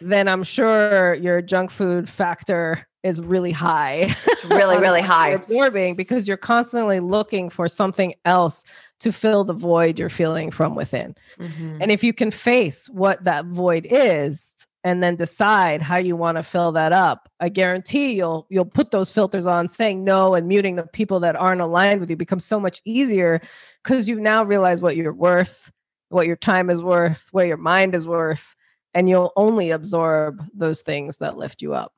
then 0.00 0.28
I'm 0.28 0.42
sure 0.42 1.14
your 1.14 1.42
junk 1.42 1.70
food 1.70 2.08
factor 2.08 2.86
is 3.02 3.20
really 3.20 3.52
high. 3.52 4.14
It's 4.26 4.44
really, 4.44 4.78
really 4.78 5.02
high. 5.14 5.30
absorbing 5.30 5.96
because 5.96 6.28
you're 6.28 6.36
constantly 6.36 7.00
looking 7.00 7.50
for 7.50 7.66
something 7.68 8.14
else 8.24 8.64
to 9.00 9.12
fill 9.12 9.42
the 9.44 9.52
void 9.52 9.98
you're 9.98 10.08
feeling 10.08 10.50
from 10.50 10.74
within. 10.74 11.16
Mm-hmm. 11.38 11.78
And 11.80 11.90
if 11.90 12.04
you 12.04 12.12
can 12.12 12.30
face 12.30 12.88
what 12.88 13.24
that 13.24 13.46
void 13.46 13.86
is, 13.90 14.54
and 14.84 15.02
then 15.02 15.16
decide 15.16 15.80
how 15.80 15.96
you 15.96 16.16
want 16.16 16.36
to 16.36 16.42
fill 16.42 16.72
that 16.72 16.92
up. 16.92 17.28
I 17.40 17.48
guarantee 17.48 18.14
you'll 18.14 18.46
you'll 18.50 18.64
put 18.64 18.90
those 18.90 19.12
filters 19.12 19.46
on 19.46 19.68
saying 19.68 20.04
no 20.04 20.34
and 20.34 20.48
muting 20.48 20.76
the 20.76 20.86
people 20.86 21.20
that 21.20 21.36
aren't 21.36 21.60
aligned 21.60 22.00
with 22.00 22.10
you. 22.10 22.16
Becomes 22.16 22.44
so 22.44 22.58
much 22.58 22.80
easier 22.84 23.40
because 23.82 24.08
you've 24.08 24.18
now 24.18 24.42
realized 24.44 24.82
what 24.82 24.96
you're 24.96 25.12
worth 25.12 25.70
what 26.08 26.26
your 26.26 26.36
time 26.36 26.68
is 26.68 26.82
worth 26.82 27.28
what 27.32 27.46
your 27.46 27.56
mind 27.56 27.94
is 27.94 28.06
worth 28.06 28.54
and 28.94 29.08
you'll 29.08 29.32
only 29.36 29.70
absorb 29.70 30.44
those 30.54 30.82
things 30.82 31.16
that 31.18 31.38
lift 31.38 31.62
you 31.62 31.72
up. 31.72 31.92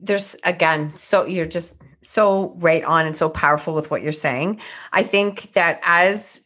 There's 0.00 0.36
again 0.44 0.94
so 0.96 1.26
you're 1.26 1.46
just 1.46 1.76
so 2.02 2.54
right 2.58 2.84
on 2.84 3.06
and 3.06 3.16
so 3.16 3.28
powerful 3.28 3.74
with 3.74 3.90
what 3.90 4.02
you're 4.02 4.12
saying. 4.12 4.60
I 4.92 5.02
think 5.02 5.52
that 5.52 5.80
as 5.82 6.42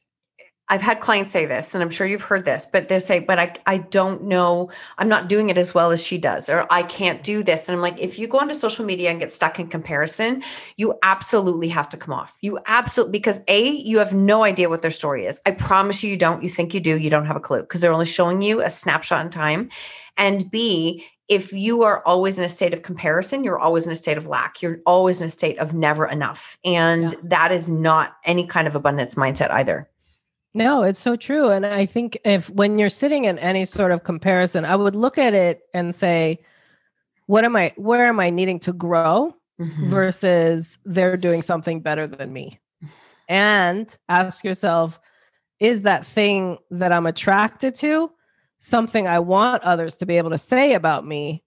I've 0.70 0.80
had 0.80 1.00
clients 1.00 1.32
say 1.32 1.44
this, 1.44 1.74
and 1.74 1.82
I'm 1.82 1.90
sure 1.90 2.06
you've 2.06 2.22
heard 2.22 2.46
this, 2.46 2.66
but 2.70 2.88
they 2.88 2.98
say, 2.98 3.18
but 3.18 3.38
I, 3.38 3.54
I 3.66 3.78
don't 3.78 4.24
know, 4.24 4.70
I'm 4.96 5.08
not 5.10 5.28
doing 5.28 5.50
it 5.50 5.58
as 5.58 5.74
well 5.74 5.90
as 5.90 6.02
she 6.02 6.16
does, 6.16 6.48
or 6.48 6.66
I 6.70 6.82
can't 6.84 7.22
do 7.22 7.42
this. 7.42 7.68
And 7.68 7.76
I'm 7.76 7.82
like, 7.82 8.00
if 8.00 8.18
you 8.18 8.26
go 8.26 8.38
onto 8.38 8.54
social 8.54 8.84
media 8.84 9.10
and 9.10 9.20
get 9.20 9.32
stuck 9.32 9.60
in 9.60 9.68
comparison, 9.68 10.42
you 10.78 10.98
absolutely 11.02 11.68
have 11.68 11.90
to 11.90 11.98
come 11.98 12.14
off. 12.14 12.34
You 12.40 12.58
absolutely, 12.64 13.12
because 13.12 13.40
A, 13.46 13.72
you 13.72 13.98
have 13.98 14.14
no 14.14 14.42
idea 14.42 14.70
what 14.70 14.80
their 14.80 14.90
story 14.90 15.26
is. 15.26 15.38
I 15.44 15.50
promise 15.50 16.02
you, 16.02 16.10
you 16.10 16.16
don't. 16.16 16.42
You 16.42 16.48
think 16.48 16.72
you 16.72 16.80
do, 16.80 16.96
you 16.96 17.10
don't 17.10 17.26
have 17.26 17.36
a 17.36 17.40
clue 17.40 17.60
because 17.60 17.82
they're 17.82 17.92
only 17.92 18.06
showing 18.06 18.40
you 18.40 18.62
a 18.62 18.70
snapshot 18.70 19.22
in 19.22 19.30
time. 19.30 19.68
And 20.16 20.50
B, 20.50 21.04
if 21.28 21.52
you 21.52 21.82
are 21.82 22.02
always 22.06 22.38
in 22.38 22.44
a 22.44 22.48
state 22.48 22.72
of 22.72 22.82
comparison, 22.82 23.44
you're 23.44 23.58
always 23.58 23.86
in 23.86 23.92
a 23.92 23.96
state 23.96 24.18
of 24.18 24.26
lack. 24.26 24.62
You're 24.62 24.80
always 24.86 25.20
in 25.20 25.28
a 25.28 25.30
state 25.30 25.58
of 25.58 25.74
never 25.74 26.06
enough. 26.06 26.58
And 26.64 27.12
yeah. 27.12 27.18
that 27.24 27.52
is 27.52 27.68
not 27.68 28.16
any 28.24 28.46
kind 28.46 28.66
of 28.66 28.74
abundance 28.74 29.14
mindset 29.14 29.50
either. 29.50 29.88
No, 30.54 30.84
it's 30.84 31.00
so 31.00 31.16
true. 31.16 31.50
And 31.50 31.66
I 31.66 31.84
think 31.84 32.16
if 32.24 32.48
when 32.50 32.78
you're 32.78 32.88
sitting 32.88 33.24
in 33.24 33.38
any 33.38 33.64
sort 33.64 33.90
of 33.90 34.04
comparison, 34.04 34.64
I 34.64 34.76
would 34.76 34.94
look 34.94 35.18
at 35.18 35.34
it 35.34 35.62
and 35.74 35.94
say, 35.94 36.38
what 37.26 37.44
am 37.44 37.56
I, 37.56 37.72
where 37.76 38.06
am 38.06 38.20
I 38.20 38.30
needing 38.30 38.60
to 38.60 38.72
grow 38.72 39.34
mm-hmm. 39.60 39.88
versus 39.88 40.78
they're 40.84 41.16
doing 41.16 41.42
something 41.42 41.80
better 41.80 42.06
than 42.06 42.32
me? 42.32 42.60
And 43.28 43.96
ask 44.08 44.44
yourself, 44.44 45.00
is 45.58 45.82
that 45.82 46.06
thing 46.06 46.58
that 46.70 46.92
I'm 46.92 47.06
attracted 47.06 47.74
to 47.76 48.10
something 48.58 49.06
I 49.06 49.18
want 49.18 49.62
others 49.62 49.94
to 49.96 50.06
be 50.06 50.16
able 50.16 50.30
to 50.30 50.38
say 50.38 50.72
about 50.72 51.06
me 51.06 51.43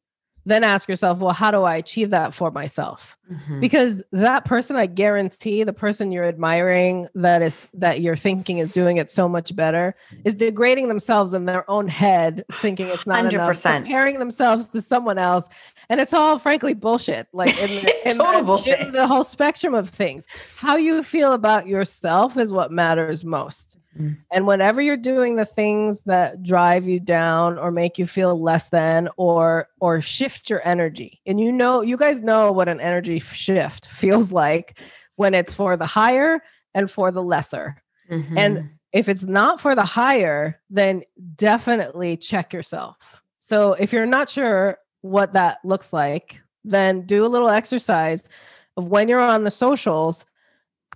then 0.48 0.64
ask 0.64 0.88
yourself, 0.88 1.20
well, 1.20 1.34
how 1.34 1.52
do 1.52 1.64
I 1.64 1.76
achieve 1.76 2.10
that 2.12 2.34
for 2.34 2.52
myself? 2.52 3.18
Mm-hmm. 3.30 3.60
Because 3.60 4.02
that 4.14 4.46
person, 4.46 4.78
I 4.78 4.86
guarantee, 4.86 5.64
the 5.64 5.74
person 5.74 6.12
you're 6.12 6.24
admiring 6.24 7.10
that 7.16 7.42
is 7.42 7.68
that 7.74 8.00
you're 8.00 8.16
thinking 8.16 8.60
is 8.60 8.72
doing 8.72 8.96
it 8.96 9.12
so 9.12 9.28
much 9.28 9.54
better, 9.56 9.94
is 10.24 10.36
degrading 10.36 10.88
themselves 10.88 11.34
in 11.34 11.46
their 11.46 11.70
own 11.70 11.90
head, 11.90 12.46
thinking 12.54 12.88
it's 12.88 13.06
not 13.06 13.26
100%. 13.26 13.34
enough, 13.34 13.62
comparing 13.64 14.20
themselves 14.20 14.68
to 14.68 14.82
someone 14.82 15.18
else, 15.18 15.50
and 15.90 16.00
it's 16.00 16.14
all 16.14 16.40
frankly 16.40 16.74
bullshit. 16.74 17.28
Like 17.34 17.58
in 17.60 17.70
the, 17.84 18.10
in 18.10 18.18
total 18.18 18.40
the, 18.40 18.46
bullshit. 18.46 18.80
In 18.80 18.92
the 18.94 19.06
whole 19.06 19.26
spectrum 19.26 19.74
of 19.74 19.90
things, 19.90 20.26
how 20.56 20.78
you 20.78 21.04
feel 21.04 21.34
about 21.34 21.68
yourself 21.68 22.38
is 22.38 22.54
what 22.54 22.72
matters 22.72 23.26
most. 23.26 23.78
Mm. 23.98 24.18
And 24.32 24.48
whenever 24.48 24.82
you're 24.82 24.98
doing 24.98 25.36
the 25.36 25.46
things 25.46 26.04
that 26.04 26.44
drive 26.44 26.88
you 26.88 27.00
down 27.00 27.58
or 27.58 27.72
make 27.72 27.98
you 27.98 28.08
feel 28.08 28.40
less 28.42 28.70
than 28.70 29.10
or 29.18 29.68
or 29.80 30.02
shift 30.02 30.50
your 30.50 30.66
energy. 30.68 31.22
And 31.26 31.40
you 31.40 31.52
know, 31.52 31.82
you 31.82 31.98
guys 31.98 32.22
know 32.22 32.52
what 32.52 32.70
an 32.70 32.80
energy 32.80 33.20
shift 33.20 33.88
feels 33.88 34.32
like 34.32 34.80
when 35.16 35.34
it's 35.34 35.54
for 35.54 35.76
the 35.76 35.86
higher 35.86 36.42
and 36.74 36.90
for 36.90 37.12
the 37.12 37.24
lesser. 37.24 37.82
Mm-hmm. 38.10 38.38
And 38.38 38.70
if 38.94 39.10
it's 39.10 39.26
not 39.26 39.60
for 39.60 39.76
the 39.76 39.86
higher, 39.86 40.60
then 40.70 41.04
definitely 41.36 42.18
check 42.18 42.54
yourself. 42.54 42.98
So 43.40 43.74
if 43.74 43.92
you're 43.92 44.06
not 44.06 44.30
sure 44.30 44.78
what 45.02 45.34
that 45.34 45.60
looks 45.64 45.94
like, 45.94 46.42
then 46.64 47.02
do 47.02 47.26
a 47.26 47.28
little 47.28 47.50
exercise 47.50 48.28
of 48.76 48.88
when 48.88 49.08
you're 49.08 49.20
on 49.20 49.44
the 49.44 49.52
socials, 49.52 50.26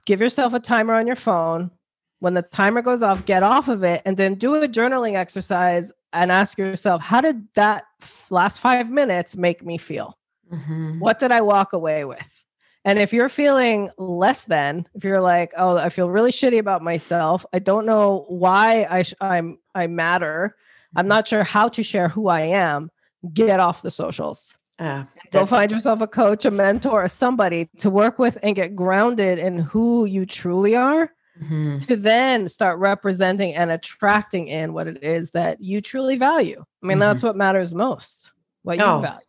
give 0.05 0.21
yourself 0.21 0.53
a 0.53 0.59
timer 0.59 0.93
on 0.93 1.07
your 1.07 1.15
phone 1.15 1.71
when 2.21 2.35
the 2.35 2.43
timer 2.43 2.83
goes 2.83 3.01
off, 3.01 3.25
get 3.25 3.41
off 3.41 3.67
of 3.67 3.83
it 3.83 4.03
and 4.05 4.15
then 4.15 4.35
do 4.35 4.53
a 4.53 4.67
journaling 4.67 5.15
exercise 5.15 5.91
and 6.13 6.31
ask 6.31 6.55
yourself, 6.55 7.01
how 7.01 7.19
did 7.19 7.47
that 7.55 7.83
last 8.29 8.59
five 8.59 8.91
minutes 8.91 9.35
make 9.35 9.65
me 9.65 9.79
feel? 9.79 10.15
Mm-hmm. 10.51 10.99
What 10.99 11.17
did 11.17 11.31
I 11.31 11.41
walk 11.41 11.73
away 11.73 12.05
with? 12.05 12.45
And 12.85 12.99
if 12.99 13.11
you're 13.11 13.27
feeling 13.27 13.89
less 13.97 14.45
than, 14.45 14.87
if 14.93 15.03
you're 15.03 15.19
like, 15.19 15.51
oh, 15.57 15.77
I 15.77 15.89
feel 15.89 16.11
really 16.11 16.31
shitty 16.31 16.59
about 16.59 16.83
myself, 16.83 17.43
I 17.53 17.57
don't 17.59 17.87
know 17.87 18.25
why 18.27 18.85
I 18.87 19.01
sh- 19.01 19.15
I'm 19.19 19.57
I 19.73 19.87
matter, 19.87 20.55
I'm 20.95 21.07
not 21.07 21.27
sure 21.27 21.43
how 21.43 21.69
to 21.69 21.81
share 21.81 22.07
who 22.07 22.27
I 22.27 22.41
am. 22.41 22.91
Get 23.33 23.59
off 23.59 23.81
the 23.81 23.91
socials. 23.91 24.55
Uh, 24.77 25.05
Go 25.31 25.47
find 25.47 25.71
yourself 25.71 26.01
a 26.01 26.07
coach, 26.07 26.45
a 26.45 26.51
mentor, 26.51 27.07
somebody 27.07 27.67
to 27.79 27.89
work 27.89 28.19
with 28.19 28.37
and 28.43 28.55
get 28.55 28.75
grounded 28.75 29.39
in 29.39 29.57
who 29.57 30.05
you 30.05 30.27
truly 30.27 30.75
are 30.75 31.11
mm-hmm. 31.41 31.77
to 31.79 31.95
then 31.95 32.47
start 32.47 32.79
representing 32.79 33.53
and 33.53 33.71
attracting 33.71 34.47
in 34.47 34.73
what 34.73 34.87
it 34.87 35.03
is 35.03 35.31
that 35.31 35.61
you 35.61 35.81
truly 35.81 36.15
value. 36.15 36.59
I 36.59 36.85
mean, 36.85 36.95
mm-hmm. 36.95 36.99
that's 36.99 37.23
what 37.23 37.35
matters 37.35 37.73
most, 37.73 38.31
what 38.63 38.77
you 38.77 38.83
oh, 38.83 38.99
value. 38.99 39.19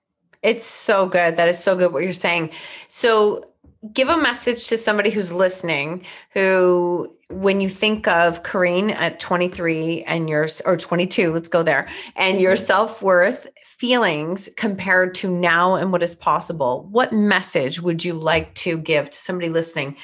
It's 0.43 0.65
so 0.65 1.07
good. 1.07 1.37
That 1.37 1.49
is 1.49 1.59
so 1.59 1.77
good 1.77 1.93
what 1.93 2.03
you're 2.03 2.13
saying. 2.13 2.51
So, 2.89 3.49
give 3.93 4.09
a 4.09 4.17
message 4.17 4.69
to 4.69 4.79
somebody 4.79 5.11
who's 5.11 5.33
listening 5.33 6.05
who 6.35 7.13
when 7.31 7.61
you 7.61 7.69
think 7.69 8.07
of 8.07 8.43
Kareen 8.45 8.95
at 8.95 9.19
23 9.19 10.05
and 10.05 10.29
your 10.29 10.49
or 10.65 10.77
22, 10.77 11.33
let's 11.33 11.49
go 11.49 11.63
there, 11.63 11.89
and 12.17 12.41
your 12.41 12.53
mm-hmm. 12.53 12.63
self-worth 12.63 13.47
feelings 13.65 14.49
compared 14.57 15.13
to 15.13 15.29
now 15.29 15.75
and 15.75 15.91
what 15.91 16.05
is 16.05 16.15
possible, 16.15 16.87
what 16.93 17.13
message 17.13 17.81
would 17.81 18.05
you 18.05 18.15
like 18.15 18.55
to 18.55 18.79
give 18.79 19.11
to 19.11 19.17
somebody 19.17 19.49
listening 19.49 19.97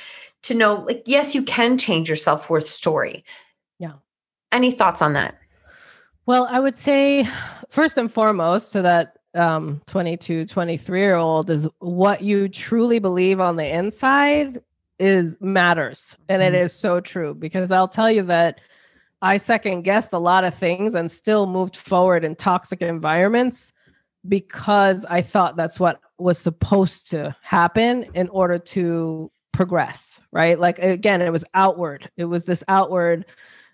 to 0.45 0.55
know 0.55 0.77
like 0.87 1.03
yes 1.07 1.35
you 1.35 1.43
can 1.43 1.79
change 1.79 2.09
your 2.09 2.17
self-worth 2.17 2.69
story. 2.69 3.25
Yeah. 3.79 3.95
Any 4.53 4.71
thoughts 4.71 5.03
on 5.03 5.13
that? 5.15 5.39
Well 6.27 6.47
i 6.51 6.61
would 6.61 6.77
say 6.77 7.27
first 7.71 7.97
and 7.99 8.13
foremost 8.13 8.73
to 8.73 8.83
that 8.83 9.19
um 9.35 9.81
22 9.87 10.47
23 10.47 11.01
year 11.01 11.17
old 11.17 11.51
is 11.51 11.67
what 11.79 12.23
you 12.23 12.49
truly 12.49 12.99
believe 12.99 13.41
on 13.41 13.57
the 13.57 13.67
inside 13.67 14.63
is 14.99 15.37
matters 15.41 16.17
and 16.29 16.43
mm-hmm. 16.43 16.55
it 16.55 16.59
is 16.59 16.73
so 16.73 17.01
true 17.01 17.35
because 17.35 17.71
i'll 17.71 17.89
tell 17.89 18.11
you 18.11 18.23
that 18.23 18.61
i 19.23 19.37
second 19.37 19.83
guessed 19.83 20.13
a 20.13 20.19
lot 20.19 20.45
of 20.45 20.55
things 20.55 20.95
and 20.95 21.11
still 21.11 21.47
moved 21.47 21.77
forward 21.77 22.25
in 22.25 22.35
toxic 22.35 22.81
environments 22.81 23.73
because 24.27 25.05
i 25.11 25.21
thought 25.21 25.57
that's 25.57 25.79
what 25.79 26.01
was 26.19 26.39
supposed 26.39 27.09
to 27.09 27.35
happen 27.43 28.05
in 28.15 28.29
order 28.29 28.59
to 28.59 29.31
progress, 29.59 30.21
right? 30.31 30.57
Like 30.61 30.79
again, 30.79 31.21
it 31.21 31.33
was 31.33 31.45
outward. 31.53 32.09
It 32.17 32.27
was 32.27 32.45
this 32.45 32.63
outward 32.69 33.27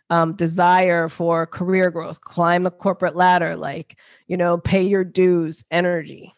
um, 0.09 0.33
desire 0.33 1.11
for 1.11 1.47
career 1.47 1.90
growth, 1.90 2.23
climb 2.23 2.62
the 2.62 2.70
corporate 2.70 3.16
ladder, 3.16 3.55
like, 3.55 3.99
you 4.27 4.38
know, 4.38 4.57
pay 4.57 4.83
your 4.83 5.05
dues, 5.05 5.62
energy 5.70 6.34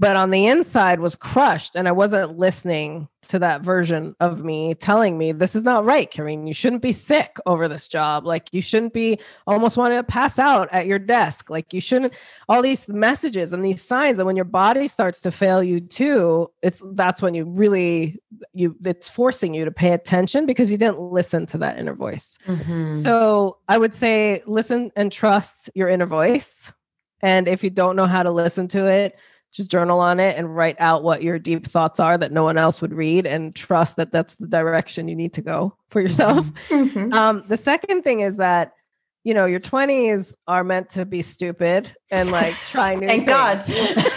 but 0.00 0.16
on 0.16 0.30
the 0.30 0.46
inside 0.46 0.98
was 0.98 1.14
crushed 1.14 1.76
and 1.76 1.86
i 1.86 1.92
wasn't 1.92 2.36
listening 2.36 3.08
to 3.22 3.38
that 3.38 3.60
version 3.60 4.16
of 4.18 4.44
me 4.44 4.74
telling 4.74 5.16
me 5.16 5.30
this 5.30 5.54
is 5.54 5.62
not 5.62 5.84
right 5.84 6.10
kareen 6.10 6.48
you 6.48 6.54
shouldn't 6.54 6.82
be 6.82 6.92
sick 6.92 7.36
over 7.46 7.68
this 7.68 7.86
job. 7.86 8.26
Like 8.26 8.48
you 8.52 8.62
shouldn't 8.62 8.92
be 8.92 9.18
almost 9.46 9.76
wanting 9.76 9.98
to 9.98 10.04
pass 10.04 10.38
out 10.38 10.68
at 10.72 10.86
your 10.86 10.98
desk. 10.98 11.50
Like 11.50 11.72
you 11.72 11.80
shouldn't 11.80 12.14
all 12.48 12.62
these 12.62 12.88
messages 12.88 13.52
and 13.52 13.64
these 13.64 13.82
signs. 13.82 14.18
And 14.18 14.26
when 14.26 14.36
your 14.36 14.44
body 14.44 14.88
starts 14.88 15.20
to 15.22 15.30
fail 15.30 15.62
you 15.62 15.80
too 15.80 16.50
it's 16.62 16.82
that's 16.92 17.22
when 17.22 17.34
you 17.34 17.44
really 17.44 18.20
you 18.52 18.76
it's 18.84 19.08
forcing 19.08 19.54
you 19.54 19.64
to 19.64 19.70
pay 19.70 19.92
attention 19.92 20.46
because 20.46 20.72
you 20.72 20.78
didn't 20.78 21.00
listen 21.00 21.46
to 21.46 21.58
that 21.58 21.78
inner 21.78 21.94
voice. 21.94 22.38
Mm-hmm. 22.46 22.96
so 22.96 23.58
i 23.68 23.76
would 23.76 23.94
say 23.94 24.42
listen 24.46 24.90
and 24.96 25.12
trust 25.12 25.70
your 25.74 25.88
inner 25.88 26.06
voice. 26.06 26.72
And 27.22 27.48
if 27.48 27.62
you 27.62 27.68
don't 27.68 27.96
know 27.96 28.06
how 28.06 28.22
to 28.22 28.30
listen 28.30 28.66
to 28.68 28.86
it 28.86 29.18
just 29.52 29.70
journal 29.70 30.00
on 30.00 30.20
it 30.20 30.36
and 30.36 30.54
write 30.54 30.76
out 30.78 31.02
what 31.02 31.22
your 31.22 31.38
deep 31.38 31.66
thoughts 31.66 31.98
are 31.98 32.16
that 32.16 32.32
no 32.32 32.44
one 32.44 32.56
else 32.56 32.80
would 32.80 32.92
read 32.92 33.26
and 33.26 33.54
trust 33.54 33.96
that 33.96 34.12
that's 34.12 34.36
the 34.36 34.46
direction 34.46 35.08
you 35.08 35.16
need 35.16 35.32
to 35.34 35.42
go 35.42 35.76
for 35.88 36.00
yourself. 36.00 36.46
Mm-hmm. 36.70 37.12
Um, 37.12 37.44
the 37.48 37.56
second 37.56 38.02
thing 38.02 38.20
is 38.20 38.36
that, 38.36 38.72
you 39.24 39.34
know, 39.34 39.44
your 39.44 39.60
20s 39.60 40.34
are 40.46 40.62
meant 40.62 40.88
to 40.90 41.04
be 41.04 41.20
stupid 41.20 41.94
and 42.10 42.30
like 42.30 42.54
try 42.70 42.94
new 42.94 43.06
Thank 43.06 43.26
things. 43.26 43.66
God. 43.66 44.12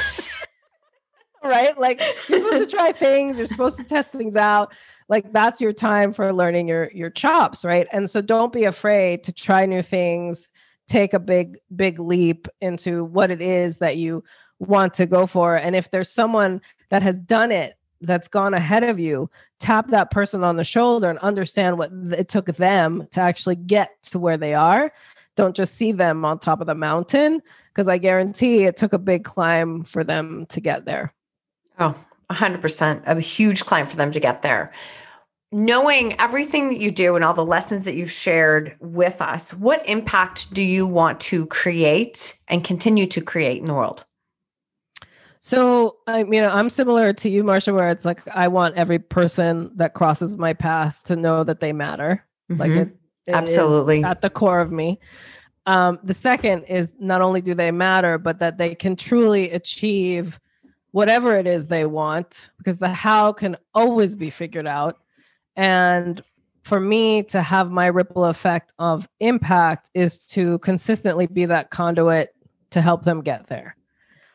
right? 1.44 1.78
Like 1.78 2.02
you're 2.30 2.40
supposed 2.40 2.70
to 2.70 2.76
try 2.76 2.92
things, 2.92 3.38
you're 3.38 3.46
supposed 3.46 3.78
to 3.78 3.84
test 3.84 4.12
things 4.12 4.36
out. 4.36 4.74
Like 5.10 5.34
that's 5.34 5.60
your 5.60 5.74
time 5.74 6.14
for 6.14 6.32
learning 6.32 6.68
your 6.68 6.92
your 6.94 7.10
chops, 7.10 7.66
right? 7.66 7.88
And 7.92 8.10
so 8.10 8.22
don't 8.22 8.54
be 8.54 8.64
afraid 8.64 9.24
to 9.26 9.34
try 9.34 9.66
new 9.66 9.82
things, 9.82 10.48
take 10.88 11.14
a 11.14 11.20
big 11.20 11.58
big 11.76 12.00
leap 12.00 12.48
into 12.62 13.04
what 13.04 13.32
it 13.32 13.42
is 13.42 13.78
that 13.78 13.98
you 13.98 14.24
want 14.60 14.94
to 14.96 15.06
go 15.06 15.26
for. 15.26 15.56
And 15.56 15.76
if 15.76 15.92
there's 15.92 16.10
someone 16.10 16.62
that 16.90 17.04
has 17.04 17.18
done 17.18 17.52
it 17.52 17.78
that's 18.02 18.28
gone 18.28 18.54
ahead 18.54 18.84
of 18.84 19.00
you, 19.00 19.30
tap 19.60 19.88
that 19.90 20.12
person 20.12 20.44
on 20.44 20.58
the 20.58 20.64
shoulder 20.64 21.10
and 21.10 21.20
understand 21.20 21.78
what 21.78 21.92
it 22.18 22.28
took 22.28 22.48
them 22.58 23.08
to 23.12 23.22
actually 23.22 23.56
get 23.56 23.92
to 24.04 24.20
where 24.20 24.38
they 24.38 24.54
are. 24.54 24.92
don't 25.36 25.56
just 25.56 25.76
see 25.76 25.92
them 25.92 26.26
on 26.26 26.40
top 26.40 26.62
of 26.62 26.68
the 26.68 26.76
mountain 26.76 27.42
because 27.70 27.88
I 27.88 27.98
guarantee 27.98 28.64
it 28.64 28.78
took 28.78 28.94
a 28.94 29.00
big 29.00 29.24
climb 29.24 29.84
for 29.84 30.04
them 30.04 30.46
to 30.48 30.62
get 30.62 30.86
there. 30.86 31.14
Oh, 31.80 31.96
100%. 32.30 33.04
A 33.06 33.20
huge 33.20 33.66
climb 33.66 33.88
for 33.88 33.96
them 33.96 34.12
to 34.12 34.20
get 34.20 34.42
there. 34.42 34.72
Knowing 35.52 36.20
everything 36.20 36.70
that 36.70 36.80
you 36.80 36.92
do 36.92 37.16
and 37.16 37.24
all 37.24 37.34
the 37.34 37.46
lessons 37.46 37.84
that 37.84 37.96
you've 37.96 38.12
shared 38.12 38.76
with 38.80 39.22
us, 39.22 39.54
what 39.54 39.88
impact 39.88 40.52
do 40.54 40.64
you 40.64 40.86
want 40.86 41.20
to 41.20 41.46
create 41.48 42.40
and 42.48 42.64
continue 42.64 43.06
to 43.06 43.22
create 43.22 43.60
in 43.60 43.68
the 43.68 43.74
world? 43.74 44.04
So, 45.46 45.98
I 46.08 46.24
mean, 46.24 46.42
I'm 46.42 46.70
similar 46.70 47.12
to 47.12 47.30
you, 47.30 47.44
Marsha, 47.44 47.74
where 47.74 47.90
it's 47.90 48.06
like 48.06 48.26
I 48.34 48.48
want 48.48 48.78
every 48.78 48.98
person 48.98 49.72
that 49.76 49.94
crosses 49.94 50.38
my 50.38 50.54
path 50.54 51.04
to 51.04 51.18
know 51.18 51.44
that 51.44 51.60
they 51.60 51.74
matter. 51.74 52.26
Mm-hmm. 52.50 52.62
Like 52.62 52.72
it, 52.72 52.98
it 53.28 53.34
absolutely 53.34 54.06
at 54.06 54.22
the 54.22 54.30
core 54.30 54.62
of 54.62 54.72
me. 54.72 55.02
Um, 55.66 56.00
the 56.02 56.14
second 56.14 56.64
is 56.64 56.94
not 56.98 57.20
only 57.20 57.42
do 57.42 57.54
they 57.54 57.72
matter, 57.72 58.18
but 58.18 58.40
that 58.40 58.58
they 58.58 58.74
can 58.74 58.96
truly 58.96 59.52
achieve 59.52 60.40
whatever 60.92 61.36
it 61.36 61.46
is 61.46 61.68
they 61.68 61.86
want, 61.86 62.50
because 62.58 62.78
the 62.78 62.88
how 62.88 63.34
can 63.34 63.58
always 63.74 64.16
be 64.16 64.30
figured 64.30 64.66
out. 64.66 65.00
And 65.58 66.22
for 66.62 66.80
me 66.80 67.22
to 67.24 67.42
have 67.42 67.70
my 67.70 67.88
ripple 67.88 68.24
effect 68.24 68.72
of 68.80 69.10
impact 69.20 69.90
is 69.94 70.20
to 70.28 70.58
consistently 70.60 71.28
be 71.28 71.46
that 71.48 71.70
conduit 71.70 72.34
to 72.70 72.82
help 72.82 73.04
them 73.04 73.20
get 73.22 73.48
there. 73.48 73.76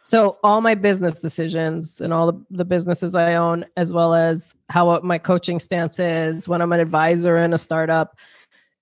So 0.08 0.38
all 0.42 0.62
my 0.62 0.74
business 0.74 1.20
decisions 1.20 2.00
and 2.00 2.14
all 2.14 2.32
the, 2.32 2.44
the 2.50 2.64
businesses 2.64 3.14
I 3.14 3.34
own, 3.34 3.66
as 3.76 3.92
well 3.92 4.14
as 4.14 4.54
how 4.70 4.98
my 5.00 5.18
coaching 5.18 5.58
stance 5.58 5.98
is 5.98 6.48
when 6.48 6.62
I'm 6.62 6.72
an 6.72 6.80
advisor 6.80 7.36
in 7.36 7.52
a 7.52 7.58
startup, 7.58 8.16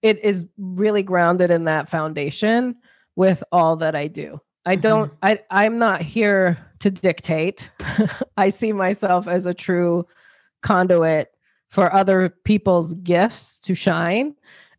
it 0.03 0.23
is 0.25 0.47
really 0.57 1.03
grounded 1.03 1.51
in 1.51 1.65
that 1.65 1.89
foundation 1.89 2.77
with 3.17 3.43
all 3.51 3.75
that 3.77 3.97
I 3.97 4.07
do. 4.07 4.41
I 4.65 4.75
mm-hmm. 4.75 4.81
don't 4.83 5.13
I 5.23 5.41
I'm 5.51 5.79
not 5.79 6.01
here 6.01 6.59
to 6.79 6.91
dictate. 6.91 7.71
I 8.37 8.51
see 8.51 8.73
myself 8.73 9.27
as 9.27 9.47
a 9.47 9.55
true 9.55 10.07
conduit 10.63 11.33
for 11.71 11.93
other 11.93 12.29
people's 12.45 12.95
gifts 12.95 13.59
to 13.59 13.75
shine 13.75 14.35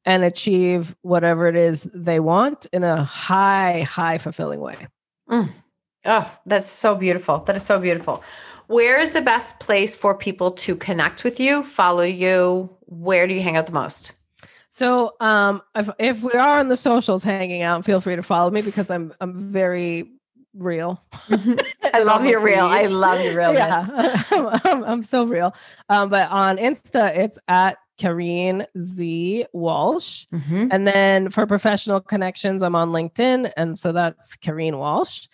and 0.06 0.24
achieve 0.24 0.96
whatever 1.02 1.48
it 1.48 1.58
is 1.58 1.90
they 1.94 2.22
want 2.22 2.68
in 2.72 2.86
a 2.86 3.04
high 3.04 3.82
high 3.82 4.18
fulfilling 4.18 4.62
way. 4.62 4.88
Mm. 5.30 5.50
Oh, 6.08 6.32
that's 6.46 6.70
so 6.70 6.96
beautiful. 6.96 7.40
That 7.40 7.56
is 7.56 7.64
so 7.64 7.80
beautiful. 7.80 8.24
Where 8.68 9.00
is 9.00 9.12
the 9.12 9.22
best 9.22 9.60
place 9.60 9.96
for 9.96 10.16
people 10.16 10.52
to 10.52 10.76
connect 10.76 11.24
with 11.24 11.40
you, 11.40 11.64
follow 11.64 12.04
you? 12.04 12.70
Where 12.86 13.28
do 13.28 13.34
you 13.34 13.42
hang 13.42 13.56
out 13.56 13.66
the 13.66 13.72
most? 13.72 14.14
So, 14.70 15.16
um, 15.20 15.62
if, 15.76 15.90
if 16.00 16.24
we 16.24 16.34
are 16.34 16.60
on 16.60 16.70
the 16.70 16.76
socials 16.76 17.24
hanging 17.24 17.62
out, 17.62 17.86
feel 17.86 18.02
free 18.02 18.16
to 18.16 18.24
follow 18.24 18.52
me 18.52 18.62
because 18.62 18.92
I'm 18.92 19.14
I'm 19.20 19.52
very 19.52 20.12
real. 20.54 21.04
I 21.94 22.00
love 22.04 22.26
your 22.26 22.40
real. 22.40 22.66
I 22.66 22.86
love 22.86 23.22
your 23.22 23.36
realness. 23.38 23.92
Yeah, 23.92 24.24
I'm, 24.32 24.60
I'm, 24.64 24.84
I'm, 24.84 25.04
so 25.04 25.24
real. 25.24 25.56
Um, 25.90 26.10
but 26.10 26.30
on 26.30 26.58
Insta, 26.58 27.16
it's 27.16 27.40
at 27.48 27.78
Kareen 27.98 28.66
Z 28.78 29.46
Walsh. 29.54 30.26
Mm-hmm. 30.34 30.68
And 30.72 30.88
then 30.88 31.30
for 31.30 31.46
professional 31.48 32.00
connections, 32.00 32.62
I'm 32.64 32.76
on 32.76 32.90
LinkedIn. 32.90 33.52
And 33.58 33.78
so 33.78 33.92
that's 33.92 34.36
Kareen 34.38 34.78
Walsh. 34.78 35.28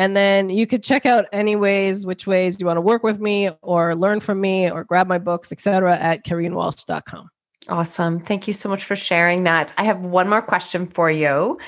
And 0.00 0.16
then 0.16 0.48
you 0.48 0.66
could 0.66 0.82
check 0.82 1.04
out 1.04 1.26
any 1.30 1.56
ways, 1.56 2.06
which 2.06 2.26
ways 2.26 2.58
you 2.58 2.64
want 2.64 2.78
to 2.78 2.80
work 2.80 3.02
with 3.02 3.20
me 3.20 3.50
or 3.60 3.94
learn 3.94 4.20
from 4.20 4.40
me 4.40 4.70
or 4.70 4.82
grab 4.82 5.06
my 5.06 5.18
books, 5.18 5.52
etc. 5.52 5.94
at 5.94 6.24
kareenwalsh.com. 6.24 7.28
Awesome. 7.68 8.18
Thank 8.18 8.48
you 8.48 8.54
so 8.54 8.70
much 8.70 8.82
for 8.82 8.96
sharing 8.96 9.42
that. 9.42 9.74
I 9.76 9.84
have 9.84 10.00
one 10.00 10.26
more 10.26 10.40
question 10.40 10.86
for 10.86 11.10
you. 11.10 11.58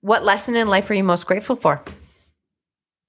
What 0.00 0.24
lesson 0.24 0.56
in 0.56 0.66
life 0.66 0.88
are 0.88 0.94
you 0.94 1.04
most 1.04 1.26
grateful 1.26 1.56
for? 1.56 1.82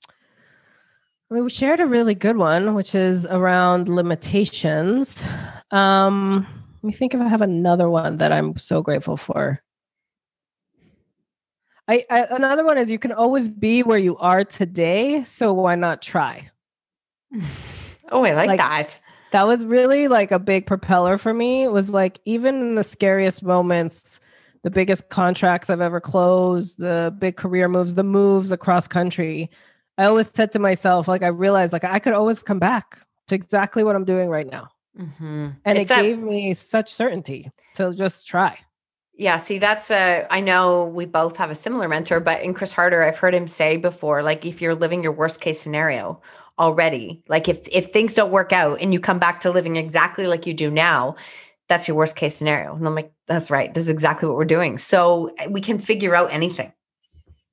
I 0.10 1.34
mean, 1.34 1.46
we 1.46 1.50
shared 1.50 1.80
a 1.80 1.88
really 1.88 2.14
good 2.14 2.36
one, 2.36 2.76
which 2.76 2.94
is 2.96 3.26
around 3.26 3.88
limitations. 3.88 5.24
Um, 5.72 6.46
let 6.84 6.84
me 6.84 6.92
think 6.92 7.14
if 7.14 7.22
I 7.22 7.30
have 7.30 7.42
another 7.42 7.90
one 7.90 8.18
that 8.18 8.34
I'm 8.34 8.58
so 8.58 8.82
grateful 8.82 9.16
for. 9.16 9.64
I, 11.88 12.06
I, 12.10 12.22
another 12.32 12.66
one 12.66 12.78
is 12.78 12.90
you 12.90 13.00
can 13.00 13.12
always 13.12 13.48
be 13.48 13.84
where 13.84 13.98
you 13.98 14.18
are 14.18 14.44
today, 14.44 15.24
so 15.24 15.54
why 15.54 15.76
not 15.76 16.02
try? 16.02 16.50
Oh, 18.12 18.24
I 18.24 18.34
like, 18.34 18.50
like 18.50 18.60
that. 18.60 19.00
That 19.32 19.48
was 19.48 19.66
really 19.66 20.08
like 20.08 20.30
a 20.30 20.38
big 20.38 20.68
propeller 20.68 21.18
for 21.18 21.34
me. 21.34 21.64
It 21.64 21.72
was 21.72 21.90
like 21.90 22.20
even 22.26 22.62
in 22.62 22.76
the 22.76 22.84
scariest 22.84 23.42
moments, 23.42 24.20
the 24.62 24.70
biggest 24.70 25.10
contracts 25.10 25.72
I've 25.72 25.82
ever 25.82 26.00
closed, 26.00 26.78
the 26.78 27.16
big 27.18 27.36
career 27.36 27.68
moves, 27.68 27.96
the 27.96 28.04
moves 28.04 28.52
across 28.52 28.88
country. 28.88 29.50
I 29.98 30.06
always 30.06 30.30
said 30.30 30.52
to 30.52 30.60
myself, 30.60 31.08
like 31.08 31.24
I 31.24 31.30
realized 31.30 31.74
like 31.74 31.84
I 31.84 31.98
could 31.98 32.14
always 32.14 32.44
come 32.44 32.60
back 32.60 33.00
to 33.28 33.34
exactly 33.34 33.84
what 33.84 33.96
I'm 33.96 34.06
doing 34.06 34.30
right 34.30 34.48
now. 34.48 34.70
Mm-hmm. 35.00 35.50
And 35.66 35.78
it's 35.80 35.90
it 35.90 35.96
gave 35.96 36.20
me 36.20 36.54
such 36.54 36.94
certainty 36.94 37.52
to 37.74 37.94
just 37.94 38.28
try. 38.28 38.60
Yeah, 39.18 39.38
see, 39.38 39.60
that's 39.60 39.92
a, 39.92 40.28
I 40.30 40.42
know 40.42 40.86
we 40.86 41.06
both 41.06 41.38
have 41.38 41.50
a 41.50 41.56
similar 41.56 41.88
mentor, 41.88 42.20
but 42.20 42.42
in 42.42 42.54
Chris 42.54 42.74
Harder, 42.74 43.04
I've 43.04 43.18
heard 43.18 43.34
him 43.34 43.48
say 43.48 43.78
before, 43.78 44.22
like 44.22 44.46
if 44.46 44.62
you're 44.62 44.76
living 44.76 45.04
your 45.04 45.14
worst 45.14 45.40
case 45.40 45.60
scenario 45.62 46.22
already, 46.60 47.24
like 47.30 47.48
if 47.48 47.68
if 47.72 47.92
things 47.92 48.14
don't 48.14 48.32
work 48.32 48.52
out 48.52 48.82
and 48.82 48.94
you 48.94 49.00
come 49.00 49.20
back 49.20 49.40
to 49.42 49.52
living 49.52 49.78
exactly 49.78 50.28
like 50.28 50.46
you 50.46 50.54
do 50.54 50.70
now, 50.70 51.16
that's 51.70 51.88
your 51.88 51.96
worst 51.96 52.16
case 52.18 52.36
scenario. 52.36 52.76
And 52.76 52.86
I'm 52.86 52.94
like, 52.94 53.12
that's 53.28 53.50
right. 53.50 53.74
This 53.74 53.84
is 53.84 53.90
exactly 53.90 54.28
what 54.28 54.38
we're 54.38 54.46
doing. 54.46 54.78
So 54.78 55.34
eh, 55.38 55.48
we 55.48 55.62
can 55.62 55.80
figure 55.80 56.14
out 56.14 56.32
anything. 56.32 56.74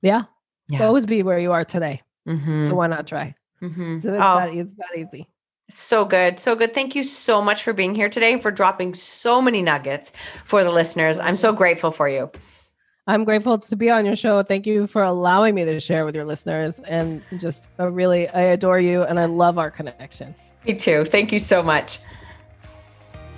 Yeah. 0.03 0.23
yeah. 0.69 0.79
So 0.79 0.87
always 0.89 1.07
be 1.07 1.23
where 1.23 1.39
you 1.39 1.53
are 1.53 1.65
today. 1.65 2.03
Mm-hmm. 2.29 2.67
So 2.67 2.75
why 2.75 2.89
not 2.89 3.07
try? 3.07 3.35
Mm-hmm. 3.63 4.01
So 4.01 4.09
it's, 4.09 4.17
oh. 4.17 4.37
that, 4.37 4.53
it's 4.53 4.75
that 4.75 4.97
easy. 4.97 5.29
So 5.71 6.05
good. 6.05 6.39
So 6.39 6.55
good. 6.55 6.75
Thank 6.75 6.95
you 6.95 7.03
so 7.03 7.41
much 7.41 7.63
for 7.63 7.73
being 7.73 7.95
here 7.95 8.09
today 8.09 8.35
and 8.35 8.43
for 8.43 8.51
dropping 8.51 8.95
so 8.95 9.41
many 9.41 9.63
nuggets 9.63 10.13
for 10.45 10.65
the 10.65 10.71
listeners. 10.71 11.19
I'm 11.19 11.37
so 11.37 11.53
grateful 11.53 11.91
for 11.91 12.09
you. 12.09 12.31
I'm 13.07 13.25
grateful 13.25 13.59
to 13.59 13.77
be 13.77 13.91
on 13.91 14.05
your 14.05 14.15
show. 14.15 14.43
Thank 14.43 14.67
you 14.67 14.87
for 14.87 15.03
allowing 15.03 15.55
me 15.55 15.65
to 15.65 15.81
share 15.81 16.05
with 16.05 16.15
your 16.15 16.25
listeners 16.25 16.79
and 16.81 17.23
just 17.39 17.69
really, 17.79 18.29
I 18.29 18.43
adore 18.43 18.79
you 18.81 19.03
and 19.03 19.19
I 19.19 19.25
love 19.25 19.59
our 19.59 19.71
connection. 19.71 20.35
Me 20.67 20.75
too. 20.75 21.05
Thank 21.05 21.33
you 21.33 21.41
so 21.41 21.63
much. 21.63 21.99